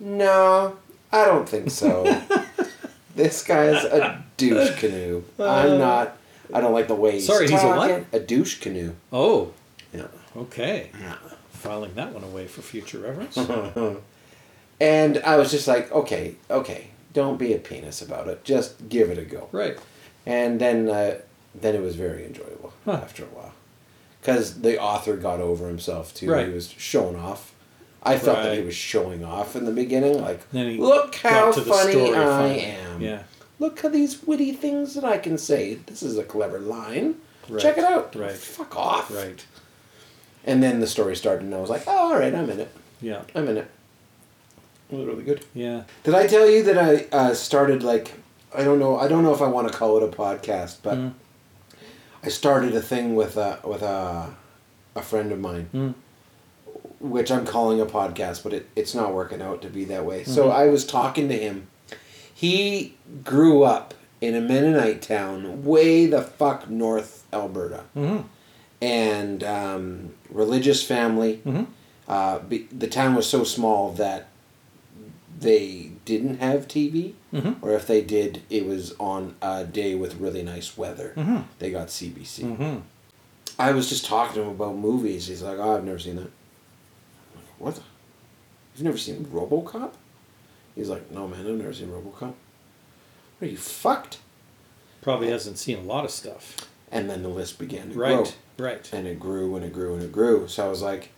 no, 0.00 0.76
I 1.12 1.24
don't 1.24 1.48
think 1.48 1.70
so. 1.70 2.04
this 3.16 3.44
guy's 3.44 3.84
a 3.84 4.22
douche 4.50 4.76
canoe. 4.78 5.22
I'm 5.38 5.78
not. 5.78 6.16
I 6.54 6.60
don't 6.60 6.72
like 6.72 6.88
the 6.88 6.94
way 6.94 7.12
he's 7.12 7.26
Sorry, 7.26 7.48
he's 7.48 7.62
a 7.62 7.66
what? 7.66 7.88
talking. 7.88 8.06
A 8.12 8.20
douche 8.20 8.60
canoe. 8.60 8.92
Oh, 9.12 9.52
Yeah. 9.94 10.06
okay. 10.36 10.90
Yeah. 11.00 11.16
Filing 11.52 11.94
that 11.94 12.12
one 12.12 12.24
away 12.24 12.46
for 12.46 12.60
future 12.62 12.98
reference. 12.98 13.36
and 14.80 15.18
I 15.18 15.36
was 15.36 15.50
just 15.50 15.68
like, 15.68 15.90
okay, 15.92 16.34
okay, 16.50 16.88
don't 17.12 17.38
be 17.38 17.52
a 17.54 17.58
penis 17.58 18.02
about 18.02 18.28
it. 18.28 18.44
Just 18.44 18.88
give 18.88 19.10
it 19.10 19.18
a 19.18 19.22
go. 19.24 19.48
right. 19.52 19.78
And 20.26 20.60
then, 20.60 20.88
uh, 20.88 21.18
then 21.54 21.74
it 21.74 21.82
was 21.82 21.96
very 21.96 22.24
enjoyable 22.24 22.72
Huh. 22.84 22.92
after 23.02 23.24
a 23.24 23.26
while, 23.28 23.52
because 24.20 24.60
the 24.60 24.80
author 24.80 25.16
got 25.16 25.40
over 25.40 25.66
himself 25.66 26.14
too. 26.14 26.30
Right. 26.30 26.46
He 26.48 26.52
was 26.54 26.68
showing 26.70 27.16
off. 27.16 27.52
I 28.04 28.18
felt 28.18 28.38
that 28.38 28.52
he 28.52 28.58
Right. 28.58 28.66
was 28.66 28.74
showing 28.74 29.24
off 29.24 29.54
in 29.56 29.64
the 29.64 29.72
beginning, 29.72 30.20
like, 30.20 30.48
Then 30.50 30.70
he 30.70 30.76
look 30.78 31.12
got 31.22 31.32
how 31.32 31.52
to 31.52 31.60
the 31.60 31.66
funny 31.70 31.92
story 31.92 32.10
I 32.10 32.24
finally. 32.24 32.60
am. 32.60 33.00
Yeah. 33.00 33.22
Look 33.62 33.84
at 33.84 33.92
these 33.92 34.22
witty 34.24 34.50
things 34.52 34.94
that 34.94 35.04
I 35.04 35.18
can 35.18 35.38
say. 35.38 35.74
This 35.86 36.02
is 36.02 36.18
a 36.18 36.24
clever 36.24 36.58
line. 36.58 37.14
Right. 37.48 37.62
Check 37.62 37.78
it 37.78 37.84
out. 37.84 38.14
Right. 38.16 38.32
Fuck 38.32 38.76
off. 38.76 39.08
Right. 39.14 39.44
And 40.44 40.60
then 40.60 40.80
the 40.80 40.86
story 40.88 41.14
started, 41.14 41.44
and 41.44 41.54
I 41.54 41.60
was 41.60 41.70
like, 41.70 41.84
oh, 41.86 41.96
all 42.12 42.18
right, 42.18 42.34
I'm 42.34 42.50
in 42.50 42.58
it. 42.58 42.74
Yeah. 43.00 43.22
I'm 43.36 43.46
in 43.48 43.58
it. 43.58 43.70
It 44.90 44.96
was 44.96 45.06
really 45.06 45.22
good. 45.22 45.44
Yeah. 45.54 45.84
Did 46.02 46.14
I 46.16 46.26
tell 46.26 46.50
you 46.50 46.64
that 46.64 46.76
I 46.76 47.06
uh, 47.16 47.34
started 47.34 47.82
like 47.84 48.14
I 48.54 48.64
don't 48.64 48.78
know 48.80 48.98
I 48.98 49.06
don't 49.08 49.22
know 49.22 49.32
if 49.32 49.40
I 49.40 49.46
want 49.46 49.70
to 49.70 49.78
call 49.78 49.96
it 49.96 50.02
a 50.02 50.08
podcast, 50.14 50.78
but 50.82 50.98
Mm. 50.98 51.12
I 52.24 52.28
started 52.28 52.74
a 52.74 52.82
thing 52.82 53.14
with 53.14 53.36
a 53.36 53.60
with 53.64 53.82
a 53.82 54.34
a 54.96 55.02
friend 55.02 55.32
of 55.32 55.38
mine, 55.40 55.68
Mm. 55.72 55.94
which 57.00 57.30
I'm 57.30 57.46
calling 57.46 57.80
a 57.80 57.86
podcast, 57.86 58.42
but 58.42 58.52
it, 58.52 58.68
it's 58.76 58.94
not 58.94 59.14
working 59.14 59.40
out 59.40 59.62
to 59.62 59.68
be 59.68 59.84
that 59.86 60.04
way. 60.04 60.24
So 60.24 60.48
Mhm. 60.48 60.52
I 60.52 60.66
was 60.66 60.84
talking 60.84 61.28
to 61.28 61.38
him. 61.38 61.68
He 62.34 62.94
grew 63.24 63.62
up 63.62 63.94
in 64.20 64.34
a 64.34 64.40
Mennonite 64.40 65.02
town 65.02 65.64
way 65.64 66.06
the 66.06 66.22
fuck 66.22 66.68
north 66.70 67.24
Alberta, 67.32 67.84
Mm-hmm. 67.96 68.26
and 68.80 69.44
um, 69.44 70.14
religious 70.30 70.82
family. 70.82 71.40
Mm-hmm. 71.44 71.64
Uh, 72.08 72.38
be, 72.40 72.66
the 72.72 72.88
town 72.88 73.14
was 73.14 73.28
so 73.28 73.42
small 73.44 73.92
that 73.92 74.28
they 75.38 75.90
didn't 76.04 76.38
have 76.38 76.68
TV, 76.68 77.14
Mm-hmm. 77.32 77.64
or 77.64 77.72
if 77.72 77.86
they 77.86 78.02
did, 78.02 78.42
it 78.50 78.66
was 78.66 78.94
on 79.00 79.34
a 79.40 79.64
day 79.64 79.94
with 79.94 80.16
really 80.16 80.42
nice 80.42 80.76
weather. 80.76 81.14
Mm-hmm. 81.16 81.38
They 81.58 81.70
got 81.70 81.88
CBC. 81.88 82.40
Mm-hmm. 82.44 82.78
I 83.58 83.72
was 83.72 83.88
just 83.88 84.04
talking 84.04 84.34
to 84.34 84.42
him 84.42 84.48
about 84.48 84.76
movies. 84.76 85.28
He's 85.28 85.42
like, 85.42 85.58
"Oh, 85.58 85.76
I've 85.76 85.84
never 85.84 85.98
seen 85.98 86.16
that." 86.16 86.22
I'm 86.22 86.28
like, 87.36 87.44
what? 87.58 87.74
The? 87.76 87.82
You've 88.74 88.84
never 88.84 88.98
seen 88.98 89.24
RoboCop? 89.26 89.92
He's 90.74 90.88
like, 90.88 91.10
"No, 91.10 91.26
man, 91.28 91.40
I've 91.46 91.54
never 91.54 91.72
seen 91.72 91.88
RoboCop." 91.88 92.34
Are 93.40 93.46
you 93.46 93.56
fucked? 93.56 94.18
Probably 95.02 95.28
hasn't 95.30 95.58
seen 95.58 95.78
a 95.78 95.82
lot 95.82 96.04
of 96.04 96.10
stuff. 96.10 96.56
And 96.90 97.08
then 97.10 97.22
the 97.22 97.28
list 97.28 97.58
began 97.58 97.90
to 97.90 97.98
Right. 97.98 98.16
grow. 98.56 98.66
Right. 98.66 98.88
and 98.92 99.06
it 99.06 99.18
grew 99.18 99.56
and 99.56 99.64
it 99.64 99.72
grew 99.72 99.94
and 99.94 100.02
it 100.02 100.12
grew. 100.12 100.46
So 100.46 100.64
I 100.66 100.68
was 100.68 100.82
like, 100.82 101.08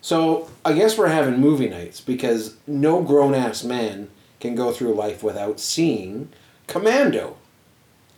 so 0.00 0.48
I 0.64 0.72
guess 0.74 0.96
we're 0.96 1.08
having 1.08 1.38
movie 1.40 1.68
nights 1.68 2.00
because 2.00 2.54
no 2.66 3.02
grown 3.02 3.34
ass 3.34 3.64
man 3.64 4.08
can 4.40 4.54
go 4.54 4.70
through 4.72 4.94
life 4.94 5.22
without 5.22 5.58
seeing 5.58 6.28
Commando. 6.68 7.36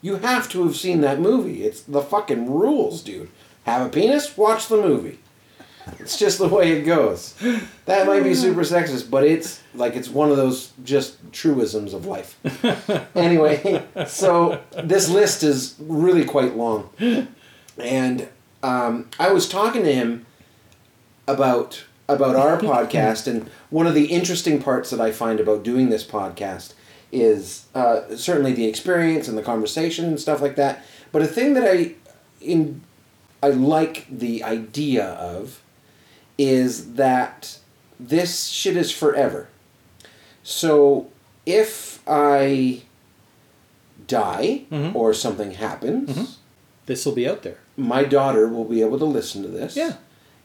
You 0.03 0.16
have 0.16 0.49
to 0.51 0.64
have 0.64 0.76
seen 0.76 1.01
that 1.01 1.20
movie. 1.20 1.64
It's 1.64 1.81
the 1.81 2.03
fucking 2.03 2.51
rules, 2.51 3.03
dude. 3.03 3.31
Have 3.64 3.87
a 3.87 3.89
penis, 3.89 4.37
watch 4.37 4.68
the 4.68 4.76
movie. 4.76 5.20
It's 5.99 6.18
just 6.18 6.38
the 6.38 6.49
way 6.49 6.72
it 6.72 6.82
goes. 6.82 7.34
That 7.86 8.07
might 8.07 8.22
be 8.22 8.34
super 8.34 8.61
sexist, 8.62 9.11
but 9.11 9.24
it's 9.24 9.61
like 9.74 9.97
it's 9.97 10.09
one 10.09 10.30
of 10.30 10.36
those 10.36 10.72
just 10.84 11.16
truisms 11.32 11.95
of 11.95 12.07
life. 12.07 12.38
anyway, 13.16 13.84
so 14.07 14.62
this 14.82 15.09
list 15.09 15.43
is 15.43 15.74
really 15.78 16.24
quite 16.24 16.57
long. 16.57 16.91
And 17.78 18.28
um, 18.62 19.09
I 19.18 19.32
was 19.32 19.49
talking 19.49 19.82
to 19.82 19.93
him 19.93 20.26
about 21.26 21.84
about 22.09 22.36
our 22.36 22.59
podcast, 22.61 23.26
and 23.26 23.49
one 23.70 23.86
of 23.86 23.95
the 23.95 24.07
interesting 24.07 24.62
parts 24.62 24.91
that 24.91 25.01
I 25.01 25.12
find 25.12 25.41
about 25.41 25.62
doing 25.62 25.91
this 25.91 26.05
podcast 26.05 26.74
is 27.12 27.66
uh, 27.74 28.16
certainly 28.16 28.53
the 28.53 28.66
experience 28.66 29.26
and 29.28 29.36
the 29.36 29.43
conversation 29.43 30.05
and 30.07 30.20
stuff 30.20 30.41
like 30.41 30.57
that. 30.57 30.84
But 31.12 31.22
a 31.22 31.26
thing 31.26 31.55
that 31.55 31.64
I 31.64 31.95
in 32.41 32.82
I 33.43 33.49
like 33.49 34.07
the 34.11 34.45
idea 34.45 35.05
of 35.05 35.60
is 36.43 36.95
that 36.95 37.59
this 37.99 38.47
shit 38.47 38.74
is 38.74 38.91
forever. 38.91 39.49
So 40.43 41.09
if 41.45 42.01
I 42.07 42.80
die 44.07 44.62
Mhm. 44.72 44.95
or 44.95 45.12
something 45.12 45.51
happens, 45.53 46.11
Mhm. 46.16 46.28
This 46.86 47.05
will 47.05 47.12
be 47.12 47.28
out 47.28 47.43
there. 47.43 47.59
my 47.76 48.05
daughter 48.05 48.49
will 48.49 48.64
be 48.64 48.80
able 48.82 48.99
to 48.99 49.05
listen 49.05 49.43
to 49.43 49.49
this 49.49 49.76
Yeah. 49.76 49.95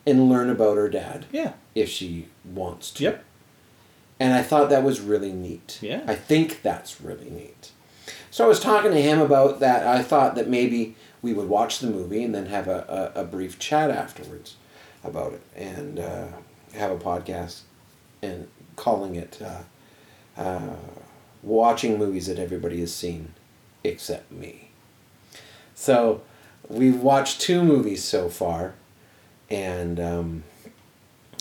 and 0.05 0.29
learn 0.29 0.49
about 0.49 0.75
her 0.77 0.87
dad 0.89 1.25
Yeah. 1.31 1.53
if 1.73 1.89
she 1.89 2.27
wants 2.45 2.91
to. 2.91 3.03
Yep. 3.03 3.23
And 4.19 4.33
I 4.33 4.41
thought 4.43 4.69
that 4.69 4.83
was 4.83 4.99
really 5.01 5.31
neat. 5.33 5.79
Yeah. 5.81 6.01
I 6.07 6.15
think 6.15 6.61
that's 6.61 7.01
really 7.01 7.29
neat. 7.29 7.71
So 8.31 8.43
I 8.45 8.47
was 8.47 8.59
talking 8.59 8.91
to 8.91 9.01
him 9.01 9.19
about 9.19 9.59
that. 9.61 9.85
I 9.87 10.01
thought 10.03 10.35
that 10.35 10.49
maybe 10.49 10.95
we 11.21 11.33
would 11.33 11.49
watch 11.49 11.79
the 11.79 11.87
movie 11.87 12.23
and 12.23 12.33
then 12.35 12.45
have 12.47 12.67
a, 12.67 13.11
a, 13.15 13.21
a 13.21 13.23
brief 13.25 13.57
chat 13.59 13.89
afterwards 13.89 14.55
about 15.07 15.33
it 15.33 15.41
and 15.55 15.99
uh, 15.99 16.27
have 16.73 16.91
a 16.91 16.97
podcast 16.97 17.61
and 18.21 18.47
calling 18.75 19.15
it 19.15 19.39
uh, 19.41 20.41
uh, 20.41 20.75
Watching 21.43 21.97
Movies 21.97 22.27
That 22.27 22.39
Everybody 22.39 22.79
Has 22.79 22.93
Seen 22.93 23.33
Except 23.83 24.31
Me. 24.31 24.69
So 25.75 26.21
we've 26.67 26.99
watched 26.99 27.41
two 27.41 27.63
movies 27.63 28.03
so 28.03 28.29
far 28.29 28.73
and 29.49 29.99
um, 29.99 30.43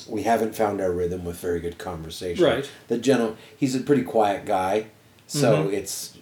we 0.06 0.24
haven't 0.24 0.54
found 0.54 0.80
our 0.80 0.92
rhythm 0.92 1.24
with 1.24 1.36
very 1.36 1.60
good 1.60 1.78
conversation. 1.78 2.44
Right. 2.44 2.70
The 2.88 2.98
gentle, 2.98 3.36
he's 3.56 3.74
a 3.74 3.80
pretty 3.80 4.02
quiet 4.02 4.44
guy. 4.44 4.86
So 5.26 5.68
it's 5.68 6.18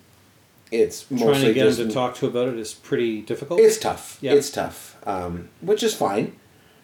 it's 0.70 1.04
Mm-hmm. 1.04 1.18
Trying 1.18 1.42
to 1.42 1.52
get 1.52 1.66
him 1.66 1.88
to 1.88 1.92
talk 1.92 2.14
to 2.16 2.26
about 2.26 2.48
it 2.48 2.56
is 2.56 2.72
pretty 2.72 3.20
difficult. 3.20 3.60
It's 3.60 3.78
tough. 3.78 4.16
Yeah. 4.22 4.32
It's 4.32 4.48
tough, 4.48 4.96
um, 5.06 5.48
which 5.60 5.82
is 5.82 5.94
fine. 5.94 6.36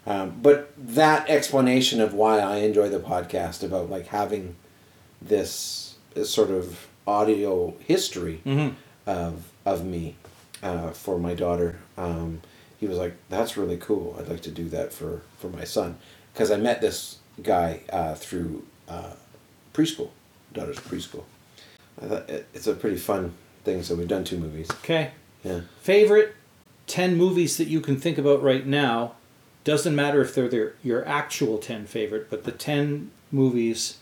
Um, 0.08 0.38
but 0.40 0.72
that 0.78 1.28
explanation 1.28 2.00
of 2.00 2.14
why 2.14 2.38
I 2.38 2.56
enjoy 2.58 2.88
the 2.88 2.98
podcast 2.98 3.62
about 3.62 3.90
like 3.90 4.06
having 4.06 4.56
this 5.20 5.96
sort 6.24 6.50
of 6.50 6.86
audio 7.06 7.74
history 7.80 8.40
Mhm. 8.46 8.74
of 9.06 9.44
of 9.66 9.84
me 9.84 10.14
uh, 10.62 10.90
for 10.92 11.18
my 11.18 11.34
daughter, 11.34 11.78
um, 11.98 12.40
he 12.80 12.86
was 12.86 12.96
like, 12.98 13.14
"That's 13.28 13.56
really 13.56 13.76
cool. 13.76 14.16
I'd 14.18 14.28
like 14.28 14.40
to 14.42 14.50
do 14.50 14.68
that 14.70 14.92
for 14.94 15.20
for 15.38 15.48
my 15.50 15.64
son." 15.64 15.98
Because 16.32 16.50
I 16.50 16.56
met 16.56 16.80
this 16.80 17.18
guy 17.42 17.80
uh, 17.92 18.14
through 18.14 18.64
uh, 18.88 19.12
preschool, 19.74 20.08
daughter's 20.54 20.78
preschool. 20.78 21.24
I 22.02 22.06
thought 22.06 22.30
it, 22.30 22.46
it's 22.54 22.66
a 22.66 22.74
pretty 22.74 22.96
fun 22.96 23.34
thing. 23.64 23.82
So 23.82 23.94
we've 23.94 24.08
done 24.08 24.24
two 24.24 24.38
movies. 24.38 24.70
Okay. 24.82 25.10
Yeah. 25.44 25.60
Favorite 25.82 26.34
10 26.86 27.16
movies 27.16 27.58
that 27.58 27.68
you 27.68 27.80
can 27.82 28.00
think 28.00 28.16
about 28.18 28.42
right 28.42 28.66
now. 28.66 29.12
Doesn't 29.64 29.94
matter 29.94 30.20
if 30.22 30.34
they're 30.34 30.48
their, 30.48 30.74
your 30.82 31.06
actual 31.06 31.58
10 31.58 31.86
favorite, 31.86 32.30
but 32.30 32.44
the 32.44 32.52
10 32.52 33.10
movies 33.30 33.98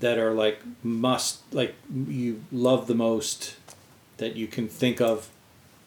that 0.00 0.18
are 0.18 0.32
like 0.32 0.60
must, 0.82 1.40
like 1.54 1.74
you 1.94 2.42
love 2.52 2.86
the 2.86 2.94
most 2.94 3.56
that 4.18 4.36
you 4.36 4.46
can 4.46 4.68
think 4.68 5.00
of 5.00 5.30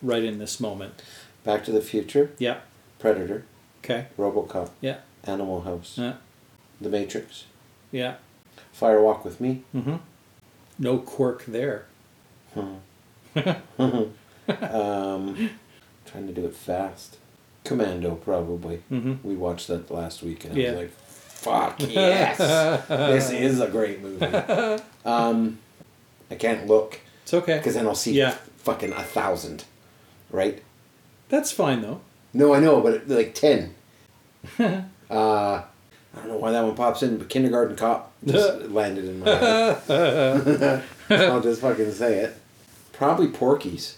right 0.02 0.24
in 0.24 0.40
this 0.40 0.60
moment. 0.60 1.04
Back 1.44 1.64
to 1.66 1.72
the 1.72 1.82
Future, 1.82 2.32
Yeah. 2.40 2.62
Predator, 3.00 3.46
Okay. 3.84 4.08
RoboCop, 4.18 4.70
Yeah. 4.80 4.98
Animal 5.24 5.62
House, 5.62 6.00
Uh, 6.00 6.16
The 6.80 6.90
Matrix, 6.90 7.46
yeah. 7.92 8.16
Fire 8.72 9.02
Walk 9.02 9.24
with 9.26 9.40
Me. 9.42 9.64
Mm-hmm. 9.76 9.98
No 10.80 10.98
quirk 10.98 11.46
there. 11.46 11.86
Um, 14.50 15.52
trying 16.06 16.28
to 16.28 16.34
do 16.34 16.46
it 16.46 16.54
fast. 16.56 17.18
Commando, 17.64 18.16
probably. 18.16 18.82
Mhm. 18.92 19.24
We 19.24 19.36
watched 19.36 19.68
that 19.68 19.92
last 19.92 20.24
week, 20.24 20.46
and 20.46 20.54
I 20.58 20.72
was 20.72 20.80
like, 20.80 20.92
"Fuck 20.92 21.76
yes, 21.80 22.38
this 22.88 23.30
is 23.32 23.60
a 23.62 23.68
great 23.68 24.02
movie." 24.02 24.26
Um, 25.06 25.58
I 26.30 26.36
can't 26.36 26.68
look 26.68 27.00
It's 27.24 27.34
okay. 27.34 27.58
because 27.58 27.74
then 27.74 27.88
I'll 27.88 27.96
see 27.96 28.14
Yeah. 28.14 28.36
fucking 28.58 28.92
a 28.94 29.02
thousand, 29.04 29.66
right? 30.30 30.62
That's 31.30 31.52
fine 31.52 31.82
though. 31.82 32.02
No, 32.34 32.54
I 32.54 32.60
know, 32.60 32.82
but 32.82 33.08
like 33.08 33.34
ten. 33.34 33.74
uh, 34.60 34.74
I 35.10 35.64
don't 36.16 36.28
know 36.28 36.38
why 36.38 36.52
that 36.52 36.64
one 36.64 36.76
pops 36.76 37.02
in, 37.04 37.18
but 37.18 37.30
Kindergarten 37.30 37.76
Cop 37.76 38.12
just 38.26 38.70
landed 38.70 39.06
in 39.06 39.20
my 39.22 39.30
head. 39.30 40.84
I'll 41.10 41.42
just 41.42 41.62
fucking 41.62 41.92
say 41.94 42.20
it. 42.20 42.38
Probably 42.94 43.28
Porky's. 43.28 43.98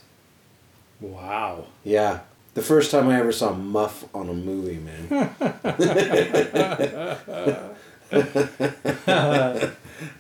Wow. 1.02 1.66
Yeah. 1.84 2.20
The 2.54 2.62
first 2.62 2.92
time 2.92 3.10
I 3.10 3.20
ever 3.20 3.32
saw 3.32 3.54
Muff 3.54 4.06
on 4.14 4.30
a 4.30 4.34
movie, 4.34 4.78
man. 4.78 5.10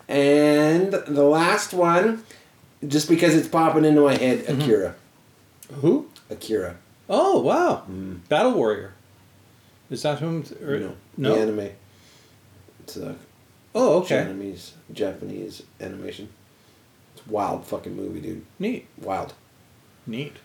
and 0.07 0.93
the 0.93 1.23
last 1.23 1.73
one, 1.73 2.23
just 2.88 3.07
because 3.07 3.36
it's 3.36 3.47
popping 3.47 3.86
into 3.86 4.01
my 4.01 4.17
head, 4.17 4.39
mm-hmm. 4.45 4.61
Akira. 4.61 4.95
Who? 5.75 6.07
Akira. 6.29 6.77
Oh 7.09 7.41
wow. 7.41 7.84
Mm. 7.89 8.27
Battle 8.29 8.53
Warrior. 8.53 8.93
Is 9.89 10.03
that 10.03 10.19
whom? 10.19 10.43
Or, 10.61 10.79
No. 10.79 10.95
no. 11.17 11.36
The 11.36 11.41
anime. 11.41 11.69
It's 12.81 12.97
a 12.97 13.15
Oh 13.75 13.99
okay. 14.01 14.23
Japanese 14.23 14.73
Japanese 14.91 15.63
animation. 15.81 16.29
It's 17.15 17.25
a 17.27 17.31
wild 17.31 17.65
fucking 17.65 17.95
movie, 17.95 18.21
dude. 18.21 18.45
Neat. 18.59 18.88
Wild. 18.97 19.34
Neat. 20.07 20.38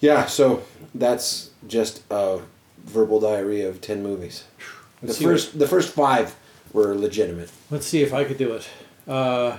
Yeah, 0.00 0.26
so 0.26 0.62
that's 0.94 1.50
just 1.66 2.02
a 2.10 2.40
verbal 2.84 3.20
diarrhea 3.20 3.68
of 3.68 3.80
ten 3.80 4.02
movies. 4.02 4.44
The 5.00 5.08
Let's 5.08 5.22
first 5.22 5.58
the 5.58 5.66
first 5.68 5.92
five 5.92 6.34
were 6.72 6.94
legitimate. 6.94 7.50
Let's 7.70 7.86
see 7.86 8.02
if 8.02 8.12
I 8.14 8.24
could 8.24 8.38
do 8.38 8.52
it. 8.54 8.68
Uh, 9.06 9.58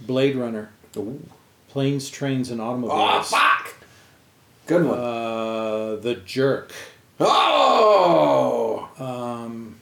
Blade 0.00 0.36
Runner. 0.36 0.70
Ooh. 0.96 1.22
Planes, 1.68 2.10
Trains, 2.10 2.50
and 2.50 2.60
Automobiles. 2.60 3.32
Oh 3.32 3.36
fuck! 3.36 3.74
Good 4.66 4.84
one. 4.84 4.98
uh, 4.98 5.96
the 5.96 6.16
Jerk. 6.26 6.72
oh! 7.20 8.88
Um, 8.98 9.76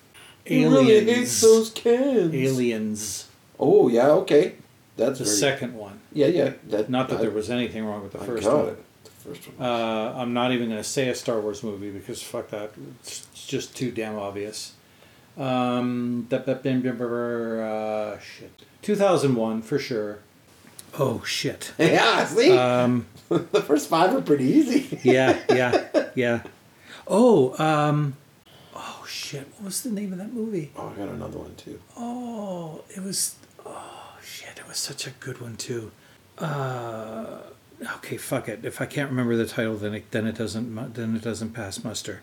He 0.44 0.64
Aliens. 0.64 0.88
really 0.88 1.04
hates 1.14 1.40
those 1.40 1.70
kids. 1.70 2.34
Aliens. 2.34 3.28
Oh 3.58 3.88
yeah, 3.88 4.08
okay. 4.22 4.54
That's 4.96 5.18
The 5.20 5.24
very, 5.24 5.36
second 5.36 5.74
one. 5.76 6.00
Yeah, 6.12 6.26
yeah. 6.26 6.52
That, 6.68 6.90
Not 6.90 7.08
that 7.08 7.18
I- 7.18 7.22
there 7.22 7.30
was 7.30 7.50
anything 7.50 7.84
wrong 7.84 8.02
with 8.02 8.12
the 8.12 8.20
I 8.20 8.26
first 8.26 8.46
one. 8.46 8.76
It. 9.20 9.24
The 9.24 9.34
first 9.34 9.48
one. 9.48 9.68
Uh, 9.68 10.14
I'm 10.16 10.32
not 10.32 10.52
even 10.52 10.68
going 10.68 10.80
to 10.80 10.84
say 10.88 11.08
a 11.08 11.14
Star 11.14 11.40
Wars 11.40 11.62
movie 11.62 11.90
because 11.90 12.22
fuck 12.22 12.48
that. 12.50 12.72
It's 13.00 13.26
it's 13.32 13.46
just 13.46 13.76
too 13.76 13.90
damn 13.90 14.18
obvious. 14.18 14.74
Um, 15.36 16.26
uh, 16.30 18.18
shit. 18.18 18.50
2001 18.82 19.62
for 19.62 19.78
sure. 19.78 20.18
Oh 20.98 21.22
shit. 21.24 21.72
yeah, 21.78 22.24
see, 22.24 22.56
Um, 22.56 23.06
the 23.28 23.62
first 23.62 23.88
five 23.88 24.14
are 24.14 24.22
pretty 24.22 24.44
easy. 24.44 24.98
yeah, 25.04 25.38
yeah, 25.50 26.08
yeah. 26.14 26.42
Oh, 27.06 27.54
um, 27.62 28.16
oh 28.74 29.04
shit. 29.06 29.46
What 29.56 29.66
was 29.66 29.82
the 29.82 29.90
name 29.90 30.12
of 30.12 30.18
that 30.18 30.32
movie? 30.32 30.72
Oh, 30.76 30.88
I 30.88 30.98
got 30.98 31.08
another 31.08 31.38
one 31.38 31.54
too. 31.56 31.78
Oh, 31.96 32.82
it 32.90 33.02
was. 33.02 33.36
Oh 33.64 34.16
shit! 34.22 34.58
It 34.58 34.66
was 34.66 34.78
such 34.78 35.06
a 35.06 35.10
good 35.10 35.40
one 35.40 35.56
too. 35.56 35.90
Uh, 36.38 37.40
okay, 37.96 38.16
fuck 38.16 38.48
it. 38.48 38.64
If 38.64 38.80
I 38.80 38.86
can't 38.86 39.10
remember 39.10 39.36
the 39.36 39.46
title, 39.46 39.76
then 39.76 39.94
it 39.94 40.10
then 40.10 40.26
it 40.26 40.36
doesn't 40.36 40.94
then 40.94 41.16
it 41.16 41.22
doesn't 41.22 41.50
pass 41.50 41.82
muster. 41.84 42.22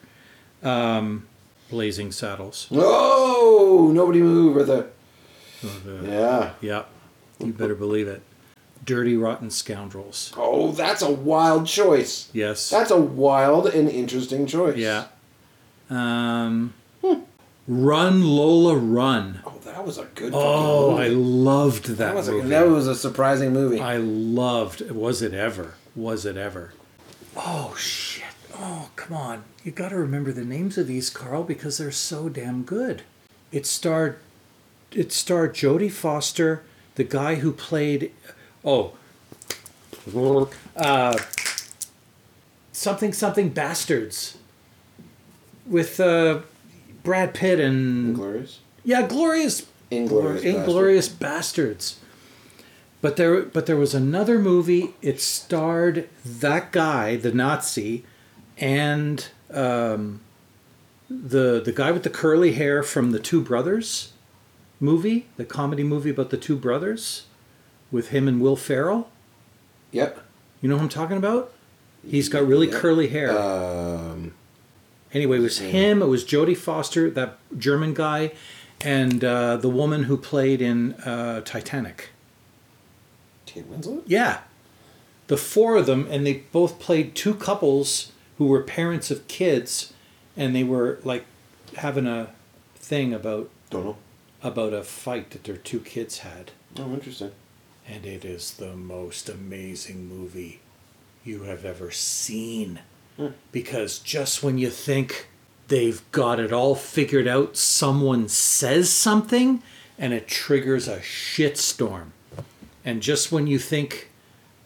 Um, 0.64 1.28
Blazing 1.70 2.12
Saddles. 2.12 2.68
Oh, 2.72 3.92
nobody 3.94 4.22
move 4.22 4.58
or 4.58 4.64
the. 4.64 4.88
Yeah. 6.04 6.54
Yeah, 6.62 6.84
you 7.40 7.52
better 7.54 7.76
believe 7.76 8.08
it. 8.08 8.22
Dirty 8.84 9.18
Rotten 9.18 9.50
Scoundrels. 9.50 10.32
Oh, 10.38 10.72
that's 10.72 11.02
a 11.02 11.10
wild 11.12 11.66
choice. 11.66 12.30
Yes. 12.34 12.70
That's 12.70 12.92
a 12.92 13.00
wild 13.00 13.66
and 13.68 13.90
interesting 13.90 14.46
choice. 14.46 14.78
yeah. 14.78 15.06
Um, 15.90 16.74
Run 17.68 18.24
Lola 18.24 18.76
Run. 18.76 19.42
Oh, 19.46 19.55
that 19.86 19.88
was 19.88 19.98
a 20.00 20.06
good. 20.16 20.34
Oh, 20.36 20.98
fucking 20.98 21.04
I 21.04 21.08
loved 21.10 21.86
that, 21.86 21.98
that 21.98 22.16
was 22.16 22.28
a, 22.28 22.32
movie. 22.32 22.50
that 22.50 22.68
was 22.68 22.88
a 22.88 22.96
surprising 22.96 23.54
movie. 23.54 23.80
I 23.80 23.98
loved. 23.98 24.82
It. 24.82 24.96
Was 24.96 25.22
it 25.22 25.34
ever? 25.34 25.76
Was 25.96 26.26
it 26.26 26.38
ever? 26.38 26.74
Oh 27.36 27.76
shit! 27.78 28.26
Oh 28.58 28.90
come 28.96 29.16
on! 29.16 29.44
You 29.64 29.72
got 29.72 29.90
to 29.90 29.98
remember 29.98 30.32
the 30.32 30.44
names 30.44 30.80
of 30.80 30.88
these, 30.88 31.12
Karl, 31.12 31.44
because 31.44 31.78
they're 31.78 31.92
so 31.92 32.30
damn 32.30 32.64
good. 32.64 33.04
It 33.52 33.68
starred. 33.68 34.18
It 34.92 35.12
starred 35.12 35.54
Jodie 35.54 35.92
Foster, 35.92 36.64
the 36.96 37.04
guy 37.04 37.36
who 37.36 37.52
played. 37.52 38.12
Oh. 38.64 38.94
Uh, 40.76 41.18
something 42.72 43.14
something 43.14 43.50
bastards. 43.50 44.38
With 45.68 46.00
uh, 46.00 46.42
Brad 47.04 47.34
Pitt 47.34 47.60
and 47.60 48.16
Glorious. 48.16 48.60
yeah, 48.84 49.08
glorious, 49.08 49.66
Inglorious 49.98 50.44
Inglorious 50.44 51.10
Bastards. 51.10 52.00
But 53.02 53.18
there, 53.18 53.42
but 53.44 53.66
there 53.68 53.76
was 53.76 53.94
another 53.94 54.40
movie. 54.40 54.96
It 55.02 55.22
starred 55.22 56.10
that 56.26 56.72
guy, 56.72 57.16
the 57.18 57.32
Nazi, 57.32 58.04
and 58.58 59.28
um, 59.52 60.22
the 61.10 61.62
the 61.64 61.72
guy 61.72 61.92
with 61.92 62.04
the 62.04 62.10
curly 62.10 62.54
hair 62.54 62.82
from 62.82 63.12
the 63.12 63.20
Two 63.20 63.42
Brothers 63.42 64.14
movie, 64.80 65.28
the 65.38 65.46
comedy 65.46 65.84
movie 65.84 66.10
about 66.10 66.32
the 66.32 66.38
two 66.38 66.56
brothers, 66.56 67.26
with 67.92 68.10
him 68.10 68.28
and 68.28 68.42
Will 68.42 68.56
Ferrell. 68.56 69.10
Yep. 69.92 70.22
You 70.62 70.70
know 70.70 70.78
who 70.78 70.84
I'm 70.84 70.90
talking 70.90 71.18
about? 71.18 71.54
He's 72.08 72.28
got 72.28 72.46
really 72.46 72.68
Yep. 72.70 72.82
curly 72.82 73.08
hair. 73.08 73.38
Um, 73.38 74.34
Anyway, 75.14 75.38
it 75.38 75.42
was 75.42 75.60
him. 75.60 76.02
It 76.02 76.08
was 76.08 76.26
Jodie 76.26 76.58
Foster, 76.58 77.10
that 77.12 77.38
German 77.58 77.94
guy, 77.94 78.34
and 78.82 79.24
uh, 79.24 79.58
the 79.58 79.70
woman 79.70 80.04
who 80.04 80.18
played 80.18 80.62
in 80.62 80.94
uh, 80.94 81.42
Titanic. 81.42 82.10
Kate 83.46 83.70
Winslet. 83.72 84.04
Yeah, 84.06 84.40
the 85.28 85.38
four 85.38 85.76
of 85.78 85.86
them, 85.86 86.08
and 86.10 86.26
they 86.26 86.44
both 86.52 86.80
played 86.80 87.16
two 87.16 87.34
couples 87.36 88.12
who 88.38 88.48
were 88.48 88.62
parents 88.62 89.12
of 89.12 89.28
kids, 89.28 89.94
and 90.36 90.56
they 90.56 90.64
were 90.64 91.00
like 91.04 91.26
having 91.78 92.06
a 92.08 92.30
thing 92.76 93.14
about 93.14 93.50
Don't 93.70 93.86
know. 93.86 93.98
about 94.44 94.74
a 94.74 94.84
fight 94.84 95.32
that 95.32 95.44
their 95.46 95.58
two 95.58 95.80
kids 95.80 96.20
had, 96.20 96.52
Oh, 96.78 96.94
interesting. 96.94 97.32
and 97.88 98.06
it 98.06 98.26
is 98.26 98.52
the 98.56 98.76
most 98.76 99.30
amazing 99.30 100.08
movie 100.08 100.60
you 101.24 101.44
have 101.44 101.66
ever 101.66 101.92
seen. 101.92 102.80
Because 103.54 104.00
just 104.00 104.44
when 104.44 104.58
you 104.58 104.70
think 104.70 105.30
they've 105.68 106.02
got 106.12 106.40
it 106.40 106.52
all 106.54 106.76
figured 106.76 107.28
out, 107.28 107.58
someone 107.58 108.28
says 108.28 108.92
something 108.92 109.62
and 109.98 110.14
it 110.14 110.28
triggers 110.28 110.88
a 110.88 111.00
shitstorm. 111.00 112.08
And 112.84 113.02
just 113.02 113.32
when 113.32 113.48
you 113.48 113.58
think 113.58 114.10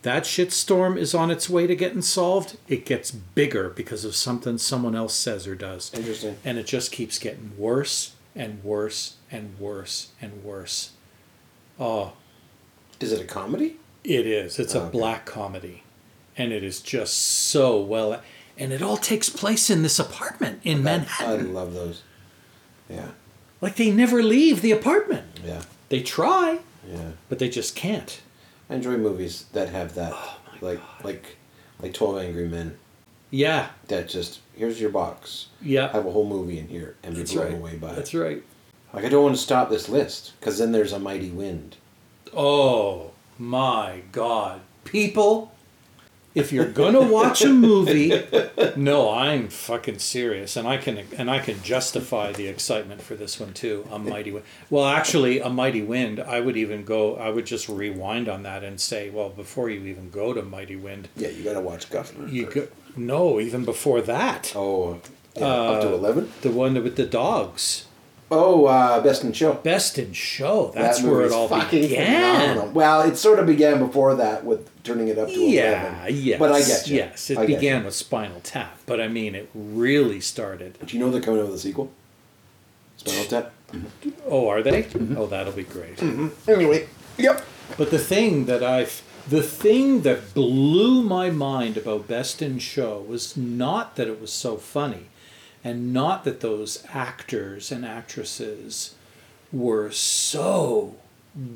that 0.02 0.24
shitstorm 0.24 0.98
is 0.98 1.14
on 1.14 1.30
its 1.32 1.50
way 1.50 1.68
to 1.68 1.76
getting 1.76 2.02
solved, 2.02 2.58
it 2.68 2.86
gets 2.86 3.12
bigger 3.12 3.70
because 3.70 4.04
of 4.06 4.16
something 4.16 4.58
someone 4.58 4.96
else 4.96 5.14
says 5.14 5.46
or 5.48 5.56
does. 5.56 5.92
Interesting. 5.94 6.38
And 6.44 6.58
it 6.58 6.66
just 6.66 6.92
keeps 6.92 7.18
getting 7.20 7.52
worse 7.58 8.14
and 8.36 8.64
worse 8.64 9.16
and 9.32 9.58
worse 9.60 10.10
and 10.22 10.44
worse. 10.44 10.92
Oh, 11.80 12.14
Is 13.00 13.12
it 13.14 13.22
a 13.22 13.26
comedy? 13.26 13.78
it 14.04 14.26
is. 14.26 14.60
It's 14.60 14.74
a 14.76 14.80
Oh, 14.80 14.84
Okay. 14.84 14.92
black 14.98 15.26
comedy. 15.26 15.84
And 16.38 16.52
it 16.54 16.64
is 16.64 16.82
just 16.82 17.14
so 17.18 17.80
well. 17.80 18.22
And 18.60 18.72
it 18.74 18.82
all 18.82 18.98
takes 18.98 19.30
place 19.30 19.70
in 19.70 19.82
this 19.84 19.98
apartment 20.00 20.60
in 20.64 20.84
Manhattan. 20.84 21.40
I 21.48 21.50
love 21.50 21.74
those. 21.74 22.04
Yeah. 22.90 23.08
Like 23.62 23.76
they 23.78 23.90
never 23.92 24.22
leave 24.22 24.62
the 24.62 24.72
apartment. 24.74 25.40
Yeah. 25.44 25.62
They 25.88 26.02
try, 26.04 26.60
Yeah. 26.88 27.12
but 27.30 27.40
they 27.40 27.50
just 27.50 27.76
can't. 27.76 28.22
I 28.70 28.76
enjoy 28.76 28.98
movies 28.98 29.46
that 29.54 29.70
have 29.70 29.96
that, 29.96 30.12
Oh 30.14 30.38
like 30.62 30.80
like 31.04 31.38
like 31.82 31.94
Twelve 31.94 32.18
Angry 32.20 32.48
Men. 32.48 32.78
Yeah, 33.32 33.70
That 33.88 34.10
just 34.10 34.40
here's 34.56 34.82
your 34.82 34.90
box. 34.92 35.48
yeah. 35.62 35.92
Have 35.92 36.06
a 36.06 36.12
whole 36.12 36.28
movie 36.28 36.60
in 36.60 36.68
here 36.68 36.96
and 37.04 37.14
be 37.16 37.20
That's 37.22 37.34
blown 37.34 37.46
right. 37.46 37.56
away 37.56 37.76
by 37.78 37.94
That's 37.94 38.14
it. 38.14 38.20
right. 38.20 38.44
Like 38.94 39.06
I 39.06 39.10
don't 39.10 39.24
want 39.24 39.36
to 39.36 39.42
stop 39.42 39.70
this 39.70 39.88
list 39.88 40.34
because 40.40 40.58
then 40.58 40.72
there's 40.74 40.94
a 40.94 41.00
mighty 41.00 41.30
wind. 41.30 41.78
Oh 42.36 43.12
my 43.38 44.02
God. 44.12 44.62
People, 44.84 45.54
if 46.40 46.52
you're 46.52 46.66
gonna 46.72 47.02
watch 47.02 47.42
a 47.44 47.50
movie, 47.50 48.24
no, 48.76 49.10
I'm 49.12 49.50
fucking 49.50 50.00
serious, 50.00 50.56
and 50.56 50.68
I 50.68 50.78
can 50.78 51.00
and 51.18 51.30
I 51.30 51.40
can 51.40 51.62
justify 51.62 52.32
the 52.32 52.48
excitement 52.48 53.02
for 53.02 53.16
this 53.16 53.40
one 53.40 53.54
too. 53.54 53.86
A 53.92 54.00
mighty 54.00 54.32
wind. 54.32 54.46
Well, 54.70 54.86
actually, 54.86 55.40
a 55.40 55.50
mighty 55.50 55.84
wind. 55.84 56.20
I 56.20 56.40
would 56.40 56.58
even 56.58 56.84
go. 56.86 57.16
I 57.16 57.30
would 57.30 57.46
just 57.46 57.70
rewind 57.70 58.28
on 58.30 58.44
that 58.44 58.64
and 58.64 58.80
say, 58.80 59.10
well, 59.10 59.30
before 59.30 59.70
you 59.70 59.82
even 59.86 60.10
go 60.10 60.34
to 60.34 60.42
mighty 60.42 60.76
wind, 60.76 61.10
Yeah, 61.16 61.30
you 61.30 61.44
gotta 61.44 61.62
watch 61.62 61.90
Guffman. 61.90 62.32
you 62.32 62.46
go. 62.46 62.68
No, 62.96 63.40
even 63.40 63.66
before 63.66 64.02
that, 64.02 64.54
Oh, 64.56 65.00
yeah, 65.38 65.46
up 65.46 65.82
to 65.82 65.90
Uh, 65.90 65.94
eleven. 65.94 66.32
the 66.42 66.50
one 66.52 66.74
with 66.84 66.96
the 66.96 67.06
dogs. 67.06 67.86
Oh, 68.32 68.66
uh, 68.66 69.02
Best 69.02 69.24
in 69.24 69.34
Show. 69.34 69.54
Best 69.56 69.98
in 69.98 70.14
show. 70.14 70.72
That's 70.76 71.02
That 71.02 71.10
where 71.12 71.22
it 71.24 71.32
all 71.32 71.48
fucking 71.48 71.82
began. 71.82 72.06
phenomenal. 72.42 72.72
Well, 72.74 73.02
it 73.02 73.18
sort 73.18 73.40
of 73.40 73.48
began 73.48 73.80
before 73.80 74.14
that 74.16 74.46
with 74.46 74.70
turning 74.84 75.08
it 75.08 75.18
up 75.18 75.30
to 75.30 75.34
Yeah, 75.40 75.98
eleven. 76.04 76.16
yes. 76.16 76.40
But 76.40 76.52
I 76.52 76.60
get 76.62 76.88
you. 76.88 76.98
Yes, 76.98 77.30
it 77.32 77.38
I 77.40 77.46
began 77.48 77.86
with 77.86 77.96
Spinal 77.96 78.40
Tap, 78.42 78.78
but 78.86 79.02
I 79.02 79.08
mean, 79.08 79.34
it 79.34 79.50
really 79.56 80.20
started. 80.22 80.78
Do 80.86 80.96
you 80.96 81.04
know 81.04 81.10
they're 81.10 81.22
coming 81.22 81.40
out 81.42 81.48
with 81.48 81.56
a 81.56 81.60
sequel? 81.60 81.92
Spinal 82.98 83.26
Tap. 83.26 83.52
Oh, 84.28 84.48
are 84.48 84.62
they? 84.62 84.84
Mm-hmm. 84.84 85.18
Oh, 85.18 85.26
that'll 85.28 85.54
be 85.54 85.64
great. 85.64 86.02
Anyway. 86.48 86.88
Yep. 87.18 87.46
But 87.78 87.92
the 87.92 88.00
thing 88.00 88.46
that 88.46 88.64
I've, 88.64 89.02
the 89.28 89.44
thing 89.44 90.02
that 90.02 90.34
blew 90.34 91.02
my 91.04 91.30
mind 91.30 91.78
about 91.78 92.08
Best 92.08 92.42
in 92.42 92.60
Show 92.60 93.00
was 93.08 93.36
not 93.38 93.96
that 93.96 94.08
it 94.08 94.20
was 94.22 94.32
so 94.32 94.58
funny, 94.58 95.06
and 95.64 95.94
not 95.94 96.24
that 96.24 96.40
those 96.40 96.84
actors 96.90 97.72
and 97.72 97.86
actresses 97.86 98.96
were 99.52 99.92
so 99.92 100.96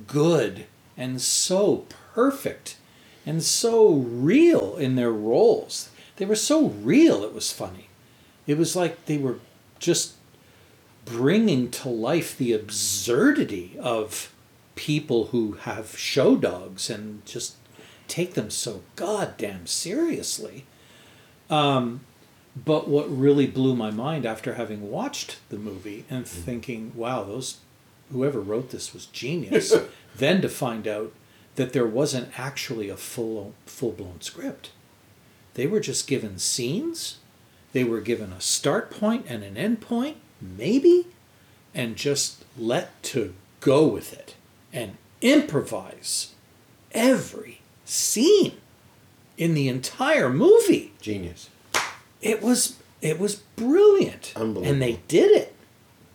good 0.07 0.65
and 0.97 1.21
so 1.21 1.85
perfect 2.13 2.77
and 3.25 3.41
so 3.41 3.93
real 3.93 4.75
in 4.75 4.95
their 4.95 5.11
roles. 5.11 5.89
They 6.17 6.25
were 6.25 6.35
so 6.35 6.67
real, 6.67 7.23
it 7.23 7.33
was 7.33 7.51
funny. 7.51 7.87
It 8.45 8.57
was 8.57 8.75
like 8.75 9.05
they 9.05 9.17
were 9.17 9.39
just 9.79 10.13
bringing 11.05 11.69
to 11.71 11.89
life 11.89 12.37
the 12.37 12.53
absurdity 12.53 13.77
of 13.79 14.33
people 14.75 15.27
who 15.27 15.53
have 15.53 15.97
show 15.97 16.35
dogs 16.35 16.89
and 16.89 17.25
just 17.25 17.55
take 18.07 18.33
them 18.33 18.49
so 18.49 18.81
goddamn 18.95 19.65
seriously. 19.65 20.65
Um, 21.49 22.01
but 22.55 22.87
what 22.87 23.09
really 23.09 23.47
blew 23.47 23.75
my 23.75 23.91
mind 23.91 24.25
after 24.25 24.53
having 24.53 24.91
watched 24.91 25.37
the 25.49 25.57
movie 25.57 26.05
and 26.09 26.25
mm-hmm. 26.25 26.41
thinking, 26.41 26.91
wow, 26.95 27.23
those 27.23 27.57
whoever 28.11 28.39
wrote 28.39 28.69
this 28.69 28.93
was 28.93 29.07
genius, 29.07 29.73
then 30.15 30.41
to 30.41 30.49
find 30.49 30.87
out 30.87 31.11
that 31.55 31.73
there 31.73 31.87
wasn't 31.87 32.37
actually 32.39 32.89
a 32.89 32.97
full 32.97 33.53
full 33.65 33.91
blown 33.91 34.21
script. 34.21 34.71
They 35.55 35.67
were 35.67 35.79
just 35.79 36.07
given 36.07 36.39
scenes, 36.39 37.17
they 37.73 37.83
were 37.83 38.01
given 38.01 38.31
a 38.31 38.41
start 38.41 38.91
point 38.91 39.25
and 39.27 39.43
an 39.43 39.57
end 39.57 39.81
point, 39.81 40.17
maybe, 40.41 41.07
and 41.73 41.95
just 41.95 42.45
let 42.57 43.01
to 43.03 43.33
go 43.59 43.87
with 43.87 44.13
it 44.13 44.35
and 44.71 44.97
improvise 45.21 46.33
every 46.91 47.61
scene 47.85 48.57
in 49.37 49.53
the 49.53 49.67
entire 49.67 50.29
movie 50.29 50.91
Genius. 51.01 51.49
It 52.23 52.41
was 52.41 52.77
it 53.01 53.19
was 53.19 53.35
brilliant 53.55 54.33
Unbelievable. 54.35 54.71
and 54.71 54.81
they 54.81 54.99
did 55.07 55.31
it 55.31 55.53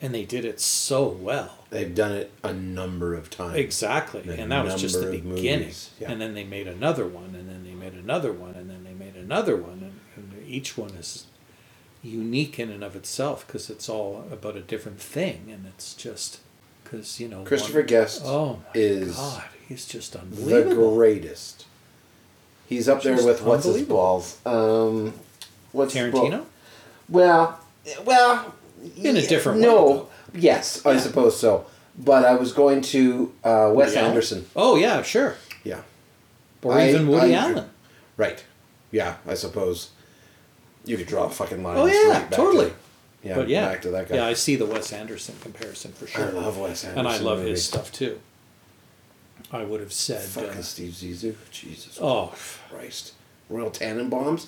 and 0.01 0.15
they 0.15 0.25
did 0.25 0.45
it 0.45 0.61
so 0.61 1.09
well 1.09 1.55
They've 1.71 1.95
done 1.95 2.13
it 2.13 2.33
a 2.43 2.53
number 2.53 3.15
of 3.15 3.29
times. 3.29 3.57
exactly 3.57 4.23
A 4.29 4.33
and 4.33 4.51
that 4.53 4.65
was 4.65 4.81
just 4.81 5.01
the 5.01 5.11
beginning 5.11 5.73
yeah. 6.01 6.11
and 6.11 6.21
then 6.21 6.35
they 6.35 6.45
made 6.45 6.67
another 6.67 7.07
one 7.07 7.35
and 7.35 7.49
then 7.49 7.63
they 7.65 7.75
made 7.75 7.95
another 7.95 8.33
one 8.33 8.55
and 8.55 8.71
then 8.71 8.85
they 8.85 8.95
made 8.95 9.17
another 9.17 9.57
one 9.57 9.83
and, 9.83 10.01
and 10.17 10.49
each 10.49 10.79
one 10.79 10.91
is 10.91 11.27
unique 12.03 12.59
in 12.59 12.71
and 12.71 12.83
of 12.83 12.97
itself 12.97 13.47
because 13.47 13.69
it's 13.69 13.89
all 13.89 14.25
about 14.33 14.57
a 14.57 14.61
different 14.61 15.01
thing 15.01 15.51
and 15.53 15.67
it's 15.67 15.95
just 15.95 16.39
because 16.85 17.21
you 17.21 17.29
know 17.29 17.43
Christopher 17.45 17.81
one, 17.81 17.87
Guest 17.87 18.23
oh 18.25 18.57
my 18.75 18.81
is 18.81 19.17
god 19.17 19.45
he's 19.69 19.85
just 19.87 20.15
the 20.15 20.21
greatest. 20.75 21.67
He's 22.67 22.89
up 22.89 23.03
there 23.03 23.17
with 23.17 23.43
what's 23.43 23.65
his 23.65 23.77
unbelievable. 23.77 23.97
balls? 23.97 24.39
Um, 24.47 25.15
what's 25.73 25.95
Tarantino 25.95 26.45
Well, 27.09 27.59
well, 28.05 28.55
In 28.97 29.16
a 29.16 29.21
yeah, 29.21 29.29
different 29.29 29.61
way, 29.61 29.66
No, 29.66 30.09
yes, 30.35 30.85
I 30.87 30.99
suppose 30.99 31.39
so. 31.39 31.66
But 31.99 32.25
I 32.25 32.35
was 32.35 32.53
going 32.53 32.81
to 32.83 33.33
uh, 33.43 33.73
Wes 33.75 33.97
Allen? 33.97 34.11
Anderson. 34.11 34.47
oh 34.55 34.77
yeah 34.77 35.03
sure 35.03 35.37
Yeah, 35.64 35.81
or 36.62 36.75
I- 36.75 36.89
even 36.91 37.09
Woody 37.09 37.35
I- 37.35 37.39
Allen 37.39 37.71
right. 38.16 38.45
Yeah, 38.91 39.16
I 39.27 39.35
suppose 39.35 39.91
you 40.85 40.97
could 40.97 41.07
draw 41.07 41.25
a 41.25 41.31
fucking 41.31 41.62
line. 41.62 41.77
Oh, 41.77 41.85
yeah, 41.87 42.27
totally. 42.31 42.71
To, 42.71 42.75
yeah, 43.23 43.35
but 43.35 43.49
yeah, 43.49 43.69
back 43.69 43.83
to 43.83 43.91
that 43.91 44.09
guy. 44.09 44.14
yeah, 44.16 44.27
I 44.27 44.33
see 44.33 44.57
the 44.57 44.64
Wes 44.64 44.93
Anderson 44.93 45.35
comparison 45.43 45.93
for 45.93 46.07
sure. 46.07 46.25
I 46.25 46.31
love 46.31 46.57
Wes 46.57 46.85
Anderson. 46.85 46.99
and 46.99 47.07
I 47.09 47.19
love 47.19 47.41
movies. 47.41 47.59
his 47.59 47.64
stuff 47.66 47.93
too. 47.93 48.19
I 49.53 49.64
would 49.64 49.81
have 49.81 49.93
said, 49.93 50.23
Fucking 50.23 50.51
uh, 50.51 50.62
Steve 50.62 50.93
Zissou. 50.93 51.35
Jesus 51.51 51.99
oh, 52.01 52.35
Christ. 52.71 53.12
Royal 53.51 53.71
Tenenbaums. 53.71 54.47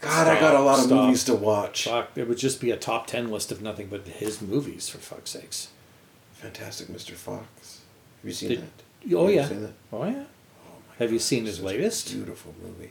God, 0.00 0.26
I 0.28 0.40
got 0.40 0.54
a 0.54 0.60
lot 0.60 0.78
of 0.78 0.86
Stop. 0.86 1.04
movies 1.04 1.24
to 1.24 1.34
watch. 1.34 1.84
fuck, 1.84 2.10
it 2.16 2.26
would 2.28 2.38
just 2.38 2.60
be 2.60 2.70
a 2.70 2.76
top 2.76 3.06
ten 3.06 3.30
list 3.30 3.52
of 3.52 3.60
nothing 3.60 3.88
but 3.88 4.06
his 4.06 4.40
movies 4.40 4.88
for 4.88 4.98
fuck's 4.98 5.30
sakes. 5.30 5.68
Fantastic 6.34 6.88
Mr. 6.88 7.12
Fox. 7.12 7.80
Have 8.22 8.28
you 8.28 8.32
seen 8.32 8.48
Did- 8.50 8.60
that? 8.62 9.14
oh 9.16 9.26
Have 9.26 9.34
yeah, 9.34 9.48
seen 9.48 9.62
that? 9.62 9.72
oh 9.92 10.04
yeah. 10.04 10.10
Oh 10.66 10.72
my 10.88 10.94
Have 10.98 11.12
you 11.12 11.18
seen 11.18 11.44
his 11.44 11.60
latest? 11.62 12.12
Beautiful 12.12 12.54
movie. 12.62 12.90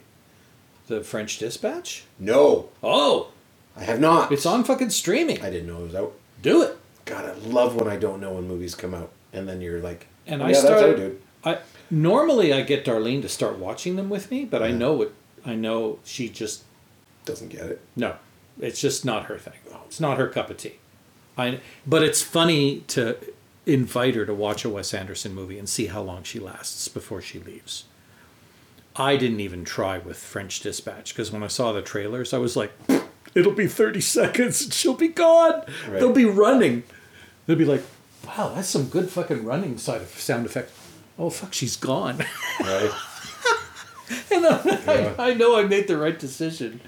The 0.87 1.01
French 1.03 1.37
Dispatch. 1.39 2.03
No, 2.19 2.69
Oh, 2.83 3.29
I 3.77 3.83
have 3.83 3.99
not. 3.99 4.31
it's 4.31 4.45
on 4.45 4.63
fucking 4.63 4.89
streaming. 4.91 5.41
I 5.43 5.49
didn't 5.49 5.67
know 5.67 5.79
it 5.79 5.83
was 5.85 5.95
out. 5.95 6.13
Do 6.41 6.61
it. 6.63 6.77
God, 7.05 7.25
I 7.25 7.33
love 7.47 7.75
when 7.75 7.87
I 7.87 7.95
don't 7.97 8.19
know 8.21 8.33
when 8.33 8.47
movies 8.47 8.75
come 8.75 8.93
out, 8.93 9.11
and 9.33 9.47
then 9.49 9.61
you're 9.61 9.79
like, 9.81 10.07
And 10.27 10.41
oh, 10.41 10.45
I 10.45 10.49
yeah, 10.49 10.53
that's 10.61 10.65
started. 10.65 10.95
dude. 10.97 11.21
I 11.43 11.59
normally 11.89 12.53
I 12.53 12.61
get 12.61 12.85
Darlene 12.85 13.21
to 13.23 13.29
start 13.29 13.57
watching 13.57 13.95
them 13.95 14.09
with 14.09 14.29
me, 14.29 14.45
but 14.45 14.61
I 14.61 14.71
know 14.71 15.01
it. 15.01 15.11
I 15.45 15.55
know 15.55 15.99
she 16.03 16.27
just 16.29 16.63
Doesn't 17.29 17.49
get 17.49 17.65
it. 17.67 17.79
No, 17.95 18.15
it's 18.59 18.81
just 18.81 19.05
not 19.05 19.25
her 19.25 19.37
thing. 19.37 19.53
It's 19.85 19.99
not 19.99 20.17
her 20.17 20.27
cup 20.27 20.49
of 20.49 20.57
tea. 20.57 20.77
I, 21.37 21.59
but 21.85 22.01
it's 22.01 22.23
funny 22.23 22.79
to 22.87 23.17
invite 23.67 24.15
her 24.15 24.25
to 24.25 24.33
watch 24.33 24.65
a 24.65 24.69
Wes 24.69 24.95
Anderson 24.95 25.35
movie 25.35 25.59
and 25.59 25.69
see 25.69 25.85
how 25.85 26.01
long 26.01 26.23
she 26.23 26.39
lasts 26.39 26.87
before 26.87 27.21
she 27.21 27.37
leaves. 27.37 27.83
I 28.95 29.15
didn't 29.15 29.41
even 29.41 29.63
try 29.63 29.99
with 29.99 30.17
French 30.17 30.59
Dispatch 30.61 31.13
because 31.13 31.31
when 31.31 31.43
I 31.43 31.47
saw 31.47 31.71
the 31.71 31.83
trailers, 31.83 32.33
I 32.33 32.39
was 32.39 32.57
like, 32.57 32.71
it'll 33.35 33.53
be 33.53 33.67
30 33.67 34.01
seconds 34.17 34.63
and 34.63 34.73
she'll 34.73 34.95
be 34.95 35.07
gone. 35.09 35.63
Right. 35.87 35.99
They'll 35.99 36.11
be 36.11 36.25
running. 36.25 36.81
They'll 37.45 37.57
be 37.57 37.63
like, 37.65 37.83
wow, 38.25 38.53
that's 38.55 38.69
some 38.69 38.89
good 38.89 39.11
fucking 39.11 39.45
running 39.45 39.77
side 39.77 40.01
of 40.01 40.09
sound 40.19 40.47
effect. 40.47 40.71
Oh, 41.19 41.29
fuck, 41.29 41.53
she's 41.53 41.75
gone. 41.75 42.25
Right? 42.59 42.91
And 44.31 44.41
Yeah. 44.43 45.13
I, 45.19 45.29
I 45.29 45.33
know 45.35 45.55
I 45.55 45.65
made 45.65 45.87
the 45.87 45.95
right 45.95 46.17
decision 46.17 46.81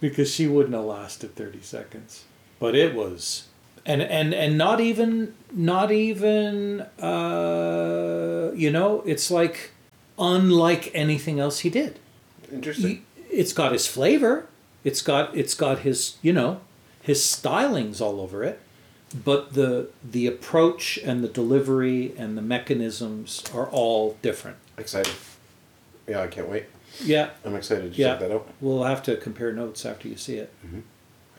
because 0.00 0.30
she 0.32 0.46
wouldn't 0.46 0.74
have 0.74 0.84
lasted 0.84 1.34
30 1.36 1.60
seconds. 1.62 2.24
But 2.58 2.74
it 2.74 2.94
was. 2.94 3.48
And, 3.86 4.00
and, 4.02 4.32
and 4.34 4.56
not 4.56 4.80
even, 4.80 5.34
not 5.52 5.92
even, 5.92 6.80
uh, 7.00 8.50
you 8.54 8.70
know, 8.70 9.02
it's 9.04 9.30
like 9.30 9.72
unlike 10.18 10.90
anything 10.94 11.38
else 11.40 11.60
he 11.60 11.70
did. 11.70 11.98
Interesting. 12.52 13.02
He, 13.26 13.36
it's 13.36 13.52
got 13.52 13.72
his 13.72 13.86
flavor. 13.86 14.46
It's 14.84 15.02
got, 15.02 15.36
it's 15.36 15.54
got 15.54 15.80
his, 15.80 16.16
you 16.22 16.32
know, 16.32 16.60
his 17.02 17.20
stylings 17.20 18.00
all 18.00 18.20
over 18.20 18.42
it. 18.44 18.60
but 19.24 19.52
the 19.54 19.88
the 20.02 20.26
approach 20.26 20.98
and 21.04 21.22
the 21.22 21.28
delivery 21.28 22.12
and 22.18 22.36
the 22.36 22.42
mechanisms 22.42 23.44
are 23.54 23.66
all 23.68 24.16
different. 24.22 24.56
Excited. 24.78 25.14
Yeah, 26.08 26.22
I 26.22 26.26
can't 26.26 26.48
wait. 26.48 26.64
Yeah, 27.02 27.30
I'm 27.44 27.54
excited 27.56 27.92
to 27.92 27.98
yeah. 27.98 28.10
check 28.12 28.20
that 28.20 28.32
out. 28.32 28.48
We'll 28.60 28.84
have 28.84 29.02
to 29.04 29.16
compare 29.16 29.52
notes 29.52 29.84
after 29.84 30.08
you 30.08 30.16
see 30.16 30.36
it. 30.36 30.52
Mm-hmm. 30.64 30.80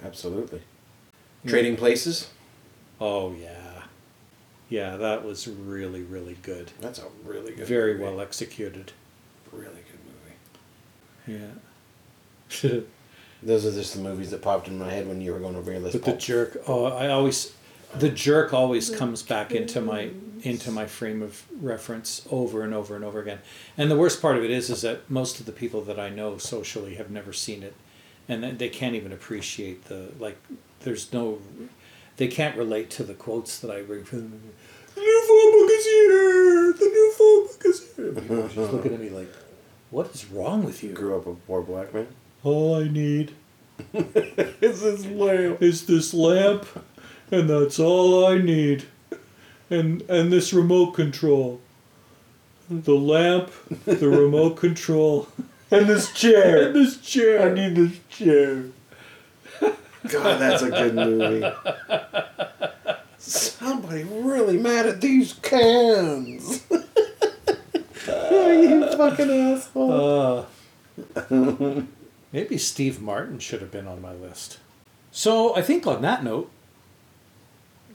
Absolutely. 0.03 0.61
Yeah. 1.43 1.51
Trading 1.51 1.75
places. 1.75 2.29
Oh 2.99 3.33
yeah, 3.33 3.83
yeah. 4.69 4.97
That 4.97 5.23
was 5.23 5.47
really 5.47 6.01
really 6.01 6.37
good. 6.41 6.71
That's 6.81 6.99
a 6.99 7.05
really 7.23 7.53
good. 7.53 7.67
Very 7.67 7.93
movie. 7.93 8.03
well 8.03 8.21
executed. 8.21 8.91
Really 9.51 9.83
good 11.27 11.37
movie. 11.37 11.45
Yeah. 12.61 12.81
Those 13.43 13.65
are 13.65 13.71
just 13.71 13.93
the 13.93 14.01
movies 14.01 14.31
that 14.31 14.41
popped 14.41 14.67
in 14.67 14.79
my 14.79 14.89
head 14.89 15.07
when 15.07 15.21
you 15.21 15.31
were 15.33 15.39
going 15.39 15.55
over 15.55 15.71
your 15.71 15.81
list. 15.81 15.93
But 15.93 16.05
the 16.05 16.17
jerk. 16.17 16.61
Oh, 16.67 16.85
I 16.85 17.09
always. 17.09 17.53
The 17.99 18.09
jerk 18.09 18.53
always 18.53 18.89
comes 18.89 19.21
back 19.23 19.51
into 19.51 19.81
my 19.81 20.09
into 20.43 20.69
my 20.69 20.85
frame 20.85 21.23
of 21.23 21.43
reference 21.59 22.27
over 22.29 22.61
and 22.61 22.71
over 22.73 22.95
and 22.95 23.03
over 23.03 23.19
again. 23.19 23.39
And 23.77 23.89
the 23.89 23.95
worst 23.97 24.21
part 24.21 24.37
of 24.37 24.43
it 24.43 24.51
is, 24.51 24.69
is 24.69 24.81
that 24.83 25.09
most 25.09 25.39
of 25.39 25.47
the 25.47 25.51
people 25.51 25.81
that 25.83 25.99
I 25.99 26.09
know 26.09 26.37
socially 26.37 26.95
have 26.95 27.09
never 27.09 27.33
seen 27.33 27.63
it, 27.63 27.73
and 28.29 28.43
they- 28.43 28.51
they 28.51 28.69
can't 28.69 28.93
even 28.95 29.11
appreciate 29.11 29.85
the 29.85 30.09
like. 30.19 30.37
There's 30.81 31.11
no, 31.11 31.39
they 32.17 32.27
can't 32.27 32.55
relate 32.55 32.91
to 32.91 33.03
the 33.03 33.15
quotes 33.15 33.57
that 33.59 33.71
I 33.71 33.81
bring 33.81 34.03
from. 34.03 34.19
them. 34.19 34.41
The 34.93 35.01
new 35.01 35.21
phone 35.27 35.51
book 35.61 35.71
is 35.71 35.85
here. 35.85 36.73
The 36.73 36.85
new 36.93 37.11
phone 37.17 37.47
book 37.47 37.61
is 37.65 37.95
here. 37.95 38.11
People 38.11 38.39
are 38.45 38.49
just 38.49 38.71
looking 38.73 38.93
at 38.93 38.99
me 38.99 39.09
like, 39.09 39.33
what 39.89 40.13
is 40.13 40.25
wrong 40.29 40.63
with 40.63 40.83
you? 40.83 40.91
grew 40.93 41.15
up 41.17 41.25
a 41.25 41.33
poor 41.33 41.61
black 41.63 41.91
man. 41.93 42.07
All 42.43 42.75
I 42.75 42.87
need 42.87 43.31
Is 44.61 44.81
this 44.81 45.05
lamp? 45.07 45.61
is 45.61 45.85
this 45.87 46.13
lamp, 46.13 46.65
and 47.31 47.49
that's 47.49 47.79
all 47.79 48.25
I 48.25 48.37
need. 48.37 48.85
And 49.69 50.01
and 50.09 50.31
this 50.31 50.53
remote 50.53 50.91
control. 50.91 51.59
The 52.69 52.93
lamp, 52.95 53.51
the 53.85 54.07
remote 54.09 54.57
control, 54.57 55.27
And 55.71 55.87
this 55.87 56.11
chair. 56.13 56.67
and 56.67 56.75
this 56.75 56.97
chair. 56.97 57.49
I 57.49 57.53
need 57.53 57.75
this 57.75 57.97
chair. 58.09 58.63
God, 59.61 60.39
that's 60.39 60.61
a 60.63 60.69
good 60.69 60.93
movie. 60.95 61.47
Somebody 63.17 64.03
really 64.03 64.57
mad 64.57 64.85
at 64.85 65.01
these 65.01 65.33
cans. 65.33 66.63
you 68.07 68.87
fucking 68.97 69.31
asshole. 69.31 70.45
Uh, 71.29 71.81
maybe 72.31 72.57
Steve 72.57 73.01
Martin 73.01 73.39
should 73.39 73.61
have 73.61 73.71
been 73.71 73.87
on 73.87 74.01
my 74.01 74.13
list. 74.13 74.59
So 75.11 75.55
I 75.55 75.61
think 75.61 75.87
on 75.87 76.01
that 76.03 76.23
note, 76.23 76.51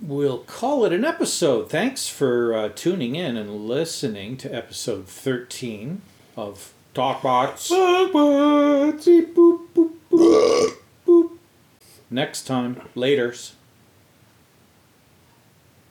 we'll 0.02 0.38
call 0.38 0.84
it 0.84 0.92
an 0.92 1.04
episode. 1.04 1.70
Thanks 1.70 2.08
for 2.08 2.54
uh, 2.54 2.68
tuning 2.70 3.14
in 3.14 3.36
and 3.36 3.66
listening 3.66 4.36
to 4.38 4.54
episode 4.54 5.06
13 5.06 6.02
of 6.36 6.72
Talkbots. 6.94 7.70
Boop, 7.70 8.12
boop, 8.12 9.66
boop, 9.74 9.90
boop. 10.10 10.76
Boop. 11.06 11.30
Next 12.10 12.46
time, 12.46 12.76
laters. 12.96 13.52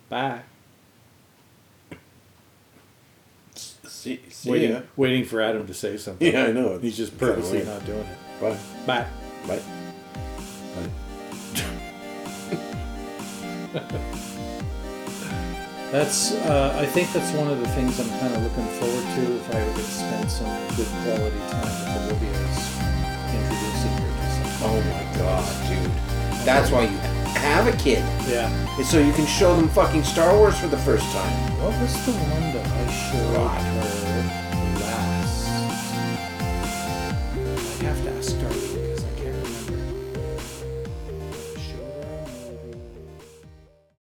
Bye. 0.09 0.41
See, 3.55 4.21
see 4.29 4.49
waiting, 4.49 4.71
ya. 4.71 4.81
waiting 4.95 5.25
for 5.25 5.41
Adam 5.41 5.67
to 5.67 5.73
say 5.73 5.97
something. 5.97 6.31
Yeah, 6.31 6.45
I 6.45 6.51
know. 6.51 6.79
He's 6.79 6.95
just 6.97 7.17
purposely 7.17 7.63
not 7.63 7.85
doing 7.85 7.99
it. 7.99 8.17
Bye. 8.41 8.57
Bye. 8.85 9.61
Bye. 10.75 10.89
That's. 15.91 16.31
Uh, 16.33 16.75
I 16.79 16.85
think 16.85 17.11
that's 17.13 17.31
one 17.33 17.47
of 17.47 17.59
the 17.59 17.67
things 17.69 17.99
I'm 17.99 18.09
kind 18.19 18.33
of 18.33 18.43
looking 18.43 18.65
forward 18.79 19.03
to. 19.15 19.35
If 19.35 19.55
I 19.55 19.65
were 19.65 19.73
to 19.73 19.83
spend 19.83 20.29
some 20.31 20.47
good 20.75 20.87
quality 21.03 21.39
time 21.49 21.65
with 21.65 21.97
Olivia, 22.05 22.31
is 22.31 22.59
introducing 23.33 23.93
her 23.97 24.09
to 24.09 24.27
some. 24.31 24.69
Oh 24.69 24.79
my 24.89 25.03
god, 25.17 25.45
dude. 25.67 25.91
That's 26.45 26.69
why 26.71 26.83
you 26.83 26.97
have 27.37 27.67
a 27.67 27.77
kid. 27.77 28.03
Yeah. 28.27 28.49
So 28.83 28.99
you 28.99 29.13
can 29.13 29.25
show 29.25 29.55
them 29.55 29.69
fucking 29.69 30.03
Star 30.03 30.35
Wars 30.35 30.59
for 30.59 30.67
the 30.67 30.77
first 30.77 31.05
time. 31.11 31.31
What 31.59 31.79
was 31.81 31.93
the 32.05 32.13
one 32.13 32.53
that 32.53 32.65
I 32.65 32.91
showed 32.91 33.33
God. 33.35 33.61
her? 33.61 33.88